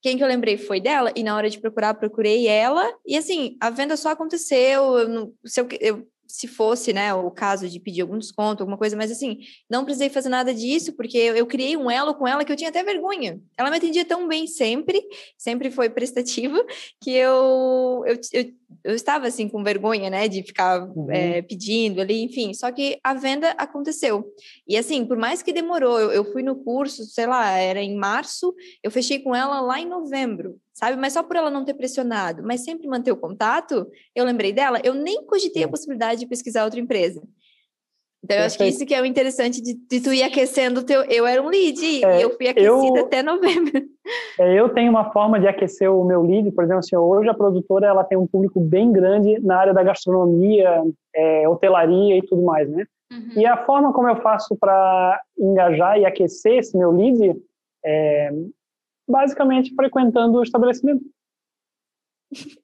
Quem 0.01 0.17
que 0.17 0.23
eu 0.23 0.27
lembrei 0.27 0.57
foi 0.57 0.81
dela, 0.81 1.11
e 1.15 1.21
na 1.21 1.35
hora 1.35 1.47
de 1.47 1.59
procurar, 1.59 1.93
procurei 1.93 2.47
ela, 2.47 2.91
e 3.05 3.15
assim, 3.15 3.55
a 3.61 3.69
venda 3.69 3.95
só 3.95 4.09
aconteceu. 4.09 4.97
Eu, 4.97 5.33
se 5.45 5.61
eu, 5.61 5.67
eu 5.79 6.07
se 6.31 6.47
fosse, 6.47 6.93
né, 6.93 7.13
o 7.13 7.29
caso 7.29 7.67
de 7.67 7.79
pedir 7.79 8.01
algum 8.01 8.17
desconto, 8.17 8.63
alguma 8.63 8.77
coisa, 8.77 8.95
mas 8.95 9.11
assim, 9.11 9.39
não 9.69 9.83
precisei 9.83 10.09
fazer 10.09 10.29
nada 10.29 10.53
disso, 10.53 10.93
porque 10.93 11.17
eu, 11.17 11.35
eu, 11.35 11.45
criei 11.45 11.75
um 11.75 11.89
elo 11.89 12.13
com 12.15 12.27
ela 12.27 12.45
que 12.45 12.51
eu 12.51 12.55
tinha 12.55 12.69
até 12.69 12.83
vergonha. 12.83 13.39
Ela 13.57 13.69
me 13.69 13.77
atendia 13.77 14.05
tão 14.05 14.27
bem 14.27 14.47
sempre, 14.47 15.01
sempre 15.37 15.69
foi 15.69 15.89
prestativa, 15.89 16.57
que 17.01 17.11
eu, 17.11 18.03
eu, 18.05 18.19
eu 18.33 18.61
eu 18.83 18.95
estava 18.95 19.27
assim 19.27 19.47
com 19.47 19.63
vergonha, 19.63 20.09
né, 20.09 20.27
de 20.27 20.43
ficar 20.43 20.83
uhum. 20.83 21.11
é, 21.11 21.41
pedindo 21.41 22.01
ali, 22.01 22.23
enfim. 22.23 22.53
Só 22.53 22.71
que 22.71 22.99
a 23.03 23.13
venda 23.13 23.51
aconteceu. 23.51 24.25
E 24.67 24.77
assim, 24.77 25.05
por 25.05 25.17
mais 25.17 25.41
que 25.41 25.53
demorou, 25.53 25.99
eu, 25.99 26.11
eu, 26.11 26.31
fui 26.31 26.41
no 26.41 26.55
curso, 26.55 27.05
sei 27.05 27.27
lá, 27.27 27.51
era 27.57 27.81
em 27.81 27.95
março, 27.95 28.53
eu 28.81 28.89
fechei 28.89 29.19
com 29.19 29.35
ela 29.35 29.61
lá 29.61 29.79
em 29.79 29.87
novembro, 29.87 30.57
sabe? 30.81 30.97
Mas 30.99 31.13
só 31.13 31.21
por 31.21 31.35
ela 31.35 31.51
não 31.51 31.63
ter 31.63 31.75
pressionado, 31.75 32.41
mas 32.43 32.63
sempre 32.63 32.87
manter 32.87 33.11
o 33.11 33.17
contato, 33.17 33.87
eu 34.15 34.25
lembrei 34.25 34.51
dela, 34.51 34.79
eu 34.83 34.93
nem 34.93 35.23
cogitei 35.25 35.63
a 35.63 35.69
possibilidade 35.69 36.21
de 36.21 36.27
pesquisar 36.27 36.65
outra 36.65 36.79
empresa. 36.79 37.21
Então, 38.23 38.37
eu 38.37 38.43
acho 38.43 38.55
que 38.55 38.65
isso 38.65 38.85
que 38.85 38.93
é 38.93 39.01
o 39.01 39.05
interessante 39.05 39.59
de, 39.59 39.73
de 39.73 39.99
tu 39.99 40.13
ir 40.13 40.21
aquecendo 40.21 40.81
o 40.81 40.83
teu. 40.83 41.01
Eu 41.05 41.25
era 41.25 41.41
um 41.41 41.49
lead 41.49 42.05
é, 42.05 42.19
e 42.19 42.21
eu 42.21 42.29
fui 42.37 42.47
aquecida 42.47 42.99
eu, 42.99 43.05
até 43.05 43.23
novembro. 43.23 43.81
É, 44.39 44.59
eu 44.59 44.69
tenho 44.69 44.91
uma 44.91 45.11
forma 45.11 45.39
de 45.39 45.47
aquecer 45.47 45.91
o 45.91 46.03
meu 46.03 46.21
lead, 46.21 46.51
por 46.51 46.63
exemplo, 46.63 46.79
assim, 46.79 46.95
hoje 46.95 47.29
a 47.29 47.33
produtora 47.33 47.87
ela 47.87 48.03
tem 48.03 48.17
um 48.17 48.27
público 48.27 48.59
bem 48.59 48.91
grande 48.91 49.39
na 49.39 49.57
área 49.57 49.73
da 49.73 49.81
gastronomia, 49.81 50.83
é, 51.15 51.49
hotelaria 51.49 52.17
e 52.17 52.21
tudo 52.21 52.43
mais, 52.43 52.69
né? 52.69 52.85
Uhum. 53.11 53.41
E 53.41 53.45
a 53.45 53.65
forma 53.65 53.91
como 53.91 54.07
eu 54.07 54.17
faço 54.17 54.55
para 54.55 55.19
engajar 55.37 55.99
e 55.99 56.05
aquecer 56.05 56.59
esse 56.59 56.77
meu 56.77 56.91
lead 56.91 57.35
é 57.83 58.31
basicamente 59.07 59.73
frequentando 59.75 60.37
o 60.37 60.43
estabelecimento. 60.43 61.03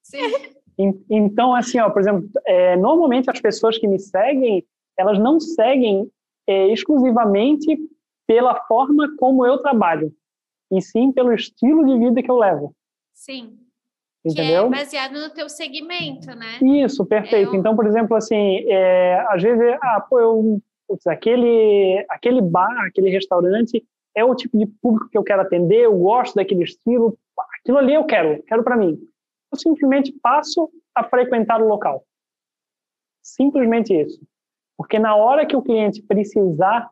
Sim. 0.01 0.21
Então, 1.09 1.55
assim, 1.55 1.79
ó, 1.79 1.89
por 1.89 2.01
exemplo, 2.01 2.29
é, 2.45 2.75
normalmente 2.75 3.29
as 3.29 3.41
pessoas 3.41 3.77
que 3.77 3.87
me 3.87 3.99
seguem, 3.99 4.65
elas 4.97 5.17
não 5.17 5.39
seguem 5.39 6.09
é, 6.47 6.67
exclusivamente 6.67 7.77
pela 8.27 8.55
forma 8.65 9.15
como 9.17 9.45
eu 9.45 9.57
trabalho, 9.59 10.13
e 10.71 10.81
sim 10.81 11.11
pelo 11.11 11.33
estilo 11.33 11.85
de 11.85 11.97
vida 11.97 12.21
que 12.21 12.29
eu 12.29 12.37
levo. 12.37 12.75
Sim. 13.13 13.57
Entendeu? 14.23 14.69
Que 14.69 14.75
é 14.75 14.79
baseado 14.79 15.13
no 15.13 15.29
teu 15.29 15.49
segmento, 15.49 16.27
né? 16.35 16.59
Isso, 16.61 17.05
perfeito. 17.05 17.55
É 17.55 17.57
Então, 17.57 17.75
por 17.75 17.87
exemplo, 17.87 18.15
assim, 18.15 18.65
é, 18.67 19.25
às 19.29 19.41
vezes, 19.41 19.77
ah, 19.81 20.05
pô, 20.07 20.19
eu, 20.19 20.61
putz, 20.87 21.07
aquele, 21.07 22.05
aquele 22.09 22.41
bar, 22.41 22.85
aquele 22.85 23.09
restaurante 23.09 23.83
é 24.17 24.25
o 24.25 24.33
tipo 24.33 24.57
de 24.57 24.65
público 24.65 25.09
que 25.09 25.17
eu 25.17 25.23
quero 25.23 25.43
atender, 25.43 25.85
eu 25.85 25.95
gosto 25.95 26.33
daquele 26.33 26.63
estilo, 26.63 27.15
aquilo 27.59 27.77
ali 27.77 27.93
eu 27.93 28.03
quero, 28.03 28.41
quero 28.43 28.63
para 28.63 28.75
mim. 28.75 28.99
Eu 29.51 29.59
simplesmente 29.59 30.11
passo 30.11 30.71
a 30.95 31.03
frequentar 31.03 31.61
o 31.61 31.67
local. 31.67 32.03
Simplesmente 33.21 33.93
isso. 33.93 34.19
Porque 34.75 34.97
na 34.97 35.15
hora 35.15 35.45
que 35.45 35.55
o 35.55 35.61
cliente 35.61 36.01
precisar, 36.01 36.89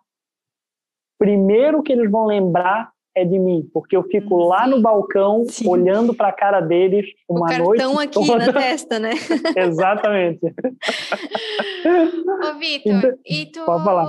primeiro 1.18 1.82
que 1.82 1.92
eles 1.92 2.12
vão 2.12 2.28
lembrar 2.28 2.94
é 3.16 3.24
de 3.24 3.40
mim, 3.40 3.70
porque 3.74 3.96
eu 3.96 4.04
fico 4.04 4.42
Sim. 4.42 4.48
lá 4.48 4.68
no 4.68 4.82
balcão 4.82 5.46
Sim. 5.46 5.70
olhando 5.70 6.14
para 6.14 6.28
a 6.28 6.34
cara 6.34 6.60
deles 6.60 7.06
uma 7.30 7.46
o 7.46 7.58
noite 7.58 8.18
aqui 8.18 8.28
toda. 8.28 8.48
na 8.48 8.54
testa, 8.54 9.00
né? 9.00 9.12
Exatamente. 9.56 10.46
Ô, 10.46 12.60
Vitor, 12.60 12.92
então, 12.92 13.18
e 13.26 13.46
tu 13.46 13.66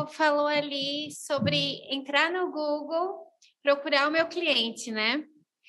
falou 0.09 0.47
ali 0.47 1.11
sobre 1.13 1.81
entrar 1.91 2.33
no 2.33 2.51
Google, 2.51 3.21
procurar 3.63 4.09
o 4.09 4.13
meu 4.13 4.27
cliente, 4.27 4.91
né? 4.91 5.23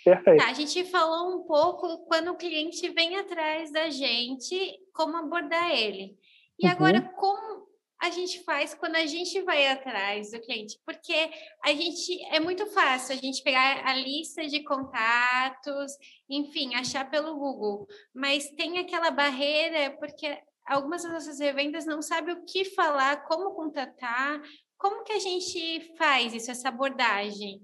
Perfeito. 0.03 0.43
Tá, 0.43 0.49
a 0.49 0.53
gente 0.53 0.83
falou 0.85 1.35
um 1.35 1.43
pouco 1.43 2.05
quando 2.07 2.31
o 2.31 2.37
cliente 2.37 2.89
vem 2.89 3.17
atrás 3.17 3.71
da 3.71 3.89
gente, 3.89 4.79
como 4.93 5.17
abordar 5.17 5.71
ele. 5.71 6.15
E 6.59 6.65
uhum. 6.65 6.71
agora, 6.71 7.01
como 7.15 7.66
a 8.01 8.09
gente 8.11 8.43
faz 8.43 8.73
quando 8.73 8.95
a 8.95 9.05
gente 9.05 9.41
vai 9.41 9.67
atrás 9.67 10.31
do 10.31 10.39
cliente, 10.39 10.79
porque 10.85 11.29
a 11.65 11.69
gente 11.69 12.23
é 12.31 12.39
muito 12.39 12.65
fácil 12.67 13.15
a 13.15 13.17
gente 13.17 13.43
pegar 13.43 13.85
a 13.85 13.95
lista 13.95 14.45
de 14.45 14.63
contatos, 14.63 15.93
enfim, 16.29 16.75
achar 16.75 17.09
pelo 17.09 17.35
Google, 17.35 17.87
mas 18.13 18.51
tem 18.51 18.77
aquela 18.77 19.09
barreira 19.09 19.95
porque 19.99 20.39
algumas 20.65 21.03
das 21.03 21.11
nossas 21.11 21.39
revendas 21.39 21.85
não 21.85 22.01
sabem 22.01 22.35
o 22.35 22.45
que 22.45 22.65
falar, 22.65 23.25
como 23.25 23.55
contatar, 23.55 24.41
como 24.77 25.03
que 25.03 25.13
a 25.13 25.19
gente 25.19 25.95
faz 25.97 26.33
isso, 26.33 26.51
essa 26.51 26.69
abordagem? 26.69 27.61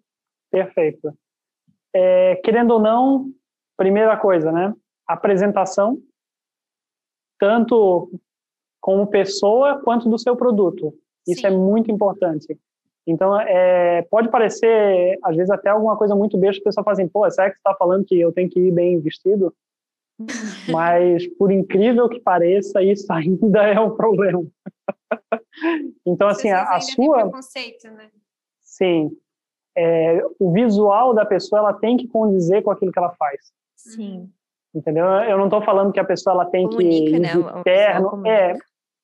Perfeito. 0.49 1.15
É, 1.93 2.37
querendo 2.37 2.71
ou 2.71 2.79
não, 2.79 3.31
primeira 3.77 4.17
coisa, 4.17 4.51
né? 4.51 4.73
Apresentação, 5.07 6.01
tanto 7.37 8.09
como 8.83 9.07
pessoa 9.07 9.79
quanto 9.81 10.09
do 10.09 10.19
seu 10.19 10.35
produto. 10.35 10.93
Isso 11.25 11.47
é 11.47 11.49
Sim. 11.49 11.55
é 11.55 11.57
muito 11.57 11.89
importante. 11.89 12.59
Então, 13.07 13.39
é, 13.39 14.01
pode 14.11 14.29
parecer, 14.29 15.17
às 15.23 15.37
vezes, 15.37 15.49
até 15.49 15.69
alguma 15.69 15.95
coisa 15.95 16.13
muito 16.13 16.37
besta, 16.37 16.61
a 16.61 16.65
pessoa 16.65 16.83
fala 16.83 16.93
assim, 16.95 17.07
pô, 17.07 17.29
será 17.31 17.49
que 17.49 17.55
você 17.55 17.59
está 17.59 17.73
falando 17.75 18.03
que 18.03 18.19
eu 18.19 18.33
tenho 18.33 18.49
que 18.49 18.59
ir 18.59 18.71
bem 18.73 18.99
vestido? 18.99 19.55
Mas, 20.69 21.25
por 21.37 21.49
incrível 21.49 22.09
que 22.09 22.19
pareça, 22.19 22.83
isso 22.83 23.07
ainda 23.13 23.63
é 23.63 23.79
um 23.79 23.91
problema. 23.91 24.45
então, 26.05 26.27
assim, 26.27 26.51
a, 26.51 26.63
a 26.75 26.81
sua... 26.81 27.23
Né? 27.23 28.11
Sim. 28.59 29.11
É, 29.77 30.21
o 30.37 30.51
visual 30.51 31.13
da 31.13 31.25
pessoa, 31.25 31.59
ela 31.59 31.73
tem 31.73 31.95
que 31.95 32.09
condizer 32.09 32.61
com 32.61 32.71
aquilo 32.71 32.91
que 32.91 32.99
ela 32.99 33.13
faz. 33.13 33.53
Sim. 33.77 34.29
Entendeu? 34.75 35.05
Eu 35.05 35.37
não 35.37 35.45
estou 35.45 35.61
falando 35.61 35.93
que 35.93 36.01
a 36.01 36.05
pessoa 36.05 36.33
ela 36.33 36.45
tem 36.45 36.67
comunica, 36.67 37.11
que 37.11 37.15
ir 37.15 37.19
né? 37.19 37.33
de 37.33 37.63
terno. 37.63 38.27
É, 38.27 38.57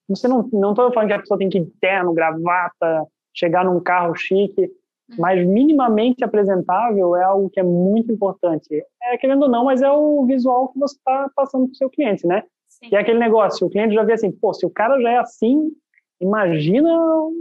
você 0.10 0.28
não 0.28 0.50
não 0.52 0.72
estou 0.72 0.92
falando 0.92 1.10
que 1.10 1.14
a 1.14 1.20
pessoa 1.20 1.38
tem 1.38 1.50
que 1.50 1.60
ir 1.60 1.72
terno, 1.80 2.14
gravata, 2.14 3.08
chegar 3.34 3.64
num 3.64 3.80
carro 3.80 4.16
chique, 4.16 4.62
uhum. 4.62 5.16
mas 5.18 5.48
minimamente 5.48 6.24
apresentável 6.24 7.16
é 7.16 7.24
algo 7.24 7.50
que 7.50 7.60
é 7.60 7.64
muito 7.64 8.12
importante. 8.12 8.68
É 9.04 9.18
querendo 9.18 9.44
ou 9.44 9.50
não, 9.50 9.66
mas 9.66 9.82
é 9.82 9.92
o 9.92 10.26
visual 10.26 10.70
que 10.70 10.80
você 10.80 10.96
está 10.96 11.30
passando 11.36 11.66
para 11.66 11.74
o 11.74 11.76
seu 11.76 11.90
cliente, 11.90 12.26
né? 12.26 12.44
Sim. 12.68 12.90
E 12.92 12.96
é 12.96 13.00
aquele 13.00 13.20
negócio, 13.20 13.68
o 13.68 13.70
cliente 13.70 13.94
já 13.94 14.04
vê 14.04 14.14
assim, 14.14 14.32
pô, 14.32 14.54
se 14.54 14.66
o 14.66 14.70
cara 14.70 15.00
já 15.02 15.12
é 15.12 15.18
assim, 15.18 15.72
imagina 16.20 16.90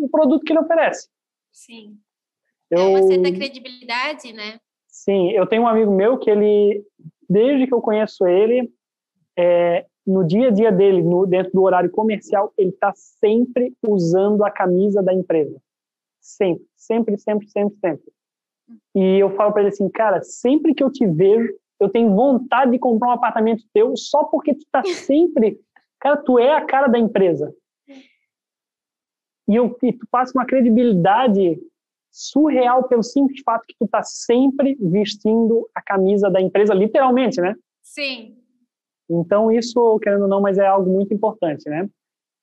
o 0.01 0.09
produto 0.11 0.45
que 0.45 0.53
ele 0.53 0.61
oferece. 0.61 1.09
Sim. 1.53 1.97
Eu, 2.71 2.79
é 2.79 2.89
uma 2.89 3.03
certa 3.03 3.33
credibilidade, 3.33 4.33
né? 4.33 4.59
Sim, 4.89 5.31
eu 5.31 5.47
tenho 5.47 5.63
um 5.63 5.69
amigo 5.69 5.93
meu 5.93 6.19
que 6.19 6.31
ele, 6.31 6.85
desde 7.29 7.67
que 7.67 7.75
eu 7.75 7.81
conheço 7.81 8.27
ele, 8.27 8.71
é, 9.39 9.87
no 10.09 10.27
dia 10.27 10.49
a 10.49 10.51
dia 10.51 10.73
dele, 10.73 11.03
no, 11.03 11.27
dentro 11.27 11.53
do 11.53 11.63
horário 11.63 11.91
comercial, 11.91 12.51
ele 12.57 12.71
está 12.71 12.95
sempre 12.95 13.77
usando 13.87 14.43
a 14.43 14.51
camisa 14.51 15.03
da 15.03 15.13
empresa. 15.13 15.61
Sempre, 16.19 16.65
sempre, 16.75 17.19
sempre, 17.19 17.47
sempre, 17.49 17.77
sempre. 17.79 18.13
E 18.95 19.19
eu 19.19 19.31
falo 19.37 19.53
para 19.53 19.63
ele 19.63 19.69
assim, 19.69 19.89
cara, 19.91 20.23
sempre 20.23 20.75
que 20.75 20.83
eu 20.83 20.91
te 20.91 21.07
vejo, 21.07 21.53
eu 21.79 21.91
tenho 21.91 22.15
vontade 22.15 22.71
de 22.71 22.79
comprar 22.79 23.09
um 23.09 23.13
apartamento 23.13 23.63
teu 23.73 23.95
só 23.97 24.25
porque 24.25 24.55
tu 24.55 24.63
está 24.63 24.83
sempre, 24.83 25.61
cara, 26.01 26.17
tu 26.17 26.39
é 26.39 26.57
a 26.57 26.65
cara 26.65 26.89
da 26.89 26.99
empresa. 26.99 27.55
E, 29.47 29.57
eu, 29.57 29.77
e 29.83 29.93
tu 29.93 30.07
passa 30.11 30.33
uma 30.35 30.47
credibilidade 30.47 31.61
surreal 32.11 32.89
pelo 32.89 33.03
simples 33.03 33.43
fato 33.45 33.67
que 33.69 33.77
tu 33.79 33.85
está 33.85 34.03
sempre 34.03 34.75
vestindo 34.81 35.69
a 35.75 35.83
camisa 35.83 36.31
da 36.31 36.41
empresa, 36.41 36.73
literalmente, 36.73 37.43
né? 37.43 37.55
Sim. 37.83 38.39
Então, 39.11 39.51
isso, 39.51 39.99
querendo 40.01 40.23
ou 40.23 40.29
não, 40.29 40.41
mas 40.41 40.59
é 40.59 40.67
algo 40.67 40.91
muito 40.91 41.15
importante, 41.15 41.69
né? 41.69 41.89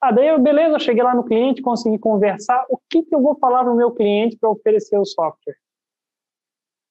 Ah, 0.01 0.11
daí, 0.11 0.27
eu, 0.27 0.39
beleza, 0.39 0.79
cheguei 0.79 1.03
lá 1.03 1.15
no 1.15 1.23
cliente, 1.23 1.61
consegui 1.61 1.97
conversar. 1.97 2.65
O 2.69 2.77
que, 2.89 3.03
que 3.03 3.15
eu 3.15 3.21
vou 3.21 3.35
falar 3.37 3.63
para 3.63 3.73
o 3.73 3.75
meu 3.75 3.91
cliente 3.91 4.37
para 4.37 4.49
oferecer 4.49 4.97
o 4.97 5.05
software? 5.05 5.55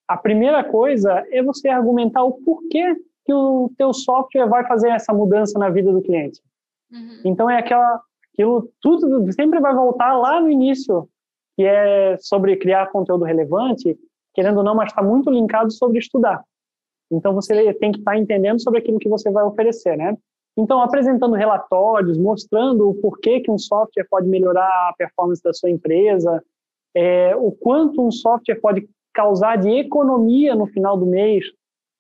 A 0.09 0.17
primeira 0.17 0.63
coisa 0.65 1.25
é 1.31 1.43
você 1.43 1.69
argumentar 1.69 2.25
o 2.25 2.33
porquê 2.33 2.95
que 3.25 3.33
o 3.33 3.71
teu 3.77 3.93
software 3.93 4.49
vai 4.49 4.67
fazer 4.67 4.91
essa 4.91 5.13
mudança 5.13 5.59
na 5.59 5.71
vida 5.71 5.93
do 5.93 6.03
cliente. 6.03 6.41
Uhum. 6.93 7.21
Então, 7.25 7.49
é 7.49 7.59
aquela, 7.59 8.01
aquilo, 8.33 8.71
tudo 8.81 9.33
sempre 9.33 9.61
vai 9.61 9.75
voltar 9.75 10.17
lá 10.17 10.41
no 10.41 10.51
início, 10.51 11.09
que 11.57 11.65
é 11.65 12.17
sobre 12.19 12.57
criar 12.57 12.91
conteúdo 12.91 13.25
relevante, 13.25 13.99
querendo 14.35 14.59
ou 14.59 14.65
não, 14.65 14.75
mas 14.75 14.91
está 14.91 15.03
muito 15.03 15.31
linkado 15.31 15.73
sobre 15.73 15.99
estudar. 15.99 16.45
Então 17.11 17.35
você 17.35 17.75
tem 17.75 17.93
que 17.93 17.99
estar 17.99 18.19
entendendo 18.19 18.61
sobre 18.61 18.81
aquilo 18.81 18.99
que 18.99 19.09
você 19.09 19.31
vai 19.31 19.45
oferecer, 19.45 19.97
né? 19.97 20.17
Então, 20.57 20.81
apresentando 20.81 21.35
relatórios, 21.35 22.17
mostrando 22.17 22.89
o 22.89 22.95
porquê 22.95 23.41
que 23.41 23.51
um 23.51 23.59
software 23.59 24.07
pode 24.09 24.29
melhorar 24.29 24.89
a 24.89 24.95
performance 24.97 25.43
da 25.43 25.53
sua 25.53 25.69
empresa, 25.69 26.43
é, 26.95 27.35
o 27.35 27.51
quanto 27.51 28.07
um 28.07 28.11
software 28.11 28.61
pode 28.61 28.89
causar 29.13 29.57
de 29.57 29.69
economia 29.71 30.55
no 30.55 30.67
final 30.67 30.97
do 30.97 31.07
mês. 31.07 31.45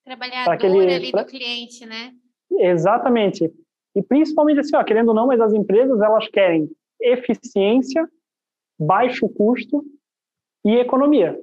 Trabalhar 0.05 0.48
aquele, 0.48 0.94
ali 0.94 1.11
pra... 1.11 1.22
do 1.22 1.28
cliente, 1.28 1.84
né? 1.84 2.12
Exatamente. 2.50 3.52
E 3.96 4.02
principalmente 4.02 4.61
assim, 4.61 4.76
ó, 4.76 4.84
querendo 4.84 5.09
ou 5.09 5.14
não, 5.14 5.26
mas 5.26 5.40
as 5.40 5.52
empresas 5.52 6.00
elas 6.00 6.28
querem 6.28 6.70
eficiência, 7.00 8.09
baixo 8.78 9.28
custo 9.28 9.84
e 10.64 10.76
economia. 10.76 11.38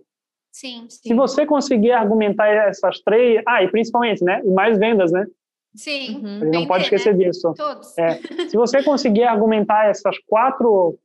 Sim, 0.52 0.86
sim. 0.90 1.10
Se 1.10 1.14
você 1.14 1.46
conseguir 1.46 1.92
argumentar 1.92 2.48
essas 2.48 3.00
três, 3.00 3.42
ah, 3.48 3.64
e 3.64 3.70
principalmente, 3.70 4.24
né, 4.24 4.44
mais 4.44 4.78
vendas, 4.78 5.12
né? 5.12 5.26
Sim. 5.74 6.16
Uhum. 6.16 6.40
Vender, 6.40 6.60
não 6.60 6.68
pode 6.68 6.84
esquecer 6.84 7.16
né? 7.16 7.26
disso. 7.26 7.54
Todos. 7.56 7.98
É, 7.98 8.20
se 8.50 8.58
você 8.58 8.84
conseguir 8.84 9.24
argumentar 9.24 9.86
essas 9.86 10.18
quatro 10.28 10.98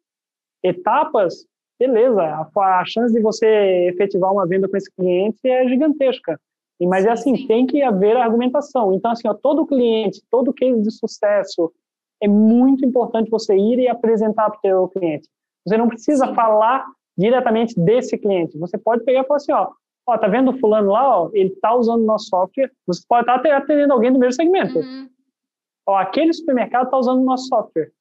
etapas, 0.63 1.47
beleza, 1.79 2.23
a, 2.23 2.81
a, 2.81 2.85
chance 2.85 3.15
de 3.15 3.21
você 3.21 3.47
efetivar 3.93 4.33
uma 4.33 4.47
venda 4.47 4.69
com 4.69 4.77
esse 4.77 4.91
cliente 4.93 5.39
é 5.49 5.69
gigantesca. 5.69 6.41
E, 6.81 6.87
mas 6.87 7.07
é 7.07 7.09
sim, 7.09 7.09
é 7.09 7.13
assim, 7.13 7.37
sim. 7.37 7.47
tem 7.47 7.67
que 7.67 7.83
haver 7.83 8.17
argumentação. 8.17 8.93
Então, 8.93 9.13
assim, 9.13 9.29
ó, 9.29 9.35
todo 9.35 9.67
cliente, 9.67 10.23
todo 10.31 10.53
case 10.53 10.83
de 10.83 10.91
sucesso, 10.91 11.73
é 12.21 12.27
muito 12.27 12.85
importante 12.85 13.31
você 13.31 13.57
ir 13.57 13.79
e 13.79 13.89
apresentar 13.89 14.51
para 14.51 14.59
o 14.59 14.61
seu 14.61 14.89
cliente. 14.89 15.29
Você 15.67 15.77
não 15.77 15.89
precisa 15.89 16.27
sim. 16.27 16.35
falar 16.35 16.85
diretamente 17.17 17.79
desse 17.79 18.19
cliente. 18.19 18.59
Você 18.59 18.77
pode 18.77 19.05
pegar 19.05 19.23
e 19.23 19.27
falar 19.27 19.37
assim, 19.37 19.53
ó, 19.53 19.71
ó 20.07 20.19
tá 20.19 20.29
vendo 20.29 20.51
o 20.51 20.59
fulano 20.59 20.91
lá, 20.91 21.23
ó, 21.23 21.31
ele 21.33 21.51
tá 21.61 21.75
usando 21.75 22.03
o 22.03 22.07
nosso 22.07 22.27
software, 22.29 22.71
você 22.87 23.03
pode 23.09 23.23
estar 23.23 23.39
tá 23.41 23.57
atendendo 23.57 23.93
alguém 23.93 24.13
do 24.13 24.19
mesmo 24.19 24.35
segmento. 24.35 24.79
Uhum. 24.79 25.09
Ó, 25.87 25.97
aquele 25.97 26.33
supermercado 26.33 26.91
tá 26.91 26.99
usando 26.99 27.21
o 27.21 27.25
nosso 27.25 27.47
software. 27.47 27.93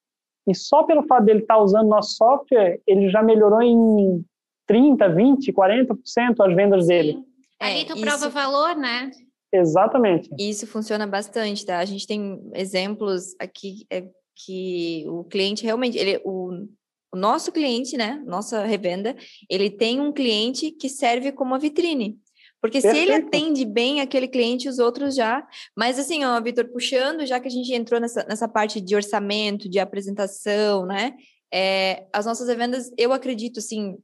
e 0.48 0.54
só 0.54 0.84
pelo 0.84 1.04
fato 1.04 1.26
dele 1.26 1.40
estar 1.40 1.56
tá 1.56 1.62
usando 1.62 1.88
nosso 1.88 2.16
software, 2.16 2.80
ele 2.86 3.10
já 3.10 3.24
melhorou 3.24 3.62
em 3.62 4.24
30, 4.68 5.10
20, 5.10 5.54
40% 5.54 5.96
as 6.40 6.56
vendas 6.56 6.84
Sim. 6.84 6.88
dele. 6.88 7.24
É, 7.60 7.68
Ali 7.68 7.86
tu 7.86 8.00
prova 8.00 8.30
valor, 8.30 8.76
né? 8.76 9.12
Exatamente. 9.52 10.30
Isso 10.38 10.68
funciona 10.68 11.08
bastante, 11.08 11.66
tá? 11.66 11.80
A 11.80 11.86
gente 11.86 12.06
tem 12.06 12.42
exemplos 12.54 13.36
aqui 13.40 13.86
é, 13.90 14.04
que 14.36 15.06
o 15.08 15.24
cliente 15.24 15.64
realmente, 15.64 15.98
ele, 15.98 16.22
o, 16.26 16.68
o 17.16 17.18
nosso 17.18 17.50
cliente, 17.50 17.96
né, 17.96 18.22
nossa 18.26 18.66
revenda, 18.66 19.16
ele 19.50 19.70
tem 19.70 20.02
um 20.02 20.12
cliente 20.12 20.70
que 20.72 20.90
serve 20.90 21.32
como 21.32 21.58
vitrine. 21.58 22.20
Porque 22.62 22.82
Perfeito. 22.82 22.98
se 22.98 23.02
ele 23.04 23.14
atende 23.14 23.64
bem 23.64 24.02
aquele 24.02 24.28
cliente, 24.28 24.68
os 24.68 24.80
outros 24.80 25.16
já. 25.16 25.48
Mas 25.78 25.98
assim, 25.98 26.26
ó, 26.26 26.42
Vitor, 26.42 26.68
puxando, 26.68 27.26
já 27.26 27.40
que 27.40 27.48
a 27.48 27.52
gente 27.52 27.72
entrou 27.74 28.02
nessa, 28.02 28.26
nessa 28.28 28.48
parte 28.48 28.82
de 28.82 28.96
orçamento, 28.96 29.70
de 29.70 29.80
apresentação, 29.80 30.86
né? 30.86 31.14
É, 31.54 32.06
as 32.12 32.26
nossas 32.26 32.48
vendas, 32.58 32.92
eu 32.98 33.14
acredito, 33.14 33.60
assim, 33.60 33.96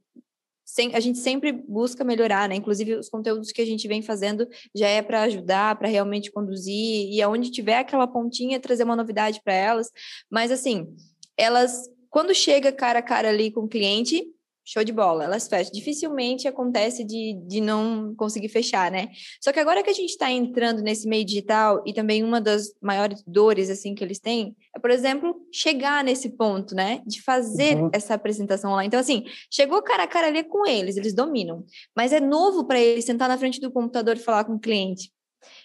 sem, 0.64 0.94
a 0.94 1.00
gente 1.00 1.18
sempre 1.18 1.52
busca 1.52 2.04
melhorar, 2.04 2.48
né? 2.48 2.54
Inclusive, 2.54 2.94
os 2.94 3.08
conteúdos 3.08 3.50
que 3.50 3.60
a 3.60 3.66
gente 3.66 3.86
vem 3.88 4.00
fazendo 4.00 4.46
já 4.74 4.86
é 4.86 5.02
para 5.02 5.22
ajudar, 5.22 5.76
para 5.76 5.88
realmente 5.88 6.30
conduzir, 6.30 7.12
e 7.12 7.20
aonde 7.20 7.50
tiver 7.50 7.78
aquela 7.78 8.06
pontinha, 8.06 8.60
trazer 8.60 8.84
uma 8.84 8.96
novidade 8.96 9.40
para 9.44 9.54
elas. 9.54 9.90
Mas, 10.30 10.52
assim, 10.52 10.94
elas, 11.36 11.90
quando 12.12 12.34
chega 12.34 12.70
cara 12.70 12.98
a 12.98 13.02
cara 13.02 13.30
ali 13.30 13.50
com 13.50 13.60
o 13.62 13.68
cliente, 13.68 14.22
show 14.62 14.84
de 14.84 14.92
bola, 14.92 15.24
elas 15.24 15.48
fecham. 15.48 15.72
Dificilmente 15.72 16.46
acontece 16.46 17.02
de, 17.04 17.40
de 17.48 17.58
não 17.58 18.14
conseguir 18.14 18.50
fechar, 18.50 18.90
né? 18.90 19.08
Só 19.40 19.50
que 19.50 19.58
agora 19.58 19.82
que 19.82 19.88
a 19.88 19.94
gente 19.94 20.10
está 20.10 20.30
entrando 20.30 20.82
nesse 20.82 21.08
meio 21.08 21.24
digital 21.24 21.82
e 21.86 21.94
também 21.94 22.22
uma 22.22 22.38
das 22.38 22.66
maiores 22.82 23.24
dores 23.26 23.70
assim 23.70 23.94
que 23.94 24.04
eles 24.04 24.20
têm 24.20 24.54
é, 24.76 24.78
por 24.78 24.90
exemplo, 24.90 25.34
chegar 25.50 26.04
nesse 26.04 26.36
ponto, 26.36 26.74
né? 26.74 27.00
De 27.06 27.22
fazer 27.22 27.78
uhum. 27.78 27.90
essa 27.94 28.12
apresentação 28.12 28.72
lá. 28.72 28.84
Então, 28.84 29.00
assim, 29.00 29.24
chegou 29.50 29.82
cara 29.82 30.02
a 30.02 30.08
cara 30.08 30.26
ali 30.26 30.44
com 30.44 30.66
eles, 30.66 30.98
eles 30.98 31.14
dominam. 31.14 31.64
Mas 31.96 32.12
é 32.12 32.20
novo 32.20 32.66
para 32.66 32.78
eles 32.78 33.06
sentar 33.06 33.26
na 33.26 33.38
frente 33.38 33.58
do 33.58 33.72
computador 33.72 34.16
e 34.18 34.20
falar 34.20 34.44
com 34.44 34.56
o 34.56 34.60
cliente. 34.60 35.10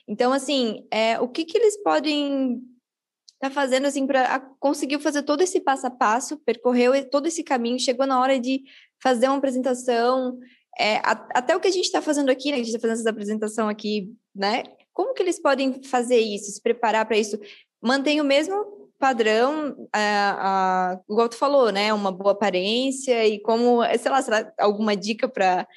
Então, 0.08 0.32
assim, 0.32 0.88
é, 0.90 1.20
o 1.20 1.28
que, 1.28 1.44
que 1.44 1.58
eles 1.58 1.76
podem 1.84 2.62
tá 3.40 3.50
fazendo 3.50 3.86
assim 3.86 4.06
para 4.08 4.40
conseguir 4.60 5.00
fazer 5.00 5.24
todo 5.24 5.42
esse 5.42 5.60
passo 5.60 5.88
a 5.88 5.92
passo, 5.92 6.38
percorreu 6.40 7.08
todo 7.10 7.28
esse 7.28 7.44
caminho, 7.44 7.80
chegou 7.80 8.08
na 8.08 8.20
hora 8.20 8.40
de 8.40 8.64
fazer 9.02 9.28
uma 9.28 9.38
apresentação, 9.38 10.38
é, 10.80 10.98
a, 10.98 11.12
até 11.36 11.56
o 11.56 11.60
que 11.60 11.68
a 11.68 11.72
gente 11.72 11.86
está 11.86 12.02
fazendo 12.02 12.30
aqui, 12.30 12.50
né? 12.50 12.56
A 12.56 12.58
gente 12.58 12.68
está 12.68 12.80
fazendo 12.80 13.00
essa 13.00 13.10
apresentação 13.10 13.68
aqui, 13.70 14.12
né? 14.36 14.64
Como 14.94 15.14
que 15.14 15.22
eles 15.22 15.40
podem 15.40 15.82
fazer 15.84 16.18
isso, 16.18 16.52
se 16.52 16.62
preparar 16.62 17.06
para 17.06 17.18
isso? 17.18 17.40
Mantém 17.82 18.20
o 18.20 18.24
mesmo 18.24 18.78
padrão, 19.00 19.88
a, 19.94 20.94
a, 20.94 21.00
igual 21.10 21.30
tu 21.30 21.36
falou, 21.36 21.72
né? 21.72 21.94
Uma 21.94 22.12
boa 22.12 22.32
aparência 22.32 23.28
e 23.28 23.40
como, 23.40 23.82
sei 23.98 24.12
lá, 24.12 24.22
será 24.22 24.52
alguma 24.58 24.96
dica 24.96 25.28
para 25.30 25.68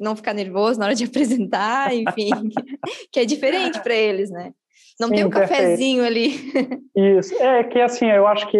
não 0.00 0.14
ficar 0.14 0.32
nervoso 0.32 0.78
na 0.78 0.86
hora 0.86 0.94
de 0.94 1.04
apresentar, 1.06 1.94
enfim, 1.94 2.30
que 3.10 3.20
é 3.20 3.24
diferente 3.24 3.80
para 3.80 3.94
eles, 3.94 4.30
né? 4.30 4.52
Não 4.98 5.08
Sim, 5.08 5.14
tem 5.14 5.24
um 5.24 5.30
cafezinho 5.30 6.04
ali. 6.04 6.28
Isso. 6.96 7.34
É 7.42 7.62
que 7.64 7.78
assim, 7.80 8.06
eu 8.10 8.26
acho 8.26 8.50
que 8.50 8.58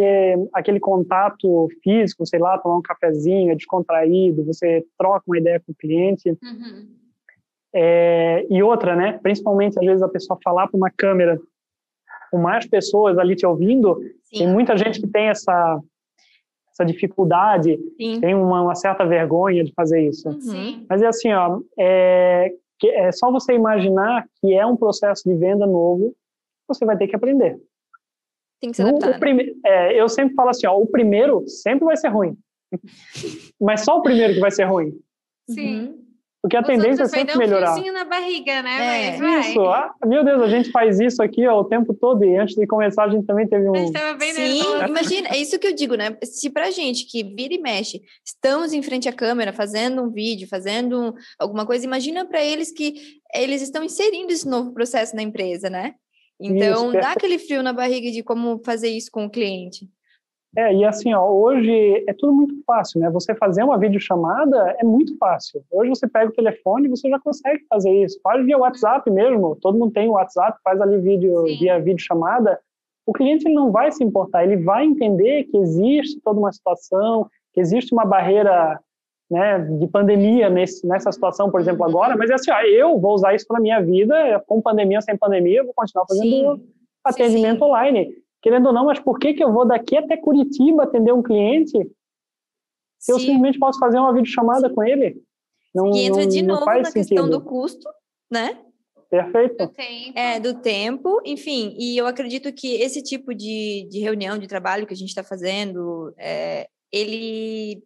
aquele 0.53 0.79
contato 0.79 1.69
físico, 1.83 2.27
sei 2.27 2.39
lá, 2.39 2.59
tomar 2.59 2.77
um 2.77 2.83
cafezinho, 2.83 3.51
é 3.51 3.55
descontraído, 3.55 4.45
você 4.45 4.85
troca 4.99 5.25
uma 5.27 5.39
ideia 5.39 5.61
com 5.61 5.73
o 5.73 5.75
cliente. 5.75 6.29
Uhum. 6.29 6.89
É, 7.75 8.47
e 8.51 8.63
outra, 8.63 8.95
né? 8.95 9.19
Principalmente, 9.23 9.79
às 9.79 9.85
vezes, 9.85 10.03
a 10.03 10.09
pessoa 10.09 10.39
falar 10.43 10.67
para 10.69 10.77
uma 10.77 10.91
câmera 10.91 11.39
com 12.31 12.39
mais 12.39 12.67
pessoas 12.67 13.19
ali 13.19 13.35
te 13.35 13.47
ouvindo, 13.47 13.99
Sim. 14.25 14.39
tem 14.39 14.49
muita 14.49 14.77
gente 14.77 15.01
que 15.01 15.07
tem 15.07 15.29
essa, 15.29 15.81
essa 16.71 16.85
dificuldade, 16.85 17.79
Sim. 17.99 18.21
tem 18.21 18.35
uma, 18.35 18.63
uma, 18.63 18.75
certa 18.75 19.07
vergonha 19.07 19.65
de 19.65 19.73
fazer 19.73 20.07
isso. 20.07 20.29
Uhum. 20.29 20.85
Mas 20.89 21.03
é 21.03 21.07
assim, 21.07 21.33
ó, 21.33 21.61
é, 21.79 22.53
é 22.85 23.13
só 23.13 23.31
você 23.31 23.55
imaginar 23.55 24.27
que 24.41 24.53
é 24.53 24.67
um 24.67 24.77
processo 24.77 25.29
de 25.29 25.35
venda 25.35 25.67
novo, 25.67 26.15
você 26.67 26.85
vai 26.85 26.97
ter 26.97 27.09
que 27.09 27.17
aprender. 27.17 27.59
Tem 28.61 28.71
que 28.71 28.77
se 28.77 28.83
adaptar. 28.83 29.19
Prime... 29.19 29.55
É, 29.65 30.01
eu 30.01 30.09
sempre 30.09 30.35
falo 30.35 30.51
assim, 30.51 30.67
ó, 30.67 30.77
o 30.77 30.87
primeiro 30.87 31.47
sempre 31.47 31.85
vai 31.85 31.97
ser 31.97 32.09
ruim. 32.09 32.37
Mas 33.61 33.83
só 33.85 33.99
o 33.99 34.03
primeiro 34.03 34.35
que 34.35 34.41
vai 34.41 34.51
ser 34.51 34.65
ruim. 34.65 34.93
Sim. 35.49 35.81
Uhum. 35.81 36.07
Porque 36.47 36.57
a 36.57 36.61
Os 36.61 36.67
tendência 36.67 37.03
é 37.03 37.09
sempre 37.09 37.37
melhorar. 37.37 37.77
Um 37.77 37.93
na 37.93 38.05
barriga, 38.05 38.63
né? 38.63 39.17
É. 39.17 39.19
Mas 39.19 39.49
isso. 39.49 39.61
Ah, 39.63 39.93
meu 40.05 40.25
Deus, 40.25 40.41
a 40.43 40.49
gente 40.49 40.71
faz 40.71 41.01
isso 41.01 41.21
aqui 41.21 41.45
ó, 41.45 41.59
o 41.61 41.65
tempo 41.65 41.93
todo 41.93 42.25
e 42.25 42.37
antes 42.37 42.55
de 42.55 42.65
começar 42.69 43.05
a 43.05 43.09
gente 43.09 43.27
também 43.27 43.49
teve 43.49 43.69
um. 43.69 43.75
A 43.75 43.79
gente 43.79 43.93
tava 43.93 44.17
bem 44.17 44.33
Sim, 44.33 44.63
imagina, 44.87 45.29
é 45.31 45.39
isso 45.39 45.59
que 45.59 45.67
eu 45.67 45.75
digo, 45.75 45.97
né? 45.97 46.17
Se 46.23 46.49
pra 46.49 46.71
gente 46.71 47.05
que 47.07 47.25
vira 47.25 47.53
e 47.53 47.59
mexe, 47.59 48.01
estamos 48.25 48.73
em 48.73 48.81
frente 48.81 49.09
à 49.09 49.13
câmera 49.13 49.53
fazendo 49.53 50.01
um 50.03 50.11
vídeo, 50.11 50.47
fazendo 50.47 51.17
alguma 51.37 51.67
coisa, 51.67 51.85
imagina 51.85 52.25
para 52.25 52.45
eles 52.45 52.71
que 52.71 52.95
eles 53.35 53.61
estão 53.61 53.83
inserindo 53.83 54.33
esse 54.33 54.49
novo 54.49 54.73
processo 54.73 55.17
na 55.17 55.23
empresa, 55.23 55.69
né? 55.69 55.95
Então, 56.39 56.91
isso, 56.91 57.01
dá 57.01 57.13
aquele 57.13 57.39
frio 57.39 57.63
na 57.63 57.73
barriga 57.73 58.11
de 58.11 58.23
como 58.23 58.59
fazer 58.65 58.89
isso 58.89 59.11
com 59.11 59.25
o 59.25 59.31
cliente. 59.31 59.89
É, 60.57 60.75
e 60.75 60.85
assim, 60.87 61.13
ó, 61.13 61.29
hoje 61.29 62.03
é 62.09 62.15
tudo 62.15 62.33
muito 62.33 62.55
fácil, 62.67 62.99
né? 62.99 63.11
Você 63.11 63.35
fazer 63.35 63.63
uma 63.63 63.79
videochamada 63.79 64.75
é 64.79 64.85
muito 64.85 65.17
fácil. 65.19 65.63
Hoje 65.71 65.91
você 65.91 66.09
pega 66.09 66.31
o 66.31 66.35
telefone 66.35 66.87
e 66.87 66.91
você 66.91 67.11
já 67.11 67.21
consegue 67.21 67.63
fazer 67.69 67.91
isso. 67.91 68.19
Faz 68.23 68.43
via 68.45 68.57
WhatsApp 68.57 69.11
mesmo, 69.11 69.57
todo 69.57 69.79
mundo 69.79 69.93
tem 69.93 70.09
o 70.09 70.13
WhatsApp, 70.13 70.59
faz 70.65 70.81
ali 70.81 70.99
vídeo 70.99 71.47
Sim. 71.47 71.59
via 71.59 71.79
videochamada. 71.79 72.59
O 73.05 73.13
cliente 73.13 73.47
ele 73.47 73.55
não 73.55 73.71
vai 73.71 73.93
se 73.93 74.03
importar, 74.03 74.45
ele 74.45 74.57
vai 74.57 74.87
entender 74.87 75.45
que 75.45 75.59
existe 75.59 76.21
toda 76.23 76.41
uma 76.41 76.53
situação, 76.53 77.29
que 77.53 77.61
existe 77.61 77.93
uma 77.93 78.07
barreira 78.07 78.81
né, 79.31 79.59
de 79.59 79.87
pandemia 79.89 80.49
nesse, 80.49 80.87
nessa 80.87 81.11
situação, 81.11 81.51
por 81.51 81.61
exemplo, 81.61 81.85
agora, 81.85 82.17
mas 82.17 82.31
é 82.31 82.35
assim, 82.35 82.51
ó, 82.51 82.61
eu 82.61 82.99
vou 82.99 83.15
usar 83.15 83.35
isso 83.35 83.47
para 83.47 83.61
minha 83.61 83.81
vida, 83.81 84.43
com 84.47 84.63
pandemia 84.63 84.99
ou 84.99 85.03
sem 85.03 85.17
pandemia, 85.17 85.61
eu 85.61 85.65
vou 85.65 85.75
continuar 85.75 86.07
fazendo 86.07 86.57
sim. 86.57 86.73
atendimento 87.05 87.55
sim, 87.55 87.59
sim. 87.59 87.65
online. 87.65 88.09
Querendo 88.41 88.67
ou 88.67 88.73
não, 88.73 88.87
mas 88.87 89.01
por 89.01 89.19
que, 89.19 89.35
que 89.35 89.43
eu 89.43 89.53
vou 89.53 89.67
daqui 89.67 89.97
até 89.97 90.17
Curitiba 90.17 90.85
atender 90.85 91.13
um 91.13 91.23
cliente 91.23 91.91
se 92.99 93.13
eu 93.13 93.19
simplesmente 93.19 93.59
posso 93.59 93.79
fazer 93.79 93.99
uma 93.99 94.13
videochamada 94.13 94.71
com 94.71 94.83
ele? 94.85 95.21
Não, 95.75 95.95
e 95.95 96.05
entra 96.05 96.23
não, 96.23 96.29
de 96.29 96.43
novo 96.43 96.65
na 96.65 96.85
sentido. 96.85 96.93
questão 96.93 97.29
do 97.29 97.41
custo, 97.41 97.89
né? 98.31 98.57
Perfeito. 99.11 99.57
Do 99.57 99.69
tempo. 99.69 100.19
É, 100.19 100.41
do 100.41 100.55
tempo, 100.61 101.21
enfim, 101.25 101.75
e 101.79 101.97
eu 101.97 102.07
acredito 102.07 102.53
que 102.53 102.75
esse 102.75 103.03
tipo 103.03 103.35
de, 103.35 103.87
de 103.91 104.01
reunião, 104.01 104.39
de 104.39 104.47
trabalho 104.47 104.87
que 104.87 104.95
a 104.95 104.97
gente 104.97 105.09
está 105.09 105.23
fazendo, 105.23 106.15
é, 106.17 106.69
ele 106.93 107.83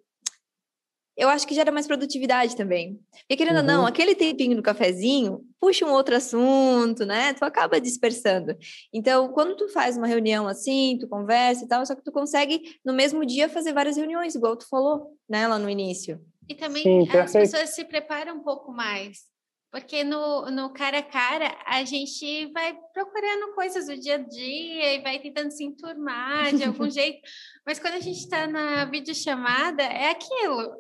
eu 1.21 1.29
acho 1.29 1.47
que 1.47 1.55
gera 1.55 1.71
mais 1.71 1.87
produtividade 1.87 2.57
também. 2.57 2.99
Porque, 3.21 3.37
querendo 3.37 3.57
uhum. 3.57 3.63
ou 3.63 3.67
não, 3.67 3.81
uhum. 3.83 3.87
aquele 3.87 4.15
tempinho 4.15 4.57
do 4.57 4.63
cafezinho 4.63 5.45
puxa 5.61 5.85
um 5.85 5.93
outro 5.93 6.17
assunto, 6.17 7.05
né? 7.05 7.35
Tu 7.35 7.45
acaba 7.45 7.81
dispersando. 7.81 8.57
Então, 8.93 9.29
quando 9.29 9.55
tu 9.55 9.69
faz 9.69 9.99
uma 9.99 10.07
reunião 10.07 10.49
assim, 10.49 10.97
tu 10.99 11.07
conversa 11.07 11.65
e 11.65 11.69
tal, 11.69 11.85
só 11.85 11.95
que 11.95 12.03
tu 12.03 12.11
consegue, 12.11 12.79
no 12.85 12.95
mesmo 12.95 13.25
dia, 13.27 13.49
fazer 13.49 13.75
várias 13.75 13.97
reuniões, 13.97 14.35
igual 14.35 14.57
tu 14.57 14.67
falou, 14.67 15.15
né, 15.29 15.47
lá 15.47 15.59
no 15.59 15.69
início. 15.69 16.19
E 16.49 16.55
também 16.55 16.83
Sim, 16.83 17.09
as 17.17 17.33
pessoas 17.33 17.75
se 17.75 17.85
preparam 17.85 18.37
um 18.37 18.43
pouco 18.43 18.73
mais. 18.73 19.31
Porque 19.71 20.03
no, 20.03 20.51
no 20.51 20.73
cara 20.73 20.99
a 20.99 21.03
cara, 21.03 21.57
a 21.65 21.85
gente 21.85 22.47
vai 22.53 22.77
procurando 22.93 23.55
coisas 23.55 23.87
do 23.87 23.97
dia 23.97 24.17
a 24.17 24.19
dia 24.19 24.95
e 24.95 25.01
vai 25.01 25.21
tentando 25.21 25.53
se 25.53 25.63
enturmar 25.63 26.53
de 26.57 26.65
algum 26.65 26.91
jeito. 26.91 27.21
Mas 27.65 27.79
quando 27.79 27.95
a 27.95 28.01
gente 28.01 28.19
está 28.19 28.49
na 28.49 28.85
videochamada, 28.87 29.83
é 29.85 30.11
aquilo. 30.11 30.75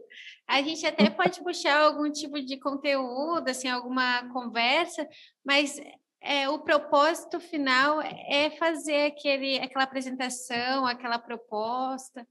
A 0.51 0.63
gente 0.63 0.85
até 0.85 1.09
pode 1.09 1.41
puxar 1.45 1.81
algum 1.81 2.11
tipo 2.11 2.45
de 2.45 2.59
conteúdo, 2.59 3.49
assim, 3.49 3.69
alguma 3.69 4.29
conversa, 4.33 5.09
mas 5.45 5.81
é, 6.21 6.49
o 6.49 6.59
propósito 6.59 7.39
final 7.39 8.03
é 8.03 8.51
fazer 8.59 9.07
aquele, 9.07 9.61
aquela 9.61 9.85
apresentação, 9.85 10.85
aquela 10.87 11.21
proposta. 11.21 12.27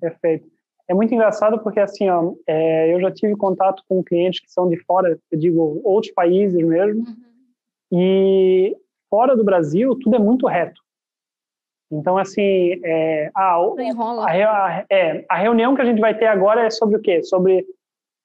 Perfeito. 0.00 0.48
É 0.88 0.94
muito 0.94 1.12
engraçado 1.12 1.62
porque, 1.62 1.78
assim, 1.78 2.08
ó, 2.08 2.32
é, 2.46 2.94
eu 2.94 3.02
já 3.02 3.12
tive 3.12 3.36
contato 3.36 3.82
com 3.86 4.02
clientes 4.02 4.40
que 4.40 4.50
são 4.50 4.70
de 4.70 4.82
fora, 4.84 5.20
eu 5.30 5.38
digo, 5.38 5.82
outros 5.84 6.14
países 6.14 6.64
mesmo, 6.66 7.02
uhum. 7.02 7.16
e 7.92 8.74
fora 9.10 9.36
do 9.36 9.44
Brasil, 9.44 9.94
tudo 9.98 10.16
é 10.16 10.18
muito 10.18 10.46
reto. 10.46 10.80
Então, 11.90 12.18
assim, 12.18 12.78
é, 12.84 13.30
a, 13.34 13.54
a, 13.54 14.26
a, 14.26 14.84
é, 14.90 15.24
a 15.28 15.36
reunião 15.36 15.74
que 15.74 15.80
a 15.80 15.84
gente 15.84 16.00
vai 16.00 16.14
ter 16.14 16.26
agora 16.26 16.66
é 16.66 16.70
sobre 16.70 16.96
o 16.96 17.00
quê? 17.00 17.22
Sobre 17.22 17.64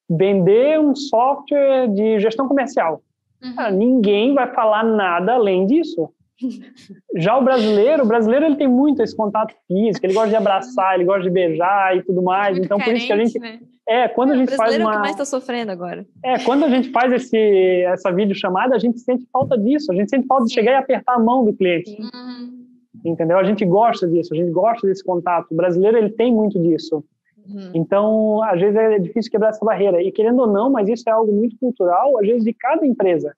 vender 0.09 0.79
um 0.79 0.93
software 0.95 1.87
de 1.87 2.19
gestão 2.19 2.47
comercial. 2.47 3.01
Uhum. 3.41 3.55
Cara, 3.55 3.71
ninguém 3.71 4.33
vai 4.33 4.53
falar 4.53 4.83
nada 4.83 5.33
além 5.33 5.65
disso. 5.65 6.09
Já 7.15 7.37
o 7.37 7.43
brasileiro, 7.43 8.03
o 8.03 8.07
brasileiro 8.07 8.45
ele 8.45 8.55
tem 8.55 8.67
muito 8.67 9.01
esse 9.01 9.15
contato 9.15 9.53
físico, 9.67 10.05
ele 10.05 10.13
gosta 10.13 10.29
de 10.29 10.35
abraçar, 10.35 10.95
ele 10.95 11.05
gosta 11.05 11.23
de 11.23 11.29
beijar 11.29 11.95
e 11.95 12.03
tudo 12.03 12.21
mais. 12.21 12.57
Muito 12.57 12.65
então 12.65 12.77
carente, 12.77 12.91
por 12.91 12.97
isso 12.97 13.07
que 13.07 13.13
a 13.13 13.25
gente 13.25 13.39
né? 13.39 13.59
é 13.87 14.07
quando 14.09 14.31
a 14.31 14.35
gente 14.35 14.55
faz 14.55 14.77
uma. 14.77 14.83
É 14.83 14.87
o 14.87 14.91
que 14.91 14.99
mais 14.99 15.11
está 15.11 15.25
sofrendo 15.25 15.71
agora. 15.71 16.05
É 16.23 16.39
quando 16.39 16.65
a 16.65 16.69
gente 16.69 16.89
faz 16.91 17.13
esse 17.13 17.83
essa 17.83 18.11
videochamada, 18.11 18.75
a 18.75 18.79
gente 18.79 18.99
sente 18.99 19.25
falta 19.31 19.57
disso. 19.57 19.91
A 19.91 19.95
gente 19.95 20.09
sente 20.09 20.27
falta 20.27 20.45
de 20.45 20.53
chegar 20.53 20.71
e 20.71 20.75
apertar 20.75 21.13
a 21.13 21.19
mão 21.19 21.45
do 21.45 21.53
cliente. 21.53 21.91
Uhum. 21.91 22.62
Entendeu? 23.03 23.37
A 23.37 23.43
gente 23.43 23.65
gosta 23.65 24.07
disso, 24.07 24.33
a 24.33 24.37
gente 24.37 24.51
gosta 24.51 24.87
desse 24.87 25.03
contato. 25.03 25.51
O 25.51 25.55
brasileiro 25.55 25.97
ele 25.97 26.09
tem 26.09 26.33
muito 26.33 26.59
disso. 26.59 27.03
Uhum. 27.47 27.71
Então, 27.73 28.43
às 28.43 28.59
vezes 28.59 28.75
é 28.75 28.99
difícil 28.99 29.31
quebrar 29.31 29.49
essa 29.49 29.65
barreira. 29.65 30.01
E 30.01 30.11
querendo 30.11 30.39
ou 30.39 30.47
não, 30.47 30.69
mas 30.69 30.87
isso 30.87 31.07
é 31.07 31.11
algo 31.11 31.31
muito 31.31 31.57
cultural, 31.59 32.17
às 32.19 32.27
vezes 32.27 32.43
de 32.43 32.53
cada 32.53 32.85
empresa. 32.85 33.35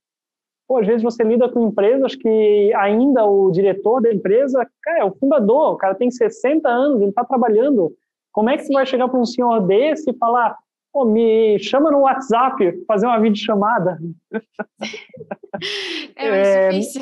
Pô, 0.68 0.80
às 0.80 0.88
vezes 0.88 1.04
você 1.04 1.24
lida 1.24 1.48
com 1.50 1.68
empresas 1.68 2.16
que 2.16 2.74
ainda 2.76 3.26
o 3.26 3.52
diretor 3.52 4.02
da 4.02 4.12
empresa, 4.12 4.68
cara, 4.82 5.00
é 5.00 5.06
o 5.06 5.14
fundador, 5.16 5.74
o 5.74 5.78
cara 5.78 5.94
tem 5.94 6.10
60 6.10 6.68
anos, 6.68 7.02
ele 7.02 7.10
está 7.10 7.24
trabalhando. 7.24 7.94
Como 8.32 8.50
é 8.50 8.58
que 8.58 8.64
você 8.64 8.74
vai 8.74 8.86
chegar 8.86 9.08
para 9.08 9.20
um 9.20 9.26
senhor 9.26 9.62
desse 9.62 10.10
e 10.10 10.18
falar, 10.18 10.58
pô, 10.92 11.06
me 11.06 11.60
chama 11.60 11.92
no 11.92 12.02
WhatsApp, 12.02 12.84
fazer 12.88 13.06
uma 13.06 13.20
videochamada? 13.20 13.98
É 16.18 16.30
mais 16.30 16.48
é, 16.48 16.70
difícil. 16.70 17.02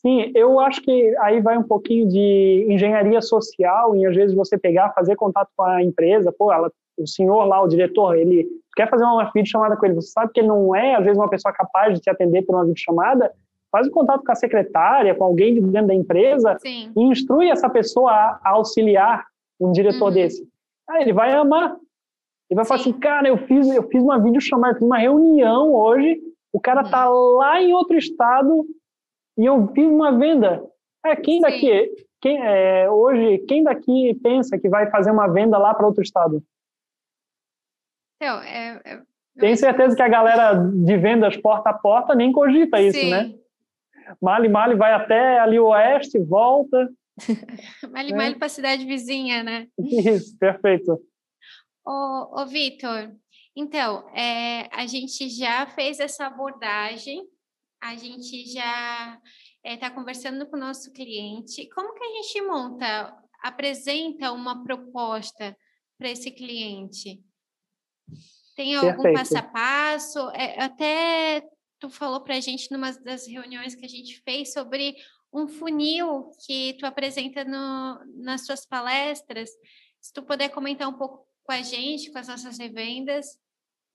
Sim, 0.00 0.30
eu 0.34 0.60
acho 0.60 0.80
que 0.80 1.16
aí 1.18 1.40
vai 1.40 1.58
um 1.58 1.62
pouquinho 1.62 2.06
de 2.08 2.66
engenharia 2.68 3.20
social, 3.20 3.96
e 3.96 4.06
às 4.06 4.14
vezes 4.14 4.34
você 4.34 4.56
pegar, 4.56 4.92
fazer 4.92 5.16
contato 5.16 5.50
com 5.56 5.64
a 5.64 5.82
empresa, 5.82 6.32
pô, 6.32 6.52
ela, 6.52 6.70
o 6.96 7.06
senhor 7.06 7.44
lá, 7.44 7.60
o 7.60 7.66
diretor, 7.66 8.16
ele 8.16 8.46
quer 8.76 8.88
fazer 8.88 9.02
uma 9.02 9.24
videochamada 9.24 9.76
com 9.76 9.84
ele, 9.84 9.96
você 9.96 10.12
sabe 10.12 10.32
que 10.32 10.38
ele 10.38 10.48
não 10.48 10.74
é, 10.74 10.94
às 10.94 11.02
vezes, 11.02 11.18
uma 11.18 11.28
pessoa 11.28 11.52
capaz 11.52 11.94
de 11.94 12.00
te 12.00 12.08
atender 12.08 12.42
por 12.42 12.54
uma 12.54 12.64
videochamada, 12.64 13.32
faz 13.72 13.88
o 13.88 13.90
contato 13.90 14.24
com 14.24 14.30
a 14.30 14.36
secretária, 14.36 15.16
com 15.16 15.24
alguém 15.24 15.54
de 15.54 15.60
dentro 15.60 15.88
da 15.88 15.94
empresa 15.94 16.56
Sim. 16.60 16.92
e 16.96 17.02
instrui 17.02 17.50
essa 17.50 17.68
pessoa 17.68 18.12
a, 18.12 18.40
a 18.44 18.50
auxiliar 18.50 19.26
um 19.60 19.72
diretor 19.72 20.06
uhum. 20.06 20.14
desse. 20.14 20.48
Ah, 20.88 21.02
ele 21.02 21.12
vai 21.12 21.32
amar. 21.32 21.76
Ele 22.48 22.54
vai 22.54 22.64
Sim. 22.64 22.68
falar 22.68 22.80
assim, 22.80 22.92
cara, 22.92 23.28
eu 23.28 23.36
fiz, 23.36 23.68
eu 23.68 23.82
fiz 23.88 24.00
uma 24.00 24.18
videochamada, 24.18 24.74
fiz 24.74 24.84
uma 24.84 24.98
reunião 24.98 25.74
hoje, 25.74 26.20
o 26.52 26.60
cara 26.60 26.84
uhum. 26.84 26.90
tá 26.90 27.08
lá 27.08 27.60
em 27.60 27.74
outro 27.74 27.98
estado 27.98 28.64
e 29.38 29.44
eu 29.44 29.68
fiz 29.72 29.86
uma 29.86 30.18
venda. 30.18 30.62
É, 31.06 31.14
quem 31.14 31.40
daqui, 31.40 31.94
quem, 32.20 32.38
é, 32.42 32.90
hoje, 32.90 33.38
quem 33.46 33.62
daqui 33.62 34.18
pensa 34.22 34.58
que 34.58 34.68
vai 34.68 34.90
fazer 34.90 35.12
uma 35.12 35.28
venda 35.28 35.56
lá 35.56 35.72
para 35.72 35.86
outro 35.86 36.02
estado? 36.02 36.42
Então, 38.16 38.42
é, 38.42 38.80
é, 38.84 39.02
Tenho 39.38 39.56
certeza 39.56 39.94
que 39.94 40.02
a 40.02 40.08
galera 40.08 40.54
de 40.54 40.96
vendas 40.96 41.36
porta 41.36 41.70
a 41.70 41.74
porta 41.74 42.14
nem 42.14 42.32
cogita 42.32 42.82
isso, 42.82 42.98
Sim. 42.98 43.10
né? 43.10 43.34
Mali 44.20 44.48
Mali 44.48 44.74
vai 44.74 44.92
até 44.92 45.38
ali 45.38 45.60
o 45.60 45.68
oeste, 45.68 46.18
volta. 46.18 46.88
Mali 47.92 48.12
Mali 48.12 48.32
né? 48.32 48.38
para 48.38 48.46
a 48.46 48.50
cidade 48.50 48.84
vizinha, 48.84 49.44
né? 49.44 49.68
Isso, 49.78 50.36
perfeito. 50.38 51.00
Ô, 51.86 52.42
ô 52.42 52.46
Vitor, 52.46 53.12
então, 53.56 54.08
é, 54.10 54.68
a 54.72 54.86
gente 54.86 55.28
já 55.28 55.66
fez 55.66 56.00
essa 56.00 56.26
abordagem, 56.26 57.24
a 57.80 57.96
gente 57.96 58.46
já 58.52 59.20
está 59.64 59.86
é, 59.86 59.90
conversando 59.90 60.46
com 60.46 60.56
o 60.56 60.60
nosso 60.60 60.92
cliente. 60.92 61.68
Como 61.70 61.94
que 61.94 62.04
a 62.04 62.22
gente 62.22 62.42
monta, 62.42 63.16
apresenta 63.42 64.32
uma 64.32 64.62
proposta 64.62 65.56
para 65.96 66.10
esse 66.10 66.30
cliente? 66.30 67.22
Tem 68.56 68.74
algum 68.74 69.02
Perfeito. 69.02 69.18
passo 69.18 69.38
a 69.38 69.42
passo? 69.42 70.30
É, 70.30 70.60
até 70.62 71.42
tu 71.78 71.88
falou 71.88 72.20
para 72.22 72.36
a 72.36 72.40
gente 72.40 72.70
numa 72.72 72.92
das 72.92 73.26
reuniões 73.26 73.74
que 73.74 73.84
a 73.84 73.88
gente 73.88 74.20
fez 74.22 74.52
sobre 74.52 74.96
um 75.32 75.46
funil 75.46 76.30
que 76.46 76.74
tu 76.78 76.86
apresenta 76.86 77.44
no, 77.44 78.00
nas 78.16 78.44
suas 78.46 78.66
palestras. 78.66 79.50
Se 80.00 80.12
tu 80.12 80.22
puder 80.22 80.48
comentar 80.48 80.88
um 80.88 80.98
pouco 80.98 81.26
com 81.44 81.52
a 81.52 81.62
gente, 81.62 82.10
com 82.10 82.18
as 82.18 82.28
nossas 82.28 82.58
revendas. 82.58 83.38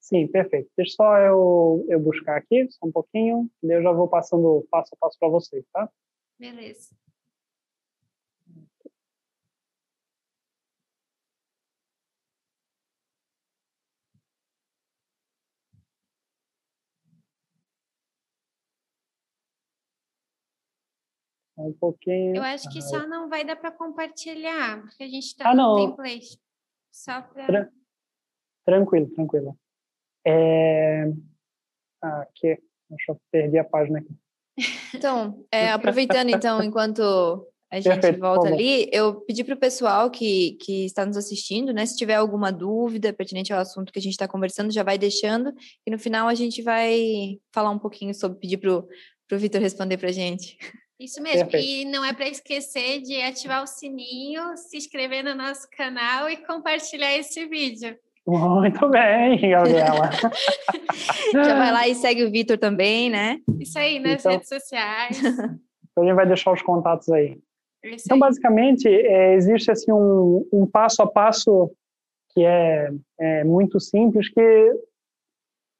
Sim, 0.03 0.27
perfeito. 0.27 0.69
Deixa 0.75 0.95
só 0.95 1.17
eu, 1.17 1.85
eu 1.87 1.97
buscar 1.97 2.35
aqui, 2.35 2.69
só 2.69 2.85
um 2.85 2.91
pouquinho, 2.91 3.49
daí 3.63 3.77
eu 3.77 3.81
já 3.81 3.91
vou 3.93 4.09
passando 4.09 4.67
passo 4.69 4.93
a 4.93 4.97
passo 4.97 5.17
para 5.17 5.29
vocês, 5.29 5.65
tá? 5.71 5.89
Beleza. 6.37 6.93
Um 21.57 21.71
pouquinho. 21.71 22.35
Eu 22.35 22.43
acho 22.43 22.69
que 22.69 22.81
só 22.81 23.07
não 23.07 23.29
vai 23.29 23.45
dar 23.45 23.55
para 23.55 23.71
compartilhar, 23.71 24.81
porque 24.81 25.03
a 25.03 25.07
gente 25.07 25.27
está 25.27 25.49
ah, 25.49 25.55
no 25.55 25.75
template. 25.75 26.37
Só 26.91 27.21
para. 27.21 27.45
Tra 27.45 27.71
tranquilo, 28.65 29.09
tranquilo. 29.11 29.57
É... 30.25 31.05
Ah, 32.01 32.21
aqui, 32.21 32.57
deixa 32.89 33.11
eu 33.11 33.21
perder 33.31 33.59
a 33.59 33.63
página 33.63 33.99
aqui. 33.99 34.15
Então, 34.93 35.45
é, 35.51 35.71
aproveitando 35.71 36.29
então, 36.29 36.61
enquanto 36.63 37.01
a 37.71 37.79
gente 37.79 38.01
Perfeito, 38.01 38.19
volta 38.19 38.49
ali, 38.49 38.87
eu 38.91 39.21
pedi 39.21 39.43
para 39.43 39.55
o 39.55 39.59
pessoal 39.59 40.11
que, 40.11 40.57
que 40.61 40.85
está 40.85 41.05
nos 41.05 41.17
assistindo, 41.17 41.73
né? 41.73 41.85
Se 41.87 41.97
tiver 41.97 42.13
alguma 42.13 42.51
dúvida 42.51 43.11
pertinente 43.11 43.51
ao 43.51 43.59
assunto 43.59 43.91
que 43.91 43.97
a 43.97 44.01
gente 44.01 44.11
está 44.11 44.27
conversando, 44.27 44.71
já 44.71 44.83
vai 44.83 44.95
deixando, 44.95 45.51
e 45.83 45.89
no 45.89 45.97
final 45.97 46.27
a 46.27 46.35
gente 46.35 46.61
vai 46.61 47.39
falar 47.51 47.71
um 47.71 47.79
pouquinho 47.79 48.13
sobre, 48.13 48.37
pedir 48.37 48.57
para 48.57 48.71
o 48.71 48.87
Vitor 49.39 49.59
responder 49.59 49.97
para 49.97 50.09
a 50.09 50.11
gente. 50.11 50.55
Isso 50.99 51.19
mesmo. 51.19 51.49
Perfeito. 51.49 51.67
E 51.67 51.85
não 51.85 52.05
é 52.05 52.13
para 52.13 52.29
esquecer 52.29 53.01
de 53.01 53.19
ativar 53.21 53.63
o 53.63 53.67
sininho, 53.67 54.55
se 54.55 54.77
inscrever 54.77 55.23
no 55.23 55.33
nosso 55.33 55.67
canal 55.71 56.29
e 56.29 56.37
compartilhar 56.45 57.17
esse 57.17 57.45
vídeo. 57.47 57.97
Muito 58.25 58.87
bem, 58.89 59.49
Gabriela. 59.49 60.09
Já 61.33 61.57
vai 61.57 61.71
lá 61.71 61.87
e 61.87 61.95
segue 61.95 62.23
o 62.23 62.31
Vitor 62.31 62.57
também, 62.57 63.09
né? 63.09 63.41
Isso 63.59 63.77
aí, 63.77 63.99
nas 63.99 64.21
então, 64.21 64.31
redes 64.31 64.47
sociais. 64.47 65.19
Então 65.19 66.03
a 66.03 66.05
gente 66.05 66.15
vai 66.15 66.25
deixar 66.25 66.53
os 66.53 66.61
contatos 66.61 67.09
aí. 67.09 67.37
Isso 67.83 68.05
então, 68.05 68.15
aí. 68.15 68.21
basicamente, 68.21 68.87
é, 68.87 69.33
existe 69.35 69.69
assim 69.69 69.91
um, 69.91 70.47
um, 70.53 70.65
passo 70.65 71.01
a 71.01 71.07
passo 71.07 71.69
que 72.29 72.43
é, 72.45 72.89
é 73.19 73.43
muito 73.43 73.79
simples, 73.79 74.29
que 74.29 74.73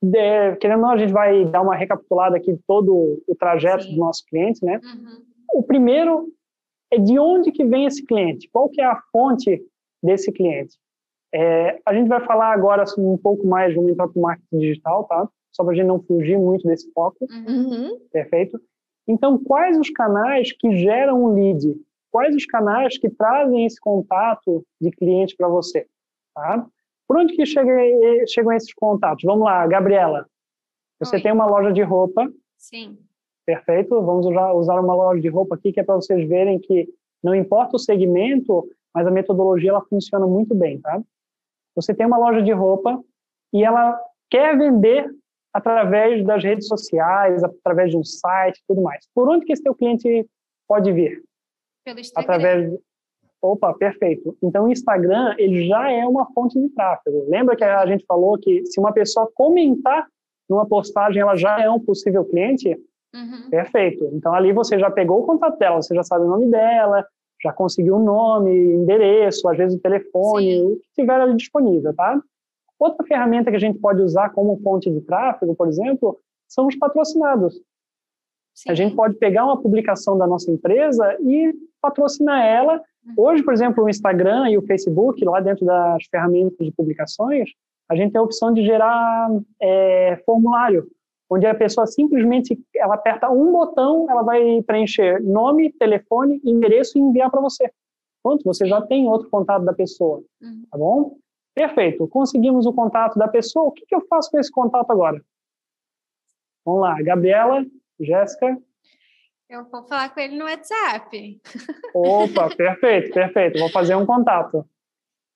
de, 0.03 0.55
querendo 0.57 0.79
ou 0.79 0.87
não, 0.87 0.91
a 0.91 0.97
gente 0.97 1.13
vai 1.13 1.45
dar 1.45 1.61
uma 1.61 1.75
recapitulada 1.75 2.35
aqui 2.35 2.51
de 2.51 2.59
todo 2.67 3.23
o 3.25 3.35
trajeto 3.35 3.85
Sim. 3.85 3.93
do 3.93 3.99
nosso 3.99 4.25
cliente, 4.25 4.63
né? 4.65 4.81
Uhum. 4.83 5.23
O 5.53 5.63
primeiro 5.63 6.27
é 6.91 6.97
de 6.97 7.17
onde 7.17 7.53
que 7.53 7.63
vem 7.63 7.85
esse 7.85 8.05
cliente? 8.05 8.49
Qual 8.51 8.69
que 8.69 8.81
é 8.81 8.85
a 8.85 8.99
fonte 9.13 9.63
desse 10.03 10.29
cliente? 10.29 10.77
É, 11.33 11.79
a 11.85 11.93
gente 11.93 12.07
vai 12.07 12.23
falar 12.25 12.53
agora 12.53 12.83
assim, 12.83 13.03
um 13.03 13.17
pouco 13.17 13.47
mais, 13.47 13.73
vamos 13.73 13.91
entrar 13.91 14.07
para 14.07 14.19
o 14.19 14.21
marketing 14.21 14.59
digital, 14.59 15.05
tá? 15.05 15.27
Só 15.51 15.63
para 15.63 15.73
a 15.73 15.75
gente 15.75 15.87
não 15.87 16.01
fugir 16.01 16.37
muito 16.37 16.67
desse 16.67 16.91
foco. 16.91 17.27
Uhum. 17.29 17.97
Perfeito? 18.11 18.59
Então, 19.07 19.37
quais 19.43 19.77
os 19.77 19.89
canais 19.89 20.51
que 20.51 20.77
geram 20.77 21.23
um 21.23 21.33
lead? 21.33 21.75
Quais 22.11 22.35
os 22.35 22.45
canais 22.45 22.97
que 22.97 23.09
trazem 23.09 23.65
esse 23.65 23.79
contato 23.79 24.63
de 24.79 24.91
cliente 24.91 25.35
para 25.35 25.47
você? 25.47 25.87
Tá? 26.35 26.65
Por 27.07 27.17
onde 27.17 27.35
que 27.35 27.45
chega, 27.45 27.71
chegam 28.27 28.53
esses 28.53 28.73
contatos? 28.73 29.23
Vamos 29.23 29.43
lá, 29.43 29.65
Gabriela. 29.67 30.27
Você 30.99 31.17
Oi. 31.17 31.21
tem 31.21 31.31
uma 31.31 31.45
loja 31.45 31.73
de 31.73 31.81
roupa. 31.81 32.31
Sim. 32.57 32.97
Perfeito. 33.45 34.01
Vamos 34.01 34.25
usar, 34.25 34.53
usar 34.53 34.79
uma 34.79 34.95
loja 34.95 35.21
de 35.21 35.27
roupa 35.27 35.55
aqui 35.55 35.73
que 35.73 35.79
é 35.79 35.83
para 35.83 35.95
vocês 35.95 36.27
verem 36.29 36.59
que 36.59 36.87
não 37.23 37.35
importa 37.35 37.75
o 37.75 37.79
segmento, 37.79 38.67
mas 38.93 39.05
a 39.07 39.11
metodologia 39.11 39.71
ela 39.71 39.85
funciona 39.85 40.25
muito 40.27 40.53
bem, 40.53 40.79
tá? 40.79 41.01
Você 41.75 41.93
tem 41.93 42.05
uma 42.05 42.17
loja 42.17 42.41
de 42.41 42.51
roupa 42.51 43.01
e 43.53 43.63
ela 43.63 43.99
quer 44.29 44.57
vender 44.57 45.09
através 45.53 46.25
das 46.25 46.43
redes 46.43 46.67
sociais, 46.67 47.43
através 47.43 47.91
de 47.91 47.97
um 47.97 48.03
site, 48.03 48.63
tudo 48.67 48.81
mais. 48.81 49.07
Por 49.13 49.29
onde 49.29 49.45
que 49.45 49.53
esse 49.53 49.63
teu 49.63 49.75
cliente 49.75 50.27
pode 50.67 50.91
vir? 50.91 51.23
Pelo 51.85 51.99
Instagram. 51.99 52.23
Através 52.23 52.79
Opa, 53.43 53.73
perfeito. 53.73 54.37
Então, 54.41 54.63
o 54.63 54.71
Instagram, 54.71 55.35
ele 55.37 55.67
já 55.67 55.91
é 55.91 56.07
uma 56.07 56.25
fonte 56.33 56.57
de 56.57 56.69
tráfego. 56.69 57.25
Lembra 57.27 57.57
que 57.57 57.63
a 57.65 57.85
gente 57.85 58.05
falou 58.05 58.37
que 58.37 58.65
se 58.65 58.79
uma 58.79 58.93
pessoa 58.93 59.29
comentar 59.33 60.07
numa 60.49 60.65
postagem, 60.65 61.21
ela 61.21 61.35
já 61.35 61.59
é 61.59 61.69
um 61.69 61.79
possível 61.79 62.23
cliente? 62.23 62.69
Uhum. 63.13 63.49
Perfeito. 63.49 64.09
Então, 64.13 64.33
ali 64.33 64.53
você 64.53 64.79
já 64.79 64.89
pegou 64.89 65.19
o 65.19 65.25
contato 65.25 65.59
dela, 65.59 65.81
você 65.81 65.93
já 65.93 66.03
sabe 66.03 66.23
o 66.23 66.29
nome 66.29 66.49
dela, 66.49 67.05
já 67.43 67.51
conseguiu 67.51 67.95
o 67.95 68.03
nome, 68.03 68.51
endereço, 68.51 69.47
às 69.49 69.57
vezes 69.57 69.77
o 69.77 69.81
telefone, 69.81 70.57
Sim. 70.57 70.65
o 70.65 70.75
que 70.77 70.87
tiver 70.95 71.19
ali 71.19 71.35
disponível, 71.35 71.93
tá? 71.95 72.21
Outra 72.79 73.05
ferramenta 73.05 73.51
que 73.51 73.57
a 73.57 73.59
gente 73.59 73.79
pode 73.79 74.01
usar 74.01 74.29
como 74.29 74.59
fonte 74.61 74.89
de 74.89 75.01
tráfego, 75.01 75.55
por 75.55 75.67
exemplo, 75.67 76.19
são 76.47 76.67
os 76.67 76.75
patrocinados. 76.75 77.55
Sim. 78.53 78.71
A 78.71 78.73
gente 78.73 78.95
pode 78.95 79.15
pegar 79.15 79.45
uma 79.45 79.61
publicação 79.61 80.17
da 80.17 80.27
nossa 80.27 80.51
empresa 80.51 81.17
e 81.21 81.53
patrocinar 81.81 82.45
ela 82.45 82.81
Hoje, 83.17 83.43
por 83.43 83.53
exemplo, 83.53 83.83
o 83.83 83.89
Instagram 83.89 84.49
e 84.49 84.57
o 84.57 84.61
Facebook, 84.65 85.23
lá 85.25 85.39
dentro 85.41 85.65
das 85.65 86.05
ferramentas 86.05 86.65
de 86.65 86.71
publicações, 86.71 87.49
a 87.89 87.95
gente 87.95 88.13
tem 88.13 88.19
a 88.19 88.23
opção 88.23 88.53
de 88.53 88.65
gerar 88.65 89.29
é, 89.61 90.21
formulário, 90.25 90.87
onde 91.29 91.45
a 91.45 91.55
pessoa 91.55 91.87
simplesmente 91.87 92.59
ela 92.75 92.95
aperta 92.95 93.29
um 93.29 93.51
botão, 93.51 94.09
ela 94.09 94.21
vai 94.21 94.61
preencher 94.63 95.21
nome, 95.21 95.71
telefone, 95.73 96.41
endereço 96.43 96.97
e 96.97 97.01
enviar 97.01 97.31
para 97.31 97.41
você. 97.41 97.71
Pronto, 98.21 98.43
você 98.43 98.65
já 98.65 98.81
tem 98.81 99.07
outro 99.07 99.29
contato 99.29 99.63
da 99.63 99.73
pessoa, 99.73 100.23
uhum. 100.41 100.63
tá 100.71 100.77
bom? 100.77 101.17
Perfeito, 101.55 102.07
conseguimos 102.07 102.65
o 102.65 102.73
contato 102.73 103.17
da 103.17 103.27
pessoa, 103.27 103.67
o 103.67 103.71
que, 103.71 103.85
que 103.85 103.93
eu 103.93 104.01
faço 104.07 104.31
com 104.31 104.39
esse 104.39 104.51
contato 104.51 104.89
agora? 104.91 105.21
Vamos 106.65 106.81
lá, 106.81 107.01
Gabriela, 107.01 107.65
Jéssica. 107.99 108.57
Eu 109.49 109.65
vou 109.65 109.83
falar 109.83 110.09
com 110.13 110.19
ele 110.19 110.37
no 110.37 110.45
WhatsApp. 110.45 111.41
Opa, 111.93 112.49
perfeito, 112.55 113.13
perfeito. 113.13 113.59
Vou 113.59 113.69
fazer 113.69 113.95
um 113.95 114.05
contato. 114.05 114.65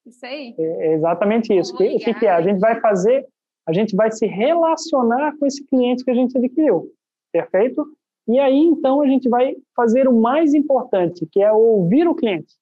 Isso 0.06 0.26
aí. 0.26 0.56
É 0.58 0.94
exatamente 0.94 1.54
isso. 1.54 1.76
O 1.76 1.78
que, 1.78 2.14
que 2.14 2.26
é? 2.26 2.32
A 2.32 2.42
gente 2.42 2.60
vai 2.60 2.80
fazer, 2.80 3.28
a 3.68 3.74
gente 3.74 3.96
vai 3.96 4.12
se 4.12 4.26
relacionar 4.26 5.38
com 5.38 5.46
esse 5.46 5.64
cliente 5.66 6.04
que 6.04 6.12
a 6.12 6.14
gente 6.14 6.38
adquiriu. 6.38 6.90
Perfeito? 7.32 7.86
E 8.28 8.40
aí, 8.40 8.58
então, 8.58 9.02
a 9.02 9.08
gente 9.08 9.28
vai 9.28 9.56
fazer 9.76 10.08
o 10.08 10.14
mais 10.14 10.54
importante, 10.54 11.28
que 11.32 11.42
é 11.42 11.52
ouvir 11.52 12.08
o 12.08 12.16
cliente. 12.16 12.56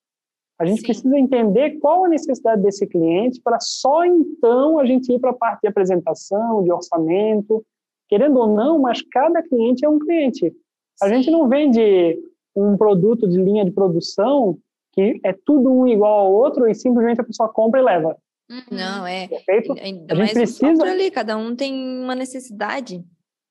A 0.59 0.65
gente 0.65 0.79
Sim. 0.79 0.85
precisa 0.85 1.17
entender 1.17 1.79
qual 1.79 2.05
a 2.05 2.09
necessidade 2.09 2.61
desse 2.61 2.87
cliente 2.87 3.41
para 3.43 3.59
só 3.59 4.05
então 4.05 4.79
a 4.79 4.85
gente 4.85 5.11
ir 5.11 5.19
para 5.19 5.31
a 5.31 5.35
parte 5.35 5.61
de 5.61 5.67
apresentação, 5.67 6.63
de 6.63 6.71
orçamento. 6.71 7.63
Querendo 8.07 8.39
ou 8.39 8.55
não, 8.55 8.79
mas 8.79 9.01
cada 9.01 9.41
cliente 9.43 9.83
é 9.83 9.89
um 9.89 9.99
cliente. 9.99 10.55
A 11.01 11.07
Sim. 11.07 11.15
gente 11.15 11.31
não 11.31 11.49
vende 11.49 12.19
um 12.55 12.77
produto 12.77 13.27
de 13.27 13.37
linha 13.37 13.65
de 13.65 13.71
produção 13.71 14.57
que 14.93 15.19
é 15.25 15.33
tudo 15.33 15.69
um 15.69 15.85
igual 15.85 16.27
ao 16.27 16.33
outro 16.33 16.67
e 16.69 16.73
simplesmente 16.73 17.19
a 17.19 17.23
pessoa 17.23 17.49
compra 17.49 17.81
e 17.81 17.83
leva. 17.83 18.17
Uhum. 18.49 18.61
Não, 18.71 19.07
é. 19.07 19.27
Perfeito? 19.27 19.73
Ainda 19.73 20.13
a 20.13 20.17
gente 20.17 20.33
precisa 20.33 20.83
ali, 20.83 21.09
cada 21.09 21.37
um 21.37 21.55
tem 21.55 21.73
uma 22.01 22.15
necessidade. 22.15 23.03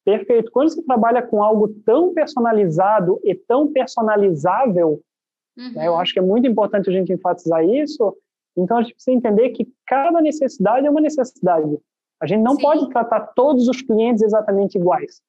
Perfeito. 0.04 0.50
Quando 0.52 0.70
você 0.70 0.82
trabalha 0.82 1.22
com 1.22 1.42
algo 1.42 1.68
tão 1.84 2.12
personalizado 2.12 3.20
e 3.24 3.34
tão 3.34 3.72
personalizável, 3.72 5.02
uhum. 5.56 5.72
né, 5.72 5.88
eu 5.88 5.96
acho 5.96 6.12
que 6.12 6.18
é 6.18 6.22
muito 6.22 6.46
importante 6.46 6.90
a 6.90 6.92
gente 6.92 7.12
enfatizar 7.12 7.64
isso. 7.64 8.16
Então 8.56 8.76
a 8.76 8.82
gente 8.82 8.94
precisa 8.94 9.16
entender 9.16 9.50
que 9.50 9.66
cada 9.86 10.20
necessidade 10.20 10.86
é 10.86 10.90
uma 10.90 11.00
necessidade. 11.00 11.78
A 12.20 12.26
gente 12.26 12.42
não 12.42 12.54
Sim. 12.54 12.62
pode 12.62 12.88
tratar 12.90 13.20
todos 13.34 13.66
os 13.66 13.82
clientes 13.82 14.22
exatamente 14.22 14.78
iguais. 14.78 15.20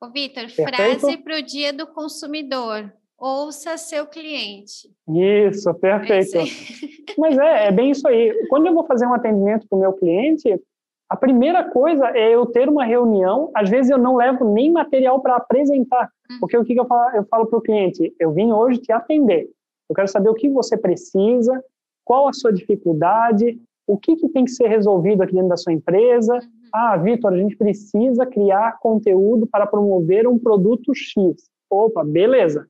Ô, 0.00 0.10
Vitor, 0.10 0.48
frase 0.48 1.16
para 1.18 1.38
o 1.38 1.42
dia 1.42 1.72
do 1.72 1.86
consumidor. 1.86 2.92
Ouça 3.18 3.78
seu 3.78 4.06
cliente. 4.06 4.90
Isso, 5.08 5.72
perfeito. 5.74 6.38
Mas 7.16 7.38
é, 7.38 7.68
é 7.68 7.72
bem 7.72 7.90
isso 7.90 8.06
aí. 8.06 8.46
Quando 8.48 8.66
eu 8.66 8.74
vou 8.74 8.84
fazer 8.84 9.06
um 9.06 9.14
atendimento 9.14 9.66
para 9.68 9.76
o 9.76 9.80
meu 9.80 9.92
cliente, 9.94 10.60
a 11.08 11.16
primeira 11.16 11.64
coisa 11.70 12.06
é 12.14 12.34
eu 12.34 12.44
ter 12.46 12.68
uma 12.68 12.84
reunião. 12.84 13.50
Às 13.54 13.70
vezes 13.70 13.90
eu 13.90 13.98
não 13.98 14.16
levo 14.16 14.52
nem 14.52 14.70
material 14.70 15.20
para 15.20 15.36
apresentar, 15.36 16.10
hum. 16.30 16.36
porque 16.40 16.58
o 16.58 16.64
que, 16.64 16.74
que 16.74 16.80
eu 16.80 16.86
falo, 16.86 17.16
eu 17.16 17.24
falo 17.24 17.46
para 17.46 17.58
o 17.58 17.62
cliente? 17.62 18.14
Eu 18.18 18.32
vim 18.32 18.52
hoje 18.52 18.80
te 18.80 18.92
atender. 18.92 19.48
Eu 19.88 19.94
quero 19.94 20.08
saber 20.08 20.28
o 20.28 20.34
que 20.34 20.48
você 20.48 20.76
precisa, 20.76 21.62
qual 22.04 22.28
a 22.28 22.32
sua 22.32 22.52
dificuldade, 22.52 23.58
o 23.86 23.96
que, 23.96 24.16
que 24.16 24.28
tem 24.28 24.44
que 24.44 24.50
ser 24.50 24.66
resolvido 24.66 25.22
aqui 25.22 25.32
dentro 25.32 25.48
da 25.48 25.56
sua 25.56 25.72
empresa. 25.72 26.34
Uhum. 26.34 26.40
Ah, 26.74 26.96
Vitor, 26.96 27.32
a 27.32 27.38
gente 27.38 27.56
precisa 27.56 28.26
criar 28.26 28.78
conteúdo 28.80 29.46
para 29.46 29.66
promover 29.66 30.26
um 30.26 30.38
produto 30.38 30.92
X. 30.92 31.48
Opa, 31.70 32.04
beleza. 32.04 32.66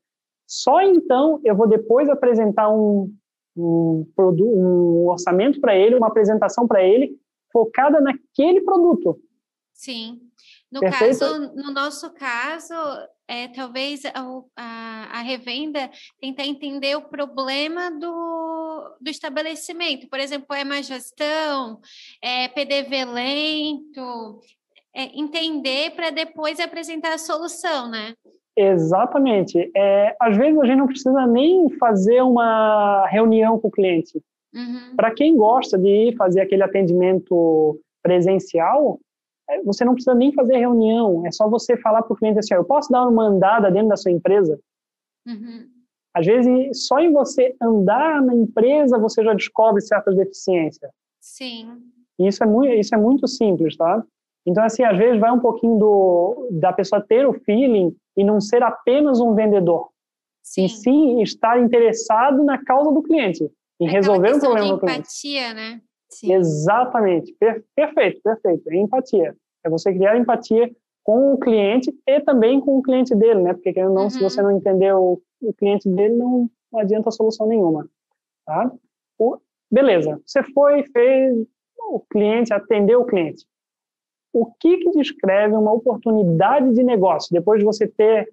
Só 0.47 0.81
então 0.81 1.41
eu 1.45 1.57
vou 1.57 1.67
depois 1.67 2.09
apresentar 2.09 2.69
um, 2.69 3.13
um, 3.57 4.07
um 4.17 5.07
orçamento 5.09 5.61
para 5.61 5.77
ele, 5.77 5.97
uma 5.97 6.09
apresentação 6.09 6.67
para 6.67 6.83
ele 6.83 7.19
focada 7.53 8.01
naquele 8.01 8.61
produto. 8.61 9.19
Sim. 9.73 10.21
No 10.71 10.81
Perfeito? 10.81 11.21
caso, 11.21 11.55
no 11.55 11.71
nosso 11.71 12.13
caso, 12.13 12.75
é, 13.29 13.49
talvez 13.49 14.05
a, 14.05 14.13
a, 14.57 15.19
a, 15.19 15.23
revenda 15.23 15.91
tentar 16.21 16.45
entender 16.45 16.97
o 16.97 17.09
problema 17.09 17.91
do, 17.91 18.97
do 19.01 19.11
estabelecimento. 19.11 20.09
Por 20.09 20.19
exemplo, 20.19 20.55
é 20.55 20.65
má 20.65 20.83
gestão, 20.83 21.81
é 22.23 22.49
PDV 22.49 23.05
lento, 23.05 24.41
é, 24.95 25.05
entender 25.19 25.95
para 25.95 26.11
depois 26.11 26.59
apresentar 26.59 27.15
a 27.15 27.19
solução, 27.19 27.89
né? 27.89 28.15
Exatamente. 28.57 29.71
É, 29.77 30.17
às 30.19 30.37
vezes 30.37 30.59
a 30.59 30.65
gente 30.65 30.79
não 30.79 30.87
precisa 30.87 31.27
nem 31.27 31.69
fazer 31.79 32.23
uma 32.23 33.07
reunião 33.09 33.59
com 33.59 33.69
o 33.69 33.71
cliente. 33.71 34.23
Uhum. 34.55 34.97
Para 34.97 35.11
quem 35.11 35.37
gosta 35.37 35.79
de 35.79 36.15
fazer 36.17 36.41
aquele 36.41 36.63
atendimento 36.63 37.79
presencial, 38.03 38.99
é, 39.49 39.63
você 39.63 39.85
não 39.85 39.93
precisa 39.93 40.15
nem 40.15 40.33
fazer 40.33 40.57
reunião, 40.57 41.27
é 41.27 41.31
só 41.31 41.49
você 41.49 41.77
falar 41.77 42.03
para 42.03 42.15
o 42.15 42.17
cliente 42.17 42.39
assim: 42.39 42.55
eu 42.55 42.65
posso 42.65 42.91
dar 42.91 43.07
uma 43.07 43.25
andada 43.25 43.71
dentro 43.71 43.89
da 43.89 43.97
sua 43.97 44.11
empresa? 44.11 44.59
Uhum. 45.27 45.69
Às 46.15 46.25
vezes, 46.25 46.87
só 46.87 46.99
em 46.99 47.13
você 47.13 47.55
andar 47.61 48.23
na 48.23 48.35
empresa, 48.35 48.99
você 48.99 49.23
já 49.23 49.35
descobre 49.35 49.83
certas 49.83 50.17
deficiências. 50.17 50.91
Sim. 51.21 51.79
Isso 52.19 52.43
é 52.43 52.47
muito, 52.47 52.73
isso 52.73 52.95
é 52.95 52.99
muito 52.99 53.29
simples, 53.29 53.77
tá? 53.77 54.03
Então, 54.47 54.63
assim, 54.63 54.85
às 54.85 54.97
vezes 54.97 55.21
vai 55.21 55.31
um 55.33 55.41
pouquinho 55.41 55.79
do, 55.79 56.49
da 56.53 56.73
pessoa 56.73 57.03
ter 57.03 57.27
o 57.27 57.33
feeling 57.33 57.95
e 58.17 58.23
não 58.23 58.41
ser 58.41 58.63
apenas 58.63 59.21
um 59.21 59.35
vendedor. 59.35 59.89
Sim. 60.43 60.65
E 60.65 60.69
sim 60.69 61.23
estar 61.23 61.61
interessado 61.61 62.45
na 62.45 62.63
causa 62.65 62.93
do 62.93 63.03
cliente 63.03 63.51
em 63.81 63.89
resolver 63.89 64.35
um 64.35 64.39
problema 64.39 64.69
do 64.69 64.79
cliente. 64.79 64.99
empatia, 65.01 65.55
né? 65.55 65.81
Sim. 66.09 66.33
Exatamente. 66.33 67.35
Per 67.39 67.65
perfeito, 67.75 68.21
perfeito. 68.23 68.71
É 68.71 68.77
empatia. 68.77 69.37
É 69.65 69.69
você 69.69 69.93
criar 69.93 70.17
empatia 70.17 70.71
com 71.03 71.35
o 71.35 71.39
cliente 71.39 71.93
e 72.07 72.21
também 72.21 72.61
com 72.61 72.79
o 72.79 72.83
cliente 72.83 73.15
dele, 73.15 73.43
né? 73.43 73.55
Porque 73.55 73.73
não, 73.73 74.05
uhum. 74.05 74.11
se 74.11 74.21
você 74.21 74.41
não 74.41 74.51
entender 74.51 74.93
o, 74.95 75.21
o 75.41 75.53
cliente 75.53 75.89
dele, 75.89 76.15
não, 76.15 76.49
não 76.73 76.81
adianta 76.81 77.11
solução 77.11 77.47
nenhuma, 77.47 77.89
tá? 78.45 78.73
O, 79.19 79.39
beleza. 79.71 80.21
Você 80.25 80.43
foi, 80.43 80.85
fez 80.85 81.37
o 81.79 82.01
cliente, 82.11 82.53
atendeu 82.53 83.01
o 83.01 83.07
cliente. 83.07 83.45
O 84.39 84.53
que 84.53 84.77
que 84.77 84.91
descreve 84.91 85.55
uma 85.55 85.73
oportunidade 85.73 86.75
de 86.75 86.83
negócio 86.83 87.33
depois 87.33 87.59
de 87.59 87.65
você 87.65 87.89
ter 87.89 88.31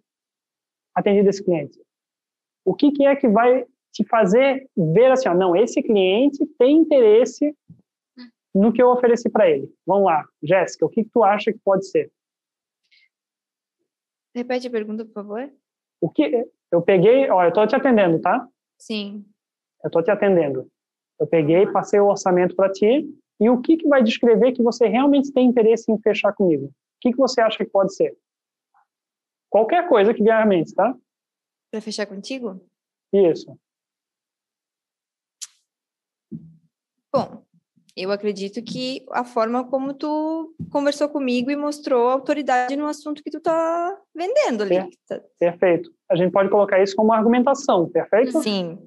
atendido 0.93 1.29
esse 1.29 1.41
cliente? 1.41 1.79
O 2.65 2.75
que 2.75 2.91
que 2.91 3.05
é 3.05 3.15
que 3.15 3.29
vai 3.29 3.65
te 3.89 4.03
fazer 4.03 4.69
ver 4.75 5.13
assim, 5.13 5.29
ó, 5.29 5.33
não, 5.33 5.55
esse 5.55 5.81
cliente 5.81 6.45
tem 6.59 6.75
interesse 6.75 7.55
no 8.53 8.73
que 8.73 8.83
eu 8.83 8.89
ofereci 8.89 9.29
para 9.29 9.49
ele. 9.49 9.73
Vamos 9.87 10.03
lá, 10.03 10.27
Jéssica, 10.41 10.85
o 10.85 10.89
que, 10.89 11.05
que 11.05 11.09
tu 11.09 11.23
acha 11.23 11.53
que 11.53 11.59
pode 11.59 11.87
ser? 11.87 12.11
Repete 14.35 14.67
a 14.67 14.71
pergunta, 14.71 15.05
por 15.05 15.13
favor. 15.13 15.49
O 16.01 16.09
que 16.09 16.45
eu 16.69 16.81
peguei, 16.81 17.29
ó, 17.29 17.43
eu 17.43 17.47
estou 17.47 17.65
te 17.65 17.77
atendendo, 17.77 18.19
tá? 18.19 18.45
Sim. 18.77 19.23
Eu 19.81 19.87
estou 19.87 20.03
te 20.03 20.11
atendendo. 20.11 20.69
Eu 21.17 21.27
peguei, 21.27 21.65
passei 21.65 22.01
o 22.01 22.07
orçamento 22.07 22.57
para 22.57 22.69
ti 22.73 23.07
e 23.39 23.49
o 23.49 23.61
que 23.61 23.77
que 23.77 23.87
vai 23.87 24.03
descrever 24.03 24.51
que 24.53 24.63
você 24.63 24.87
realmente 24.87 25.31
tem 25.31 25.47
interesse 25.47 25.91
em 25.91 25.99
fechar 25.99 26.33
comigo? 26.33 26.67
O 26.67 26.71
que 27.01 27.11
que 27.11 27.17
você 27.17 27.41
acha 27.41 27.57
que 27.57 27.69
pode 27.69 27.93
ser? 27.93 28.17
Qualquer 29.49 29.87
coisa 29.87 30.13
que 30.13 30.23
vier 30.23 30.35
à 30.35 30.45
mente, 30.45 30.73
tá? 30.73 30.95
Para 31.69 31.81
fechar 31.81 32.05
contigo? 32.05 32.59
Isso. 33.11 33.57
Bom, 37.11 37.43
eu 37.95 38.11
acredito 38.11 38.63
que 38.63 39.05
a 39.11 39.23
forma 39.23 39.63
como 39.67 39.93
tu 39.93 40.55
conversou 40.71 41.07
comigo 41.09 41.51
e 41.51 41.55
mostrou 41.55 42.09
autoridade 42.09 42.75
no 42.75 42.87
assunto 42.87 43.21
que 43.23 43.29
tu 43.29 43.39
tá 43.39 43.95
vendendo 44.15 44.63
ali. 44.63 44.89
Perfeito. 45.37 45.93
A 46.09 46.15
gente 46.15 46.31
pode 46.31 46.49
colocar 46.49 46.81
isso 46.81 46.95
como 46.95 47.13
argumentação, 47.13 47.87
perfeito? 47.89 48.41
Sim. 48.41 48.79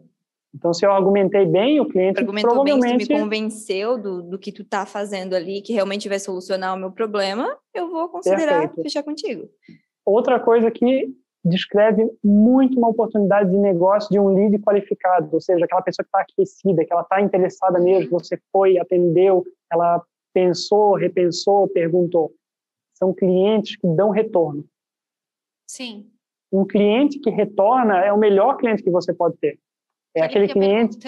Então, 0.57 0.73
se 0.73 0.87
eu 0.87 0.91
argumentei 0.91 1.45
bem, 1.45 1.79
o 1.81 1.87
cliente 1.87 2.19
Argumentou 2.19 2.51
provavelmente... 2.51 2.97
bem, 2.97 3.07
tu 3.07 3.13
me 3.13 3.21
convenceu 3.21 3.99
do, 3.99 4.23
do 4.23 4.39
que 4.39 4.51
tu 4.51 4.65
tá 4.65 4.87
fazendo 4.87 5.35
ali, 5.35 5.61
que 5.61 5.75
realmente 5.75 6.09
vai 6.09 6.19
solucionar 6.19 6.75
o 6.75 6.79
meu 6.79 6.91
problema, 6.91 7.55
eu 7.75 7.91
vou 7.91 8.09
considerar 8.09 8.61
Perfeito. 8.61 8.83
fechar 8.83 9.03
contigo. 9.03 9.49
Outra 10.05 10.41
coisa 10.41 10.71
que 10.71 11.15
descreve 11.45 12.11
muito 12.25 12.79
uma 12.79 12.89
oportunidade 12.89 13.51
de 13.51 13.57
negócio 13.59 14.09
de 14.11 14.19
um 14.19 14.35
lead 14.35 14.59
qualificado, 14.61 15.29
ou 15.31 15.41
seja, 15.41 15.65
aquela 15.65 15.83
pessoa 15.83 16.05
que 16.05 16.09
está 16.09 16.21
aquecida, 16.21 16.85
que 16.85 16.93
ela 16.93 17.03
está 17.03 17.21
interessada 17.21 17.79
mesmo, 17.79 18.19
você 18.19 18.41
foi, 18.51 18.79
atendeu, 18.79 19.45
ela 19.71 20.03
pensou, 20.33 20.95
repensou, 20.95 21.69
perguntou. 21.69 22.33
São 22.95 23.13
clientes 23.13 23.77
que 23.77 23.87
dão 23.87 24.09
retorno. 24.09 24.65
Sim. 25.69 26.11
Um 26.51 26.65
cliente 26.65 27.19
que 27.19 27.29
retorna 27.29 28.01
é 28.01 28.13
o 28.13 28.19
melhor 28.19 28.57
cliente 28.57 28.83
que 28.83 28.91
você 28.91 29.13
pode 29.13 29.37
ter. 29.37 29.59
É 30.17 30.23
aquele, 30.23 30.47
aquele 30.47 30.53
cliente. 30.53 30.99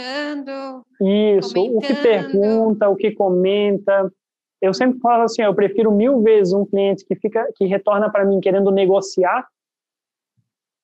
Isso, 1.00 1.54
comentando. 1.54 1.76
o 1.76 1.80
que 1.80 1.94
pergunta, 1.94 2.88
o 2.90 2.96
que 2.96 3.10
comenta. 3.12 4.12
Eu 4.60 4.74
sempre 4.74 4.98
falo 5.00 5.22
assim, 5.22 5.40
eu 5.40 5.54
prefiro 5.54 5.90
mil 5.90 6.20
vezes 6.22 6.52
um 6.52 6.66
cliente 6.66 7.06
que 7.06 7.16
fica, 7.16 7.50
que 7.56 7.64
retorna 7.64 8.10
para 8.10 8.26
mim 8.26 8.38
querendo 8.38 8.70
negociar, 8.70 9.48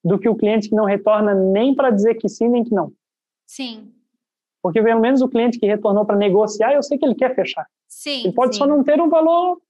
do 0.02 0.18
que 0.18 0.28
o 0.28 0.34
cliente 0.34 0.70
que 0.70 0.74
não 0.74 0.86
retorna 0.86 1.34
nem 1.34 1.74
para 1.74 1.90
dizer 1.90 2.14
que 2.14 2.28
sim 2.28 2.48
nem 2.48 2.64
que 2.64 2.74
não. 2.74 2.92
Sim. 3.46 3.92
Porque 4.62 4.82
pelo 4.82 5.00
menos 5.00 5.20
o 5.20 5.28
cliente 5.28 5.58
que 5.58 5.66
retornou 5.66 6.06
para 6.06 6.16
negociar, 6.16 6.72
eu 6.72 6.82
sei 6.82 6.96
que 6.96 7.04
ele 7.04 7.14
quer 7.14 7.34
fechar. 7.34 7.66
Sim. 7.86 8.24
Ele 8.24 8.32
pode 8.32 8.54
sim. 8.54 8.60
só 8.60 8.66
não 8.66 8.82
ter 8.82 8.98
um 9.00 9.10
valor. 9.10 9.60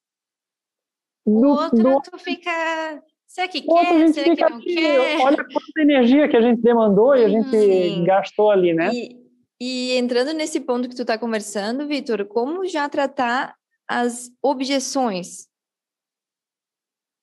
Do, 1.26 1.32
o 1.32 1.48
outro 1.48 1.82
do... 1.82 2.00
tu 2.02 2.18
fica. 2.18 3.02
Será 3.34 3.48
que 3.48 3.64
o 3.66 3.74
quer? 3.74 4.12
Será 4.12 4.36
que 4.36 4.40
não 4.42 4.58
aqui, 4.58 4.74
quer? 4.76 5.20
Olha 5.20 5.36
quanta 5.38 5.80
energia 5.80 6.28
que 6.28 6.36
a 6.36 6.40
gente 6.40 6.62
demandou 6.62 7.16
e 7.16 7.24
a 7.24 7.28
gente 7.28 7.50
sim. 7.50 8.04
gastou 8.04 8.48
ali, 8.48 8.72
né? 8.72 8.92
E, 8.94 9.18
e 9.60 9.96
entrando 9.96 10.32
nesse 10.32 10.60
ponto 10.60 10.88
que 10.88 10.94
tu 10.94 11.02
está 11.02 11.18
conversando, 11.18 11.88
Vitor, 11.88 12.24
como 12.26 12.64
já 12.64 12.88
tratar 12.88 13.56
as 13.88 14.30
objeções 14.40 15.48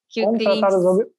que 0.10 0.22
como 0.22 0.36
o 0.36 0.38
cliente... 0.38 0.60
tratar 0.60 0.76
as 0.76 0.84
objeções? 0.84 1.16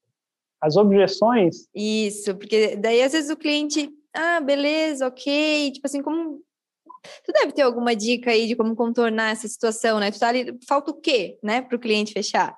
as 0.61 0.77
objeções. 0.77 1.57
Isso, 1.75 2.37
porque 2.37 2.77
daí 2.77 3.03
às 3.03 3.13
vezes 3.13 3.31
o 3.31 3.37
cliente, 3.37 3.91
ah, 4.15 4.41
beleza, 4.41 5.07
ok, 5.07 5.73
tipo 5.73 5.87
assim, 5.87 6.03
como. 6.03 6.39
Tu 7.25 7.33
deve 7.33 7.53
ter 7.53 7.63
alguma 7.63 7.97
dica 7.97 8.31
aí 8.31 8.47
de 8.47 8.55
como 8.55 8.77
contornar 8.77 9.33
essa 9.33 9.49
situação, 9.49 9.99
né? 9.99 10.11
Tu 10.11 10.21
tá 10.21 10.29
ali, 10.29 10.55
falta 10.69 10.91
o 10.91 11.01
quê, 11.01 11.39
né, 11.43 11.63
para 11.63 11.77
o 11.77 11.81
cliente 11.81 12.13
fechar? 12.13 12.55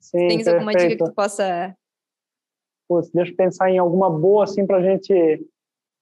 Sim, 0.00 0.28
Tens 0.28 0.48
alguma 0.48 0.72
dica 0.72 0.88
que 0.88 0.96
tu 0.96 1.12
possa. 1.12 1.74
Putz, 2.88 3.10
deixa 3.10 3.32
eu 3.32 3.36
pensar 3.36 3.70
em 3.70 3.78
alguma 3.78 4.08
boa, 4.10 4.44
assim, 4.44 4.66
para 4.66 4.78
a 4.78 4.82
gente 4.82 5.46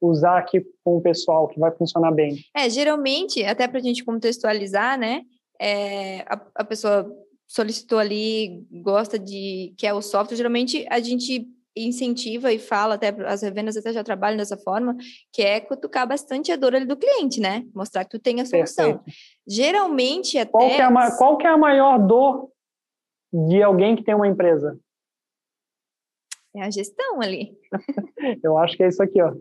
usar 0.00 0.38
aqui 0.38 0.64
com 0.84 0.98
o 0.98 1.00
pessoal, 1.00 1.48
que 1.48 1.58
vai 1.58 1.72
funcionar 1.72 2.12
bem. 2.12 2.36
É, 2.54 2.68
geralmente, 2.68 3.42
até 3.44 3.66
para 3.66 3.78
a 3.78 3.82
gente 3.82 4.04
contextualizar, 4.04 4.98
né? 4.98 5.22
É, 5.60 6.20
a, 6.20 6.40
a 6.56 6.64
pessoa 6.64 7.10
solicitou 7.48 7.98
ali, 7.98 8.66
gosta 8.70 9.18
de, 9.18 9.74
quer 9.78 9.94
o 9.94 10.02
software, 10.02 10.36
geralmente 10.36 10.86
a 10.90 11.00
gente 11.00 11.48
incentiva 11.76 12.52
e 12.52 12.58
fala, 12.58 12.94
até 12.94 13.08
as 13.26 13.42
revendas 13.42 13.76
até 13.76 13.92
já 13.92 14.02
trabalham 14.02 14.38
dessa 14.38 14.56
forma, 14.56 14.96
que 15.32 15.42
é 15.42 15.60
cutucar 15.60 16.08
bastante 16.08 16.50
a 16.50 16.56
dor 16.56 16.74
ali 16.74 16.86
do 16.86 16.96
cliente, 16.96 17.38
né? 17.38 17.64
Mostrar 17.74 18.04
que 18.04 18.10
tu 18.10 18.18
tem 18.18 18.40
a 18.40 18.46
solução. 18.46 18.98
Perfeito. 18.98 19.18
Geralmente 19.46 20.38
até... 20.38 20.50
Qual 20.50 20.68
que, 20.68 20.80
é 20.80 20.84
a, 20.84 21.16
qual 21.16 21.36
que 21.36 21.46
é 21.46 21.50
a 21.50 21.58
maior 21.58 21.98
dor 21.98 22.48
de 23.48 23.62
alguém 23.62 23.96
que 23.96 24.02
tem 24.02 24.14
uma 24.14 24.28
empresa? 24.28 24.78
É 26.54 26.62
a 26.62 26.70
gestão 26.70 27.20
ali. 27.20 27.58
Eu 28.42 28.56
acho 28.56 28.76
que 28.76 28.82
é 28.82 28.88
isso 28.88 29.02
aqui, 29.02 29.20
ó. 29.20 29.34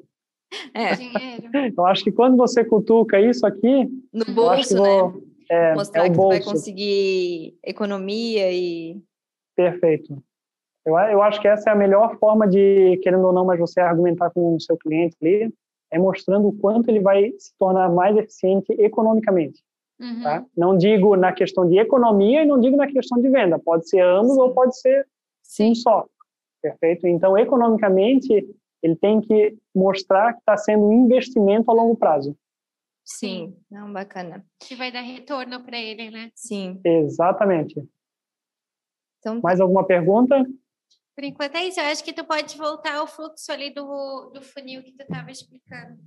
É. 0.74 1.72
Eu 1.76 1.86
acho 1.86 2.04
que 2.04 2.12
quando 2.12 2.36
você 2.36 2.64
cutuca 2.64 3.20
isso 3.20 3.46
aqui... 3.46 3.88
No 4.14 4.26
bolso, 4.34 4.76
vou... 4.76 5.12
né? 5.12 5.22
É, 5.50 5.74
Mostrar 5.76 6.06
é 6.06 6.10
que 6.10 6.16
bolso. 6.16 6.30
vai 6.30 6.41
conseguir 6.41 7.58
economia 7.64 8.52
e. 8.52 9.00
Perfeito. 9.56 10.22
Eu, 10.86 10.98
eu 10.98 11.22
acho 11.22 11.39
que 11.41 11.48
essa 11.48 11.70
é 11.70 11.74
a 11.74 11.76
melhor 11.76 12.18
forma 12.18 12.48
de, 12.48 12.98
querendo 13.04 13.26
ou 13.26 13.34
não, 13.34 13.46
mas 13.46 13.60
você 13.60 13.80
argumentar 13.80 14.32
com 14.32 14.56
o 14.56 14.60
seu 14.60 14.78
cliente 14.78 15.16
ali, 15.22 15.54
é 15.91 16.00
mostrando 16.00 16.48
o 16.48 16.58
quanto 16.58 16.89
ele 16.89 17.00
vai 17.00 17.32
se 17.38 17.56
tornar 17.58 17.89
mais 17.89 18.18
eficiente 18.18 18.72
economicamente. 18.74 19.64
Uhum. 20.00 20.24
Tá? 20.24 20.46
Não 20.56 20.78
digo 20.78 21.16
na 21.16 21.32
questão 21.32 21.68
de 21.68 21.78
economia 21.78 22.43
e 22.43 22.46
não 22.46 22.60
digo 22.60 22.76
na 22.76 22.88
questão 22.88 23.22
de 23.22 23.30
venda. 23.30 23.58
Pode 23.58 23.89
ser 23.89 24.02
ambos 24.02 24.34
sim. 24.34 24.41
ou 24.41 24.54
pode 24.54 24.80
ser 24.80 25.08
sim 25.41 25.74
só. 25.74 26.06
Perfeito? 26.62 27.08
Então, 27.08 27.38
economicamente, 27.38 28.48
ele 28.82 28.96
tem 28.96 29.22
que 29.22 29.58
mostrar 29.74 30.34
que 30.34 30.39
está 30.39 30.58
sendo 30.58 30.86
um 30.86 31.06
investimento 31.06 31.70
a 31.72 31.74
longo 31.74 31.96
prazo. 31.96 32.36
Sim, 33.04 33.56
não, 33.70 33.93
bacana. 33.93 34.43
Que 34.60 34.76
vai 34.76 34.91
dar 34.91 35.02
retorno 35.02 35.64
para 35.64 35.78
ele, 35.78 36.10
né? 36.10 36.32
Sim. 36.34 36.82
Exatamente. 36.84 37.88
Então, 39.20 39.39
Mais 39.41 39.62
alguma 39.62 39.86
pergunta? 39.86 40.43
Por 41.16 41.24
enquanto 41.24 41.56
é 41.56 41.66
isso. 41.66 41.80
Eu 41.80 41.86
acho 41.86 42.04
que 42.04 42.14
tu 42.14 42.26
pode 42.26 42.58
voltar 42.58 42.96
ao 42.96 43.08
fluxo 43.08 43.52
ali 43.52 43.74
do, 43.74 44.32
do 44.34 44.41
funil 44.41 44.84
que 44.84 44.91
tu 44.91 45.02
estava 45.02 45.32
explicando. 45.32 46.00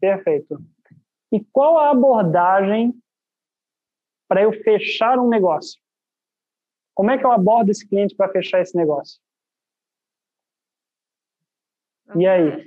Perfeito. 0.00 0.58
E 1.30 1.40
qual 1.52 1.78
a 1.78 1.90
abordagem 1.90 2.92
para 4.30 4.42
eu 4.42 4.52
fechar 4.52 5.18
um 5.18 5.28
negócio? 5.28 5.80
Como 6.94 7.10
é 7.10 7.18
que 7.18 7.26
eu 7.26 7.32
abordo 7.32 7.70
esse 7.72 7.86
cliente 7.86 8.14
para 8.14 8.30
fechar 8.30 8.60
esse 8.60 8.76
negócio? 8.76 9.20
E 12.14 12.24
aí? 12.28 12.64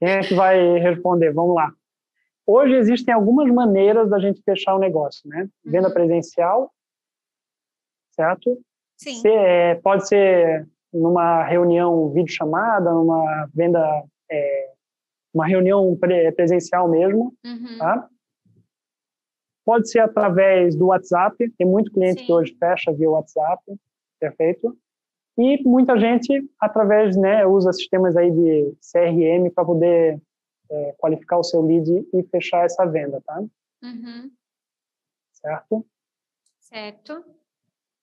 Quem 0.00 0.08
é 0.08 0.20
que 0.22 0.34
vai 0.34 0.78
responder? 0.80 1.32
Vamos 1.32 1.54
lá. 1.54 1.72
Hoje 2.44 2.74
existem 2.74 3.14
algumas 3.14 3.48
maneiras 3.48 4.10
da 4.10 4.18
gente 4.18 4.42
fechar 4.42 4.74
o 4.74 4.80
negócio, 4.80 5.28
né? 5.28 5.48
Venda 5.64 5.86
uhum. 5.86 5.94
presencial, 5.94 6.72
certo? 8.10 8.60
Sim. 8.96 9.20
Se, 9.20 9.28
é, 9.28 9.76
pode 9.76 10.08
ser 10.08 10.66
numa 10.92 11.44
reunião 11.44 12.10
videochamada, 12.10 12.90
numa 12.90 13.48
venda, 13.54 14.04
é, 14.28 14.72
uma 15.32 15.46
reunião 15.46 15.96
pre 15.96 16.32
presencial 16.32 16.88
mesmo, 16.88 17.32
uhum. 17.44 17.78
tá? 17.78 18.08
Pode 19.68 19.90
ser 19.90 19.98
através 19.98 20.74
do 20.74 20.86
WhatsApp, 20.86 21.36
tem 21.58 21.66
muito 21.66 21.92
cliente 21.92 22.20
Sim. 22.20 22.26
que 22.26 22.32
hoje 22.32 22.56
fecha 22.58 22.90
via 22.90 23.10
WhatsApp, 23.10 23.62
perfeito? 24.18 24.74
E 25.36 25.62
muita 25.62 26.00
gente, 26.00 26.50
através, 26.58 27.14
né, 27.18 27.44
usa 27.44 27.70
sistemas 27.74 28.16
aí 28.16 28.30
de 28.30 28.74
CRM 28.80 29.50
para 29.54 29.66
poder 29.66 30.22
é, 30.70 30.94
qualificar 30.96 31.36
o 31.36 31.44
seu 31.44 31.60
lead 31.60 31.86
e 32.14 32.22
fechar 32.30 32.64
essa 32.64 32.86
venda, 32.86 33.22
tá? 33.26 33.44
Uhum. 33.82 34.30
Certo? 35.34 35.86
Certo. 36.60 37.22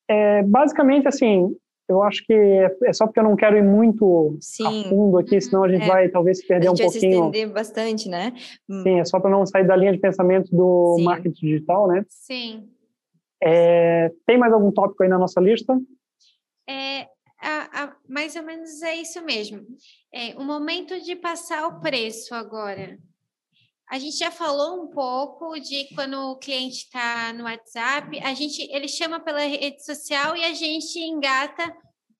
É, 0.07 0.43
basicamente, 0.43 1.07
assim, 1.07 1.57
eu 1.88 2.01
acho 2.03 2.25
que 2.25 2.33
é 2.33 2.93
só 2.93 3.05
porque 3.05 3.19
eu 3.19 3.23
não 3.23 3.36
quero 3.36 3.57
ir 3.57 3.63
muito 3.63 4.38
Sim. 4.41 4.86
a 4.86 4.89
fundo 4.89 5.17
aqui, 5.17 5.39
senão 5.39 5.63
a 5.63 5.69
gente 5.69 5.83
é. 5.83 5.88
vai 5.88 6.09
talvez 6.09 6.39
se 6.39 6.47
perder 6.47 6.69
um 6.69 6.73
pouquinho. 6.73 6.89
A 6.89 6.93
gente 6.93 7.01
vai 7.01 7.11
se 7.11 7.17
estender 7.17 7.53
bastante, 7.53 8.09
né? 8.09 8.33
Hum. 8.69 8.81
Sim, 8.83 8.99
é 8.99 9.05
só 9.05 9.19
para 9.19 9.29
não 9.29 9.45
sair 9.45 9.67
da 9.67 9.75
linha 9.75 9.91
de 9.91 9.99
pensamento 9.99 10.49
do 10.55 10.95
Sim. 10.97 11.03
marketing 11.03 11.45
digital, 11.45 11.88
né? 11.88 12.05
Sim. 12.09 12.69
É, 13.43 14.11
tem 14.25 14.38
mais 14.38 14.51
algum 14.51 14.71
tópico 14.71 15.03
aí 15.03 15.09
na 15.09 15.19
nossa 15.19 15.39
lista? 15.39 15.79
É, 16.67 17.07
a, 17.39 17.83
a, 17.83 17.95
mais 18.09 18.36
ou 18.36 18.43
menos 18.43 18.81
é 18.81 18.95
isso 18.95 19.23
mesmo. 19.23 19.61
É, 20.11 20.36
o 20.36 20.43
momento 20.43 20.99
de 21.01 21.15
passar 21.15 21.67
o 21.67 21.79
preço 21.79 22.33
agora. 22.33 22.97
A 23.89 23.99
gente 23.99 24.17
já 24.17 24.31
falou 24.31 24.83
um 24.83 24.88
pouco 24.88 25.59
de 25.59 25.93
quando 25.93 26.31
o 26.31 26.38
cliente 26.38 26.86
está 26.86 27.31
no 27.33 27.43
WhatsApp, 27.43 28.19
a 28.19 28.33
gente 28.33 28.61
ele 28.71 28.88
chama 28.88 29.19
pela 29.19 29.41
rede 29.41 29.83
social 29.86 30.36
e 30.36 30.43
a 30.43 30.53
gente 30.53 30.99
engata 30.99 31.75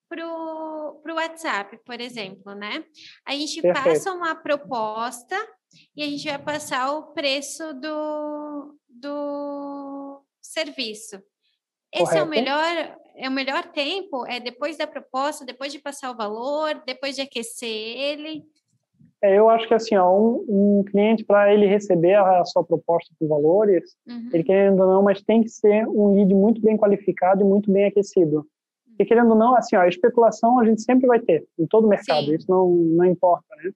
para 0.08 0.26
o 0.28 1.16
WhatsApp, 1.16 1.80
por 1.84 2.00
exemplo, 2.00 2.54
né? 2.54 2.86
A 3.26 3.34
gente 3.34 3.62
Perfeito. 3.62 3.84
passa 3.84 4.14
uma 4.14 4.36
proposta 4.36 5.36
e 5.96 6.04
a 6.04 6.06
gente 6.06 6.28
vai 6.28 6.38
passar 6.38 6.92
o 6.92 7.14
preço 7.14 7.74
do, 7.74 8.78
do 8.88 10.24
serviço. 10.42 11.22
Esse 11.92 12.04
Correto. 12.04 12.18
é 12.18 12.24
o 12.24 12.28
melhor 12.28 12.98
é 13.18 13.30
o 13.30 13.32
melhor 13.32 13.72
tempo? 13.72 14.26
É 14.28 14.40
depois 14.40 14.78
da 14.78 14.86
proposta, 14.86 15.46
depois 15.46 15.72
de 15.72 15.80
passar 15.80 16.12
o 16.12 16.18
valor, 16.18 16.84
depois 16.86 17.16
de 17.16 17.22
aquecer 17.22 17.70
ele? 17.70 18.44
É, 19.24 19.38
eu 19.38 19.50
acho 19.50 19.68
que 19.68 19.74
assim, 19.74 19.96
ó, 19.96 20.12
um, 20.12 20.46
um 20.48 20.84
cliente 20.84 21.24
para 21.24 21.54
ele 21.54 21.66
receber 21.66 22.14
a, 22.14 22.42
a, 22.42 22.46
sua 22.46 22.64
proposta 22.64 23.14
com 23.20 23.28
valores, 23.28 23.96
uhum. 24.08 24.30
ele 24.34 24.44
querendo 24.44 24.80
ou 24.82 24.88
não, 24.88 25.04
mas 25.04 25.22
tem 25.22 25.42
que 25.42 25.50
ser 25.50 25.88
um 25.88 26.16
lead 26.16 26.34
muito 26.34 26.62
bem 26.62 26.78
qualificado 26.78 27.42
e 27.42 27.48
muito 27.48 27.72
bem 27.72 27.86
aquecido. 27.86 28.46
E 29.00 29.04
uhum. 29.04 29.08
querendo 29.08 29.30
ou 29.32 29.38
não, 29.38 29.56
assim, 29.56 29.76
ó, 29.76 29.82
a 29.82 29.88
especulação 29.88 30.60
a 30.60 30.66
gente 30.66 30.82
sempre 30.82 31.08
vai 31.08 31.20
ter 31.20 31.46
em 31.58 31.66
todo 31.66 31.86
o 31.86 31.90
mercado, 31.90 32.26
Sim. 32.26 32.36
isso 32.36 32.50
não, 32.50 32.70
não 32.70 33.06
importa, 33.06 33.46
né? 33.64 33.72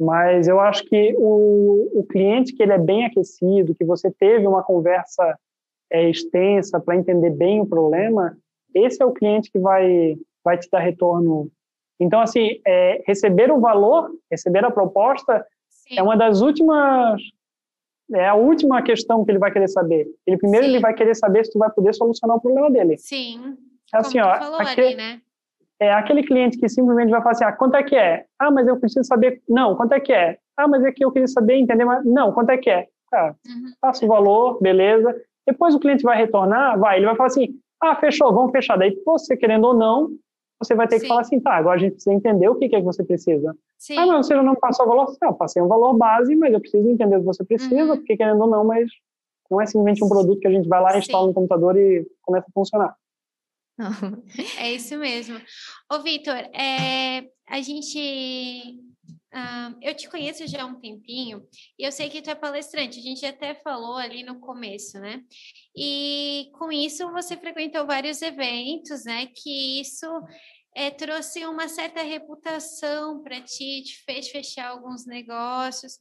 Mas 0.00 0.46
eu 0.46 0.60
acho 0.60 0.84
que 0.84 1.14
o, 1.18 2.00
o 2.00 2.04
cliente 2.04 2.54
que 2.54 2.62
ele 2.62 2.72
é 2.72 2.78
bem 2.78 3.04
aquecido, 3.04 3.74
que 3.74 3.84
você 3.84 4.10
teve 4.12 4.46
uma 4.46 4.62
conversa 4.62 5.36
é, 5.90 6.08
extensa 6.08 6.78
para 6.78 6.96
entender 6.96 7.30
bem 7.30 7.60
o 7.60 7.66
problema, 7.66 8.36
esse 8.74 9.02
é 9.02 9.06
o 9.06 9.12
cliente 9.12 9.50
que 9.50 9.58
vai, 9.58 10.16
vai 10.44 10.56
te 10.56 10.68
dar 10.70 10.80
retorno. 10.80 11.50
Então, 12.00 12.20
assim, 12.20 12.60
é, 12.66 13.02
receber 13.06 13.50
o 13.50 13.60
valor, 13.60 14.10
receber 14.30 14.64
a 14.64 14.70
proposta, 14.70 15.44
Sim. 15.68 15.98
é 15.98 16.02
uma 16.02 16.16
das 16.16 16.40
últimas 16.40 17.20
é 18.14 18.26
a 18.26 18.34
última 18.34 18.80
questão 18.82 19.22
que 19.22 19.30
ele 19.30 19.38
vai 19.38 19.52
querer 19.52 19.68
saber. 19.68 20.06
Ele 20.26 20.38
primeiro 20.38 20.64
Sim. 20.64 20.72
ele 20.72 20.80
vai 20.80 20.94
querer 20.94 21.14
saber 21.14 21.44
se 21.44 21.52
tu 21.52 21.58
vai 21.58 21.70
poder 21.70 21.94
solucionar 21.94 22.38
o 22.38 22.40
problema 22.40 22.70
dele. 22.70 22.96
Sim. 22.96 23.56
É 23.92 23.98
assim, 23.98 24.18
ó, 24.18 24.30
aquele, 24.30 24.86
ali, 24.86 24.96
né? 24.96 25.20
É 25.80 25.92
aquele 25.92 26.22
cliente 26.22 26.58
que 26.58 26.68
simplesmente 26.68 27.10
vai 27.10 27.20
falar 27.20 27.32
assim: 27.32 27.44
ah, 27.44 27.52
quanto 27.52 27.76
é 27.76 27.82
que 27.82 27.96
é? 27.96 28.24
Ah, 28.38 28.50
mas 28.50 28.66
eu 28.66 28.78
preciso 28.78 29.04
saber. 29.04 29.42
Não, 29.48 29.76
quanto 29.76 29.92
é 29.92 30.00
que 30.00 30.12
é? 30.12 30.38
Ah, 30.56 30.66
mas 30.66 30.84
é 30.84 30.92
que 30.92 31.04
eu 31.04 31.12
queria 31.12 31.28
saber, 31.28 31.56
entender 31.56 31.84
mais. 31.84 32.04
Não, 32.04 32.32
quanto 32.32 32.50
é 32.50 32.58
que 32.58 32.70
é? 32.70 32.86
Ah, 33.12 33.34
uhum. 33.46 33.72
Passa 33.80 34.04
o 34.04 34.08
valor, 34.08 34.58
beleza. 34.60 35.14
Depois 35.46 35.74
o 35.74 35.80
cliente 35.80 36.02
vai 36.02 36.16
retornar, 36.16 36.78
vai, 36.78 36.96
ele 36.96 37.06
vai 37.06 37.16
falar 37.16 37.28
assim: 37.28 37.48
ah, 37.80 37.94
fechou, 37.96 38.32
vamos 38.32 38.52
fechar. 38.52 38.76
Daí, 38.76 38.98
você 39.04 39.36
querendo 39.36 39.66
ou 39.66 39.74
não, 39.74 40.10
você 40.60 40.74
vai 40.74 40.88
ter 40.88 40.96
Sim. 40.96 41.02
que 41.02 41.08
falar 41.08 41.20
assim, 41.20 41.40
tá, 41.40 41.54
agora 41.54 41.76
a 41.76 41.78
gente 41.78 41.92
precisa 41.92 42.14
entender 42.14 42.48
o 42.48 42.56
que, 42.56 42.68
que 42.68 42.76
é 42.76 42.80
que 42.80 42.84
você 42.84 43.04
precisa. 43.04 43.56
Sim. 43.78 43.96
Ah, 43.96 44.06
não, 44.06 44.22
você 44.22 44.34
já 44.34 44.42
não 44.42 44.56
passou 44.56 44.86
o 44.86 44.88
valor? 44.88 45.16
Não, 45.22 45.34
passei 45.34 45.62
um 45.62 45.68
valor 45.68 45.94
base, 45.94 46.34
mas 46.34 46.52
eu 46.52 46.60
preciso 46.60 46.88
entender 46.88 47.16
o 47.16 47.20
que 47.20 47.26
você 47.26 47.44
precisa, 47.44 47.92
uhum. 47.92 47.96
porque 47.96 48.16
querendo 48.16 48.40
ou 48.40 48.50
não, 48.50 48.64
mas 48.64 48.90
não 49.50 49.60
é 49.60 49.66
simplesmente 49.66 50.04
um 50.04 50.08
produto 50.08 50.40
que 50.40 50.48
a 50.48 50.52
gente 50.52 50.68
vai 50.68 50.80
lá, 50.80 50.98
instala 50.98 51.22
Sim. 51.22 51.28
no 51.28 51.34
computador 51.34 51.76
e 51.76 52.06
começa 52.22 52.46
a 52.48 52.52
funcionar. 52.52 52.96
É 54.58 54.72
isso 54.72 54.98
mesmo. 54.98 55.40
Ô, 55.92 56.00
Vitor, 56.00 56.34
é, 56.34 57.28
a 57.48 57.60
gente 57.62 58.80
Uh, 59.28 59.76
eu 59.82 59.94
te 59.94 60.08
conheço 60.08 60.46
já 60.46 60.62
há 60.62 60.66
um 60.66 60.80
tempinho 60.80 61.46
e 61.78 61.86
eu 61.86 61.92
sei 61.92 62.08
que 62.08 62.22
tu 62.22 62.30
é 62.30 62.34
palestrante, 62.34 62.98
a 62.98 63.02
gente 63.02 63.26
até 63.26 63.54
falou 63.54 63.96
ali 63.96 64.22
no 64.22 64.40
começo, 64.40 64.98
né? 64.98 65.22
E 65.80 66.50
com 66.58 66.72
isso 66.72 67.08
você 67.12 67.36
frequentou 67.36 67.86
vários 67.86 68.20
eventos, 68.20 69.04
né? 69.04 69.26
Que 69.26 69.80
isso 69.80 70.06
é, 70.74 70.90
trouxe 70.90 71.46
uma 71.46 71.68
certa 71.68 72.02
reputação 72.02 73.22
para 73.22 73.40
ti, 73.40 73.82
te 73.82 74.02
fez 74.04 74.28
fechar 74.28 74.70
alguns 74.70 75.06
negócios. 75.06 76.00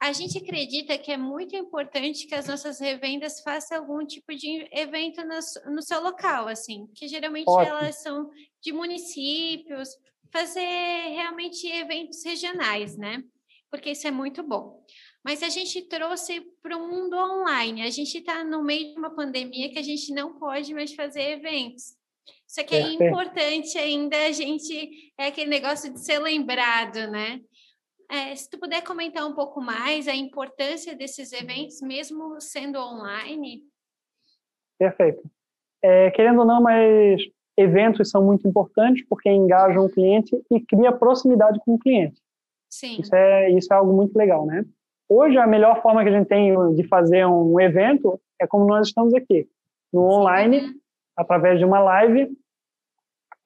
A 0.00 0.12
gente 0.12 0.38
acredita 0.38 0.96
que 0.96 1.12
é 1.12 1.16
muito 1.16 1.54
importante 1.54 2.26
que 2.26 2.34
as 2.34 2.46
nossas 2.46 2.80
revendas 2.80 3.40
façam 3.42 3.78
algum 3.78 4.04
tipo 4.06 4.34
de 4.34 4.66
evento 4.72 5.22
no, 5.24 5.74
no 5.74 5.82
seu 5.82 6.02
local, 6.02 6.48
assim, 6.48 6.86
que 6.94 7.06
geralmente 7.06 7.48
Ótimo. 7.48 7.76
elas 7.76 8.02
são 8.02 8.30
de 8.62 8.72
municípios 8.72 9.90
fazer 10.32 10.60
realmente 10.60 11.66
eventos 11.66 12.24
regionais, 12.24 12.96
né? 12.96 13.22
Porque 13.70 13.90
isso 13.90 14.06
é 14.08 14.10
muito 14.10 14.42
bom. 14.42 14.82
Mas 15.24 15.42
a 15.42 15.48
gente 15.48 15.82
trouxe 15.82 16.40
para 16.60 16.76
o 16.76 16.88
mundo 16.88 17.16
online. 17.16 17.82
A 17.82 17.90
gente 17.90 18.18
está 18.18 18.42
no 18.42 18.62
meio 18.62 18.92
de 18.92 18.98
uma 18.98 19.14
pandemia 19.14 19.70
que 19.70 19.78
a 19.78 19.82
gente 19.82 20.12
não 20.12 20.38
pode 20.38 20.74
mais 20.74 20.94
fazer 20.94 21.32
eventos. 21.32 21.96
Só 22.46 22.62
que 22.64 22.74
é 22.74 22.92
importante 22.92 23.78
ainda 23.78 24.16
a 24.26 24.32
gente, 24.32 25.12
é 25.18 25.28
aquele 25.28 25.48
negócio 25.48 25.92
de 25.92 26.04
ser 26.04 26.18
lembrado, 26.18 27.10
né? 27.10 27.40
É, 28.10 28.34
se 28.34 28.50
tu 28.50 28.58
puder 28.58 28.82
comentar 28.82 29.26
um 29.26 29.34
pouco 29.34 29.60
mais 29.60 30.06
a 30.06 30.14
importância 30.14 30.94
desses 30.94 31.32
eventos, 31.32 31.80
mesmo 31.80 32.38
sendo 32.40 32.78
online. 32.78 33.62
Perfeito. 34.78 35.22
É, 35.82 36.10
querendo 36.10 36.40
ou 36.40 36.44
não, 36.44 36.60
mas 36.60 37.22
eventos 37.56 38.10
são 38.10 38.22
muito 38.22 38.46
importantes 38.46 39.04
porque 39.08 39.30
engajam 39.30 39.86
o 39.86 39.90
cliente 39.90 40.36
e 40.50 40.60
cria 40.60 40.92
proximidade 40.92 41.58
com 41.64 41.74
o 41.74 41.78
cliente. 41.78 42.20
Sim. 42.68 43.00
Isso 43.00 43.14
é, 43.14 43.50
isso 43.50 43.72
é 43.72 43.76
algo 43.76 43.94
muito 43.94 44.14
legal, 44.14 44.44
né? 44.44 44.64
Hoje, 45.14 45.36
a 45.36 45.46
melhor 45.46 45.82
forma 45.82 46.02
que 46.02 46.08
a 46.08 46.12
gente 46.12 46.26
tem 46.26 46.74
de 46.74 46.88
fazer 46.88 47.26
um 47.26 47.60
evento 47.60 48.18
é 48.40 48.46
como 48.46 48.64
nós 48.64 48.88
estamos 48.88 49.12
aqui, 49.12 49.46
no 49.92 50.00
online, 50.04 50.74
através 51.14 51.58
de 51.58 51.66
uma 51.66 51.80
live. 51.80 52.34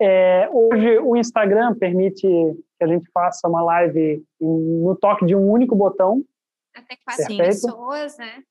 É, 0.01 0.49
hoje, 0.53 1.01
o 1.01 1.17
Instagram 1.17 1.75
permite 1.75 2.23
que 2.23 2.85
a 2.85 2.87
gente 2.87 3.11
faça 3.11 3.49
uma 3.49 3.61
live 3.63 4.25
no 4.41 4.97
toque 5.01 5.27
de 5.27 5.35
um 5.35 5.51
único 5.51 5.75
botão. 5.75 6.23
Até 6.73 6.97
quatro 7.05 7.27
perfeito? 7.27 7.43
pessoas, 7.43 8.17
né? 8.17 8.45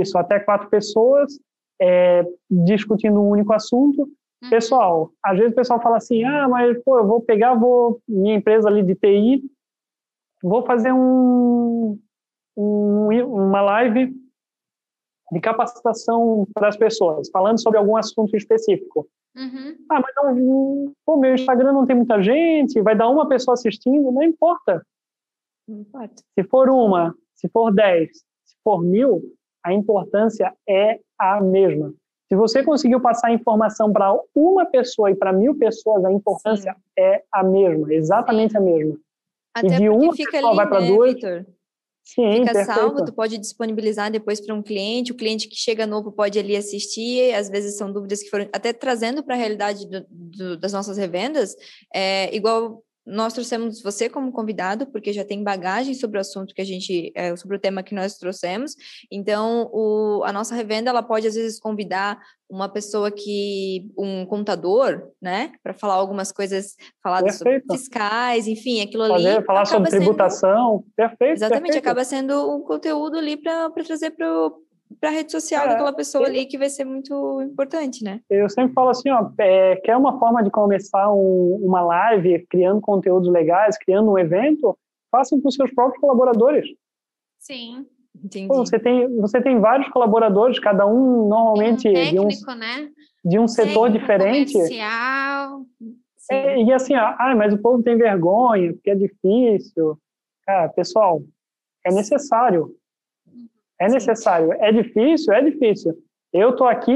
Isso, 0.00 0.18
até 0.18 0.40
quatro 0.40 0.68
pessoas, 0.68 1.38
é, 1.80 2.26
discutindo 2.50 3.20
um 3.20 3.30
único 3.30 3.52
assunto. 3.52 4.02
Uhum. 4.42 4.50
Pessoal, 4.50 5.12
às 5.24 5.38
vezes 5.38 5.52
o 5.52 5.56
pessoal 5.56 5.80
fala 5.80 5.98
assim, 5.98 6.24
ah, 6.24 6.48
mas 6.48 6.76
pô, 6.82 6.98
eu 6.98 7.06
vou 7.06 7.20
pegar, 7.20 7.54
vou 7.54 8.00
minha 8.08 8.34
empresa 8.34 8.68
ali 8.68 8.82
de 8.82 8.96
TI, 8.96 9.44
vou 10.42 10.66
fazer 10.66 10.92
um, 10.92 11.96
um 12.58 13.08
uma 13.46 13.60
live 13.62 14.12
de 15.30 15.40
capacitação 15.40 16.46
para 16.54 16.68
as 16.68 16.76
pessoas, 16.76 17.28
falando 17.30 17.60
sobre 17.60 17.78
algum 17.78 17.96
assunto 17.96 18.34
específico. 18.36 19.08
Uhum. 19.36 19.76
Ah, 19.90 20.00
mas 20.00 20.12
não, 20.16 20.92
pô, 21.04 21.16
meu 21.16 21.34
Instagram 21.34 21.72
não 21.72 21.86
tem 21.86 21.94
muita 21.94 22.20
gente, 22.22 22.80
vai 22.82 22.96
dar 22.96 23.08
uma 23.08 23.28
pessoa 23.28 23.54
assistindo, 23.54 24.10
não 24.10 24.22
importa. 24.22 24.84
Não 25.66 25.80
importa. 25.80 26.22
Se 26.34 26.44
for 26.48 26.68
uma, 26.70 27.14
se 27.34 27.48
for 27.48 27.72
dez, 27.72 28.10
se 28.44 28.56
for 28.64 28.82
mil, 28.82 29.22
a 29.62 29.72
importância 29.72 30.52
é 30.68 30.98
a 31.18 31.40
mesma. 31.40 31.92
Se 32.28 32.36
você 32.36 32.62
conseguiu 32.62 33.00
passar 33.00 33.28
a 33.28 33.32
informação 33.32 33.92
para 33.92 34.14
uma 34.34 34.66
pessoa 34.66 35.10
e 35.10 35.14
para 35.14 35.32
mil 35.32 35.56
pessoas, 35.56 36.04
a 36.04 36.12
importância 36.12 36.72
Sim. 36.72 36.80
é 36.98 37.22
a 37.32 37.42
mesma, 37.42 37.92
exatamente 37.92 38.52
Sim. 38.52 38.58
a 38.58 38.60
mesma. 38.60 38.96
Até 39.54 39.66
e 39.66 39.76
de 39.78 39.88
uma 39.88 40.14
pessoa 40.14 40.48
ali, 40.48 40.56
vai 40.56 40.68
para 40.68 40.80
né, 40.80 40.86
duas. 40.88 41.12
Victor? 41.12 41.46
Sim, 42.08 42.38
fica 42.38 42.54
perfeito. 42.54 42.74
salvo, 42.74 43.04
tu 43.04 43.12
pode 43.12 43.36
disponibilizar 43.36 44.10
depois 44.10 44.40
para 44.40 44.54
um 44.54 44.62
cliente, 44.62 45.12
o 45.12 45.14
cliente 45.14 45.46
que 45.46 45.54
chega 45.54 45.86
novo 45.86 46.10
pode 46.10 46.38
ali 46.38 46.56
assistir, 46.56 47.34
às 47.34 47.50
vezes 47.50 47.76
são 47.76 47.92
dúvidas 47.92 48.22
que 48.22 48.30
foram, 48.30 48.48
até 48.50 48.72
trazendo 48.72 49.22
para 49.22 49.34
a 49.34 49.38
realidade 49.38 49.86
do, 49.86 50.06
do, 50.08 50.56
das 50.56 50.72
nossas 50.72 50.96
revendas, 50.96 51.54
é, 51.94 52.34
igual 52.34 52.82
nós 53.08 53.32
trouxemos 53.32 53.82
você 53.82 54.08
como 54.08 54.30
convidado, 54.30 54.86
porque 54.86 55.12
já 55.12 55.24
tem 55.24 55.42
bagagem 55.42 55.94
sobre 55.94 56.18
o 56.18 56.20
assunto 56.20 56.54
que 56.54 56.60
a 56.60 56.64
gente, 56.64 57.10
é, 57.14 57.34
sobre 57.36 57.56
o 57.56 57.60
tema 57.60 57.82
que 57.82 57.94
nós 57.94 58.18
trouxemos. 58.18 58.76
Então, 59.10 59.70
o, 59.72 60.22
a 60.24 60.32
nossa 60.32 60.54
revenda, 60.54 60.90
ela 60.90 61.02
pode, 61.02 61.26
às 61.26 61.34
vezes, 61.34 61.58
convidar 61.58 62.20
uma 62.50 62.68
pessoa 62.68 63.10
que, 63.10 63.90
um 63.96 64.26
contador, 64.26 65.08
né, 65.20 65.52
para 65.62 65.72
falar 65.72 65.94
algumas 65.94 66.30
coisas, 66.30 66.76
falar 67.02 67.30
sobre 67.32 67.62
fiscais, 67.70 68.46
enfim, 68.46 68.82
aquilo 68.82 69.08
Fazer, 69.08 69.36
ali. 69.36 69.44
Falar 69.44 69.64
sobre 69.64 69.90
tributação, 69.90 70.78
sendo, 70.78 70.92
perfeito. 70.94 71.32
Exatamente, 71.32 71.62
perfeito. 71.62 71.84
acaba 71.84 72.04
sendo 72.04 72.54
um 72.54 72.60
conteúdo 72.62 73.18
ali 73.18 73.36
para 73.36 73.70
trazer 73.70 74.10
para 74.10 74.26
para 75.00 75.10
a 75.10 75.12
rede 75.12 75.30
social 75.30 75.64
é, 75.64 75.68
daquela 75.68 75.92
pessoa 75.92 76.26
ali 76.26 76.46
que 76.46 76.58
vai 76.58 76.68
ser 76.68 76.84
muito 76.84 77.42
importante, 77.42 78.02
né? 78.02 78.20
Eu 78.28 78.48
sempre 78.48 78.72
falo 78.72 78.90
assim, 78.90 79.10
ó, 79.10 79.30
é, 79.38 79.76
quer 79.76 79.96
uma 79.96 80.18
forma 80.18 80.42
de 80.42 80.50
começar 80.50 81.12
um, 81.12 81.60
uma 81.62 81.80
live 81.82 82.46
criando 82.48 82.80
conteúdos 82.80 83.30
legais, 83.30 83.78
criando 83.78 84.10
um 84.10 84.18
evento, 84.18 84.76
façam 85.10 85.40
com 85.40 85.50
seus 85.50 85.72
próprios 85.72 86.00
colaboradores. 86.00 86.68
Sim. 87.38 87.86
Entendi. 88.24 88.48
Pô, 88.48 88.56
você 88.56 88.78
tem 88.78 89.08
você 89.20 89.40
tem 89.40 89.60
vários 89.60 89.88
colaboradores, 89.90 90.58
cada 90.58 90.86
um 90.86 91.28
normalmente 91.28 91.88
um 91.88 91.92
técnico, 91.92 92.28
de 92.28 92.50
um 92.50 92.54
né? 92.56 92.90
de 93.24 93.38
um 93.38 93.46
setor 93.46 93.90
diferente. 93.90 94.52
Comercial. 94.52 95.62
É, 96.30 96.62
e 96.62 96.72
assim, 96.72 96.94
ah, 96.94 97.34
mas 97.36 97.54
o 97.54 97.58
povo 97.58 97.82
tem 97.82 97.96
vergonha, 97.96 98.72
porque 98.72 98.90
é 98.90 98.94
difícil. 98.94 99.98
Cara, 100.44 100.68
pessoal, 100.68 101.22
é 101.86 101.92
necessário. 101.92 102.74
É 103.80 103.88
necessário. 103.88 104.52
É 104.54 104.72
difícil? 104.72 105.32
É 105.32 105.42
difícil. 105.42 105.94
Eu 106.32 106.54
tô 106.54 106.64
aqui, 106.64 106.92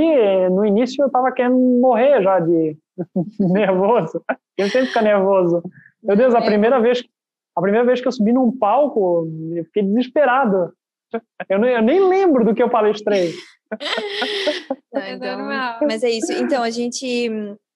no 0.51 0.64
início 0.64 1.03
eu 1.03 1.11
tava 1.11 1.33
querendo 1.33 1.57
morrer 1.57 2.22
já 2.22 2.39
de 2.39 2.76
nervoso. 3.41 4.22
Eu 4.59 4.68
sempre 4.68 4.89
fico 4.89 5.01
nervoso. 5.01 5.62
Meu 6.03 6.16
Deus, 6.16 6.35
a 6.35 6.41
é. 6.41 6.45
primeira 6.45 6.80
vez, 6.80 7.03
a 7.57 7.61
primeira 7.61 7.87
vez 7.87 8.01
que 8.01 8.09
eu 8.09 8.12
subi 8.12 8.33
num 8.33 8.57
palco, 8.57 9.26
eu 9.55 9.64
fiquei 9.64 9.83
desesperado. 9.83 10.72
Eu, 11.49 11.59
nem, 11.59 11.74
eu 11.74 11.83
nem 11.83 12.09
lembro 12.09 12.45
do 12.45 12.55
que 12.55 12.62
eu 12.62 12.70
palestrei. 12.70 13.33
É 14.95 15.14
então, 15.14 15.39
mas 15.80 16.03
é 16.05 16.11
isso. 16.11 16.30
Então, 16.35 16.62
a 16.62 16.68
gente 16.68 17.30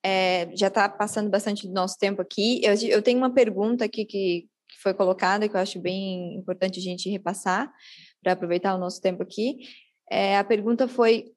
é, 0.05 0.55
já 0.55 0.67
está 0.67 0.87
passando 0.87 1.31
bastante 1.31 1.67
do 1.67 1.73
nosso 1.73 1.97
tempo 1.99 2.21
aqui. 2.21 2.61
Eu, 2.63 2.75
eu 2.91 3.01
tenho 3.01 3.17
uma 3.17 3.33
pergunta 3.33 3.87
aqui 3.87 4.05
que, 4.05 4.47
que 4.69 4.83
foi 4.83 4.93
colocada, 4.93 5.49
que 5.49 5.57
eu 5.57 5.61
acho 5.61 5.81
bem 5.81 6.37
importante 6.37 6.79
a 6.79 6.83
gente 6.83 7.09
repassar 7.09 7.73
para 8.27 8.33
aproveitar 8.33 8.75
o 8.75 8.79
nosso 8.79 9.01
tempo 9.01 9.23
aqui. 9.23 9.59
É, 10.11 10.37
a 10.37 10.43
pergunta 10.43 10.89
foi: 10.89 11.33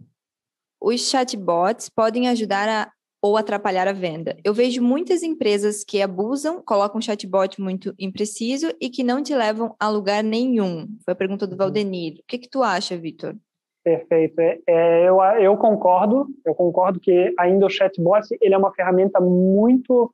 os 0.81 1.07
chatbots 1.07 1.87
podem 1.87 2.27
ajudar 2.29 2.67
a, 2.67 2.91
ou 3.21 3.37
atrapalhar 3.37 3.87
a 3.87 3.93
venda? 3.93 4.35
Eu 4.43 4.55
vejo 4.55 4.81
muitas 4.81 5.21
empresas 5.21 5.83
que 5.83 6.01
abusam, 6.01 6.63
colocam 6.63 6.97
um 6.97 7.01
chatbot 7.01 7.61
muito 7.61 7.93
impreciso 7.99 8.73
e 8.81 8.89
que 8.89 9.03
não 9.03 9.21
te 9.21 9.35
levam 9.35 9.75
a 9.79 9.87
lugar 9.87 10.23
nenhum. 10.23 10.87
Foi 11.05 11.11
a 11.11 11.15
pergunta 11.15 11.45
do 11.45 11.51
uhum. 11.51 11.57
Valdenir. 11.59 12.21
O 12.21 12.23
que, 12.27 12.39
que 12.39 12.49
tu 12.49 12.63
acha, 12.63 12.97
Vitor? 12.97 13.35
Perfeito. 13.83 14.39
É, 14.39 14.59
é, 14.67 15.07
eu, 15.07 15.21
eu 15.39 15.55
concordo. 15.57 16.25
Eu 16.43 16.55
concordo 16.55 16.99
que 16.99 17.35
ainda 17.37 17.67
o 17.67 17.69
chatbot 17.69 18.25
ele 18.41 18.55
é 18.55 18.57
uma 18.57 18.73
ferramenta 18.73 19.21
muito 19.21 20.11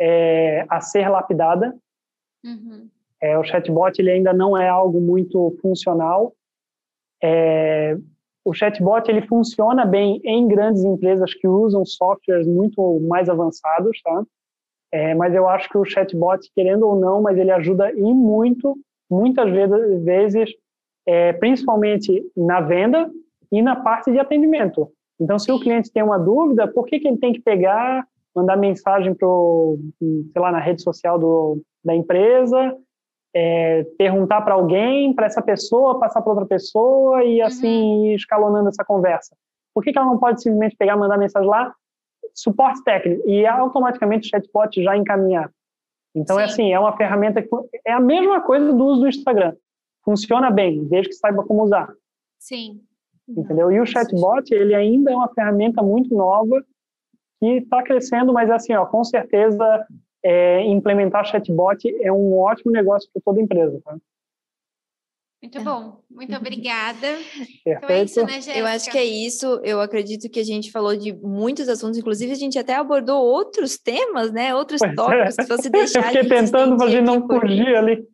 é, 0.00 0.66
a 0.68 0.80
ser 0.80 1.08
lapidada. 1.08 1.78
Uhum. 2.44 2.88
É, 3.20 3.38
o 3.38 3.44
chatbot 3.44 3.98
ele 3.98 4.10
ainda 4.10 4.32
não 4.32 4.56
é 4.56 4.68
algo 4.68 5.00
muito 5.00 5.56
funcional. 5.60 6.32
É, 7.22 7.96
o 8.44 8.54
chatbot 8.54 9.08
ele 9.10 9.22
funciona 9.22 9.84
bem 9.84 10.20
em 10.24 10.46
grandes 10.46 10.84
empresas 10.84 11.34
que 11.34 11.46
usam 11.46 11.84
softwares 11.84 12.46
muito 12.46 13.00
mais 13.00 13.28
avançados, 13.28 14.00
tá? 14.02 14.24
É, 14.90 15.14
mas 15.14 15.34
eu 15.34 15.48
acho 15.48 15.68
que 15.68 15.76
o 15.76 15.84
chatbot, 15.84 16.50
querendo 16.54 16.86
ou 16.86 16.98
não, 16.98 17.20
mas 17.20 17.36
ele 17.36 17.50
ajuda 17.50 17.92
e 17.92 18.02
muito, 18.14 18.78
muitas 19.10 19.50
vezes, 19.50 20.50
é, 21.06 21.32
principalmente 21.34 22.24
na 22.36 22.60
venda 22.60 23.10
e 23.52 23.60
na 23.60 23.76
parte 23.76 24.10
de 24.10 24.18
atendimento. 24.18 24.90
Então, 25.20 25.38
se 25.38 25.50
o 25.50 25.60
cliente 25.60 25.92
tem 25.92 26.02
uma 26.02 26.18
dúvida, 26.18 26.66
por 26.68 26.86
que, 26.86 27.00
que 27.00 27.08
ele 27.08 27.18
tem 27.18 27.32
que 27.32 27.40
pegar, 27.40 28.06
mandar 28.34 28.56
mensagem 28.56 29.12
para, 29.14 29.28
sei 30.00 30.40
lá, 30.40 30.52
na 30.52 30.60
rede 30.60 30.82
social 30.82 31.18
do, 31.18 31.60
da 31.84 31.94
empresa, 31.94 32.74
é, 33.38 33.84
perguntar 33.96 34.40
para 34.42 34.54
alguém, 34.54 35.14
para 35.14 35.26
essa 35.26 35.40
pessoa, 35.40 36.00
passar 36.00 36.20
para 36.20 36.32
outra 36.32 36.46
pessoa 36.46 37.22
e 37.22 37.40
assim 37.40 38.08
uhum. 38.08 38.14
escalonando 38.14 38.68
essa 38.68 38.84
conversa. 38.84 39.36
Por 39.72 39.84
que, 39.84 39.92
que 39.92 39.98
ela 39.98 40.08
não 40.08 40.18
pode 40.18 40.42
simplesmente 40.42 40.76
pegar, 40.76 40.96
mandar 40.96 41.16
mensagem 41.16 41.48
lá, 41.48 41.72
suporte 42.34 42.82
técnico 42.82 43.22
e 43.28 43.46
automaticamente 43.46 44.26
o 44.26 44.30
chatbot 44.30 44.82
já 44.82 44.96
encaminhar? 44.96 45.50
Então 46.16 46.38
é 46.38 46.48
Sim. 46.48 46.48
é 46.48 46.52
assim, 46.52 46.72
é 46.72 46.80
uma 46.80 46.96
ferramenta 46.96 47.40
que 47.40 47.48
é 47.86 47.92
a 47.92 48.00
mesma 48.00 48.40
coisa 48.40 48.72
do 48.72 48.84
uso 48.84 49.02
do 49.02 49.08
Instagram. 49.08 49.54
Funciona 50.04 50.50
bem, 50.50 50.84
desde 50.88 51.10
que 51.10 51.14
saiba 51.14 51.44
como 51.44 51.62
usar. 51.62 51.88
Sim. 52.40 52.80
Entendeu? 53.28 53.70
E 53.70 53.78
o 53.78 53.86
chatbot, 53.86 54.52
ele 54.52 54.74
ainda 54.74 55.12
é 55.12 55.14
uma 55.14 55.28
ferramenta 55.28 55.80
muito 55.80 56.12
nova 56.12 56.60
que 57.38 57.58
está 57.58 57.84
crescendo, 57.84 58.32
mas 58.32 58.50
assim, 58.50 58.72
ó, 58.74 58.84
com 58.86 59.04
certeza 59.04 59.86
é, 60.24 60.62
implementar 60.62 61.24
chatbot 61.24 61.88
é 62.00 62.12
um 62.12 62.38
ótimo 62.38 62.72
negócio 62.72 63.08
para 63.12 63.22
toda 63.24 63.40
empresa. 63.40 63.80
Tá? 63.84 63.96
Muito 65.40 65.62
bom, 65.62 66.00
muito 66.10 66.34
obrigada. 66.34 67.16
Perfeito. 67.64 67.84
Então 67.84 67.90
é 67.90 68.02
isso, 68.02 68.20
né, 68.24 68.32
Jéssica? 68.32 68.58
Eu 68.58 68.66
acho 68.66 68.90
que 68.90 68.98
é 68.98 69.04
isso. 69.04 69.60
Eu 69.62 69.80
acredito 69.80 70.28
que 70.28 70.40
a 70.40 70.44
gente 70.44 70.72
falou 70.72 70.96
de 70.96 71.12
muitos 71.12 71.68
assuntos, 71.68 71.96
inclusive 71.96 72.32
a 72.32 72.36
gente 72.36 72.58
até 72.58 72.74
abordou 72.74 73.24
outros 73.24 73.78
temas, 73.78 74.32
né? 74.32 74.52
Outros 74.52 74.80
pois 74.80 74.92
é. 74.92 74.94
tópicos. 74.96 75.38
É. 75.38 75.42
Se 75.42 75.48
você 75.48 75.70
deixar. 75.70 76.00
Eu 76.00 76.04
fiquei 76.06 76.28
tentando, 76.28 76.76
mas 76.76 76.88
a 76.88 76.90
gente 76.90 77.04
não 77.04 77.24
fugir 77.24 77.76
ali. 77.76 78.04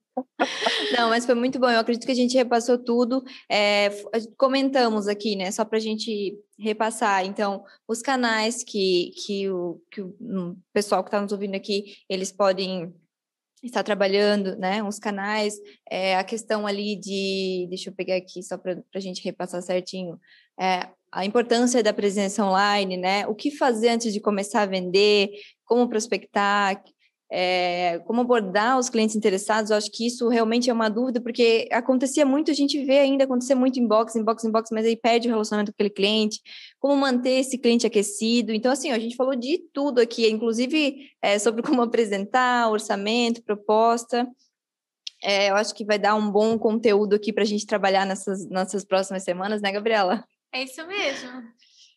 Não, 0.97 1.09
mas 1.09 1.27
foi 1.27 1.35
muito 1.35 1.59
bom. 1.59 1.69
Eu 1.69 1.81
acredito 1.81 2.07
que 2.07 2.13
a 2.13 2.17
gente 2.17 2.37
repassou 2.37 2.79
tudo. 2.79 3.23
É, 3.51 3.91
comentamos 4.37 5.09
aqui, 5.09 5.37
né? 5.37 5.51
Só 5.51 5.65
para 5.65 5.79
a 5.79 5.81
gente 5.81 6.39
repassar. 6.59 7.25
Então, 7.25 7.65
os 7.89 8.01
canais 8.01 8.63
que, 8.63 9.13
que, 9.25 9.51
o, 9.51 9.81
que 9.91 10.01
o 10.01 10.57
pessoal 10.73 11.03
que 11.03 11.09
está 11.09 11.21
nos 11.21 11.33
ouvindo 11.33 11.55
aqui, 11.55 11.97
eles 12.09 12.31
podem 12.31 12.95
estar 13.63 13.83
trabalhando, 13.83 14.57
né? 14.57 14.83
Uns 14.83 14.99
canais. 14.99 15.55
É, 15.91 16.17
a 16.17 16.25
questão 16.25 16.67
ali 16.67 16.97
de. 16.97 17.67
Deixa 17.69 17.91
eu 17.91 17.95
pegar 17.95 18.17
aqui 18.17 18.43
só 18.43 18.57
para 18.57 18.83
a 18.95 19.01
gente 19.01 19.25
repassar 19.25 19.63
certinho. 19.63 20.19
É, 20.61 20.89
a 21.11 21.25
importância 21.25 21.83
da 21.83 21.93
presença 21.93 22.45
online, 22.45 22.97
né? 22.97 23.27
O 23.27 23.35
que 23.35 23.51
fazer 23.51 23.89
antes 23.91 24.13
de 24.13 24.21
começar 24.21 24.63
a 24.63 24.67
vender, 24.67 25.31
como 25.65 25.89
prospectar, 25.89 26.83
é, 27.31 27.99
como 28.07 28.21
abordar 28.21 28.79
os 28.79 28.89
clientes 28.89 29.17
interessados, 29.17 29.71
eu 29.71 29.77
acho 29.77 29.91
que 29.91 30.07
isso 30.07 30.29
realmente 30.29 30.71
é 30.71 30.73
uma 30.73 30.89
dúvida, 30.89 31.21
porque 31.21 31.69
acontecia 31.73 32.25
muito, 32.25 32.51
a 32.51 32.55
gente 32.55 32.85
vê 32.85 32.99
ainda 32.99 33.25
acontecer 33.25 33.55
muito 33.55 33.79
inbox, 33.81 34.15
inbox, 34.15 34.45
inbox, 34.45 34.71
mas 34.71 34.87
aí 34.87 34.97
perde 34.97 35.29
o 35.29 35.31
relacionamento 35.31 35.73
com 35.73 35.77
aquele 35.77 35.91
cliente, 35.91 36.41
como 36.79 36.97
manter 36.97 37.41
esse 37.41 37.59
cliente 37.59 37.87
aquecido. 37.87 38.53
Então, 38.53 38.71
assim, 38.71 38.91
a 38.91 38.99
gente 38.99 39.17
falou 39.17 39.35
de 39.35 39.59
tudo 39.73 40.01
aqui, 40.01 40.29
inclusive 40.29 41.11
é, 41.23 41.39
sobre 41.39 41.63
como 41.63 41.83
apresentar, 41.83 42.71
orçamento, 42.71 43.43
proposta. 43.43 44.29
É, 45.23 45.51
eu 45.51 45.57
acho 45.57 45.75
que 45.75 45.85
vai 45.85 45.99
dar 45.99 46.15
um 46.15 46.31
bom 46.31 46.59
conteúdo 46.59 47.15
aqui 47.15 47.33
para 47.33 47.45
a 47.45 47.47
gente 47.47 47.67
trabalhar 47.67 48.05
nessas, 48.05 48.47
nessas 48.49 48.85
próximas 48.85 49.25
semanas, 49.25 49.63
né, 49.63 49.73
Gabriela? 49.73 50.23
É 50.53 50.63
isso 50.63 50.87
mesmo. 50.87 51.43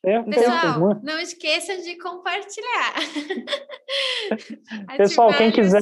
É, 0.08 0.24
Pessoal, 0.24 1.02
não 1.04 1.20
esqueça 1.20 1.76
de 1.82 1.98
compartilhar. 1.98 2.94
Pessoal, 4.96 5.34
quem 5.34 5.52
quiser, 5.52 5.82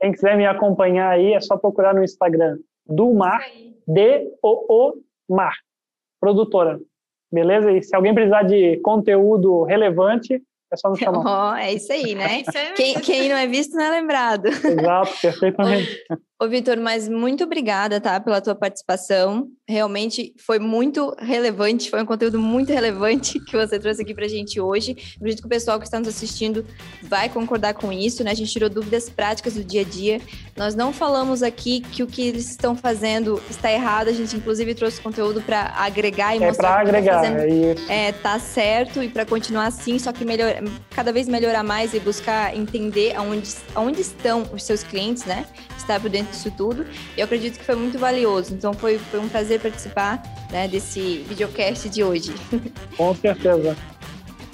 quem 0.00 0.12
quiser 0.12 0.34
me 0.34 0.46
acompanhar 0.46 1.10
aí, 1.10 1.34
é 1.34 1.40
só 1.42 1.58
procurar 1.58 1.94
no 1.94 2.02
Instagram 2.02 2.56
do 2.86 3.12
Mar, 3.12 3.44
D-O-O-Mar, 3.86 5.58
produtora. 6.18 6.80
Beleza? 7.30 7.70
E 7.70 7.82
se 7.82 7.94
alguém 7.94 8.14
precisar 8.14 8.44
de 8.44 8.78
conteúdo 8.78 9.64
relevante, 9.64 10.42
é 10.74 10.76
só 10.76 10.90
me 10.90 10.98
chamar. 10.98 11.52
Oh, 11.52 11.56
é 11.56 11.72
isso 11.72 11.92
aí, 11.92 12.14
né? 12.14 12.42
É 12.54 12.72
quem, 12.72 12.94
quem, 13.00 13.28
não 13.28 13.36
é 13.36 13.46
visto 13.46 13.74
não 13.74 13.84
é 13.84 13.90
lembrado. 13.90 14.48
Exato, 14.48 15.12
perfeitamente. 15.20 16.04
Ô, 16.44 16.48
Vitor, 16.48 16.76
mas 16.78 17.08
muito 17.08 17.44
obrigada, 17.44 18.00
tá, 18.00 18.18
pela 18.18 18.40
tua 18.40 18.56
participação. 18.56 19.48
Realmente 19.68 20.34
foi 20.44 20.58
muito 20.58 21.14
relevante, 21.18 21.88
foi 21.88 22.02
um 22.02 22.04
conteúdo 22.04 22.40
muito 22.40 22.72
relevante 22.72 23.38
que 23.46 23.56
você 23.56 23.78
trouxe 23.78 24.02
aqui 24.02 24.12
pra 24.12 24.26
gente 24.26 24.60
hoje. 24.60 24.96
Acredito 25.16 25.40
que 25.40 25.46
o 25.46 25.48
pessoal 25.48 25.78
que 25.78 25.86
está 25.86 25.98
nos 25.98 26.08
assistindo 26.08 26.66
vai 27.02 27.28
concordar 27.28 27.74
com 27.74 27.92
isso, 27.92 28.24
né? 28.24 28.32
A 28.32 28.34
gente 28.34 28.52
tirou 28.52 28.68
dúvidas 28.68 29.08
práticas 29.08 29.54
do 29.54 29.62
dia 29.62 29.82
a 29.82 29.84
dia. 29.84 30.20
Nós 30.56 30.74
não 30.74 30.92
falamos 30.92 31.40
aqui 31.42 31.80
que 31.80 32.02
o 32.02 32.06
que 32.06 32.22
eles 32.26 32.50
estão 32.50 32.76
fazendo 32.76 33.40
está 33.48 33.70
errado, 33.70 34.08
a 34.08 34.12
gente 34.12 34.36
inclusive 34.36 34.74
trouxe 34.74 35.00
conteúdo 35.00 35.40
para 35.40 35.72
agregar 35.76 36.34
e 36.34 36.42
é 36.42 36.46
mostrar 36.48 36.82
que 36.82 36.88
agregar, 36.88 37.12
tá 37.12 37.18
fazendo, 37.20 37.38
é, 37.38 37.48
isso. 37.48 37.92
é 37.92 38.12
tá 38.12 38.38
certo 38.40 39.02
e 39.02 39.08
para 39.08 39.24
continuar 39.24 39.66
assim, 39.66 39.98
só 39.98 40.12
que 40.12 40.24
melhor, 40.24 40.60
cada 40.90 41.12
vez 41.12 41.28
melhorar 41.28 41.62
mais 41.62 41.94
e 41.94 42.00
buscar 42.00 42.56
entender 42.56 43.14
aonde, 43.16 43.54
aonde 43.74 44.00
estão 44.00 44.42
os 44.52 44.62
seus 44.62 44.82
clientes, 44.82 45.24
né? 45.24 45.46
Estar 45.76 46.00
por 46.00 46.10
dentro 46.10 46.32
disso 46.32 46.50
tudo. 46.56 46.86
E 47.16 47.20
eu 47.20 47.24
acredito 47.24 47.58
que 47.58 47.64
foi 47.64 47.74
muito 47.74 47.98
valioso. 47.98 48.54
Então 48.54 48.72
foi, 48.72 48.98
foi 48.98 49.20
um 49.20 49.28
prazer 49.28 49.60
participar 49.60 50.22
né, 50.50 50.68
desse 50.68 51.24
videocast 51.28 51.88
de 51.88 52.02
hoje. 52.02 52.34
Com 52.96 53.14
certeza. 53.14 53.76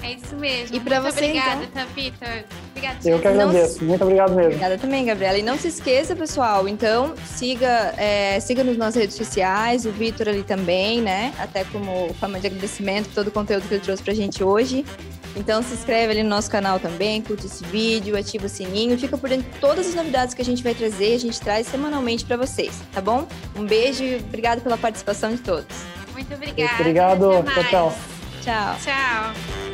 É 0.03 0.13
isso 0.13 0.35
mesmo. 0.37 0.77
E 0.77 0.81
para 0.81 1.01
você, 1.01 1.25
obrigada, 1.25 1.65
então... 1.65 1.85
tá, 1.85 1.93
Vitor? 1.95 2.45
Obrigada. 2.71 3.09
Eu 3.09 3.19
que 3.19 3.29
agradeço. 3.29 3.79
Se... 3.79 3.85
Muito 3.85 4.03
obrigado 4.03 4.31
mesmo. 4.31 4.47
Obrigada 4.47 4.79
também, 4.79 5.05
Gabriela. 5.05 5.39
E 5.39 5.43
não 5.43 5.59
se 5.59 5.69
esqueça, 5.69 6.17
pessoal, 6.17 6.67
então 6.69 7.15
siga, 7.25 7.95
é, 7.97 8.41
siga 8.41 8.65
nos 8.65 8.77
nas 8.77 8.95
redes 8.95 9.17
sociais, 9.17 9.85
o 9.85 9.93
Vitor 9.93 10.29
ali 10.29 10.43
também, 10.43 11.01
né? 11.01 11.33
Até 11.39 11.65
como 11.65 12.13
forma 12.15 12.41
de 12.41 12.47
agradecimento 12.47 13.11
todo 13.15 13.29
o 13.29 13.31
conteúdo 13.31 13.67
que 13.69 13.75
ele 13.75 13.83
trouxe 13.83 14.03
pra 14.03 14.15
gente 14.15 14.43
hoje. 14.43 14.85
Então 15.37 15.63
se 15.63 15.75
inscreve 15.75 16.13
ali 16.13 16.23
no 16.23 16.29
nosso 16.29 16.51
canal 16.51 16.81
também, 16.81 17.23
curte 17.23 17.47
esse 17.47 17.65
vídeo, 17.65 18.17
ativa 18.17 18.47
o 18.47 18.49
sininho, 18.49 18.99
fica 18.99 19.17
por 19.17 19.29
dentro 19.29 19.49
de 19.51 19.59
todas 19.59 19.87
as 19.87 19.95
novidades 19.95 20.35
que 20.35 20.43
a 20.43 20.45
gente 20.45 20.63
vai 20.63 20.75
trazer, 20.75 21.15
a 21.15 21.19
gente 21.19 21.41
traz 21.41 21.69
semanalmente 21.69 22.25
para 22.25 22.37
vocês, 22.37 22.81
tá 22.93 23.01
bom? 23.01 23.27
Um 23.55 23.65
beijo 23.65 24.03
e 24.03 24.17
obrigado 24.17 24.61
pela 24.61 24.77
participação 24.77 25.31
de 25.31 25.39
todos. 25.39 25.77
Muito 26.13 26.35
obrigada. 26.35 26.75
Obrigado. 26.81 27.45
Tchau, 27.45 27.65
tchau. 27.65 27.99
Tchau. 28.43 28.77
Tchau. 28.83 29.70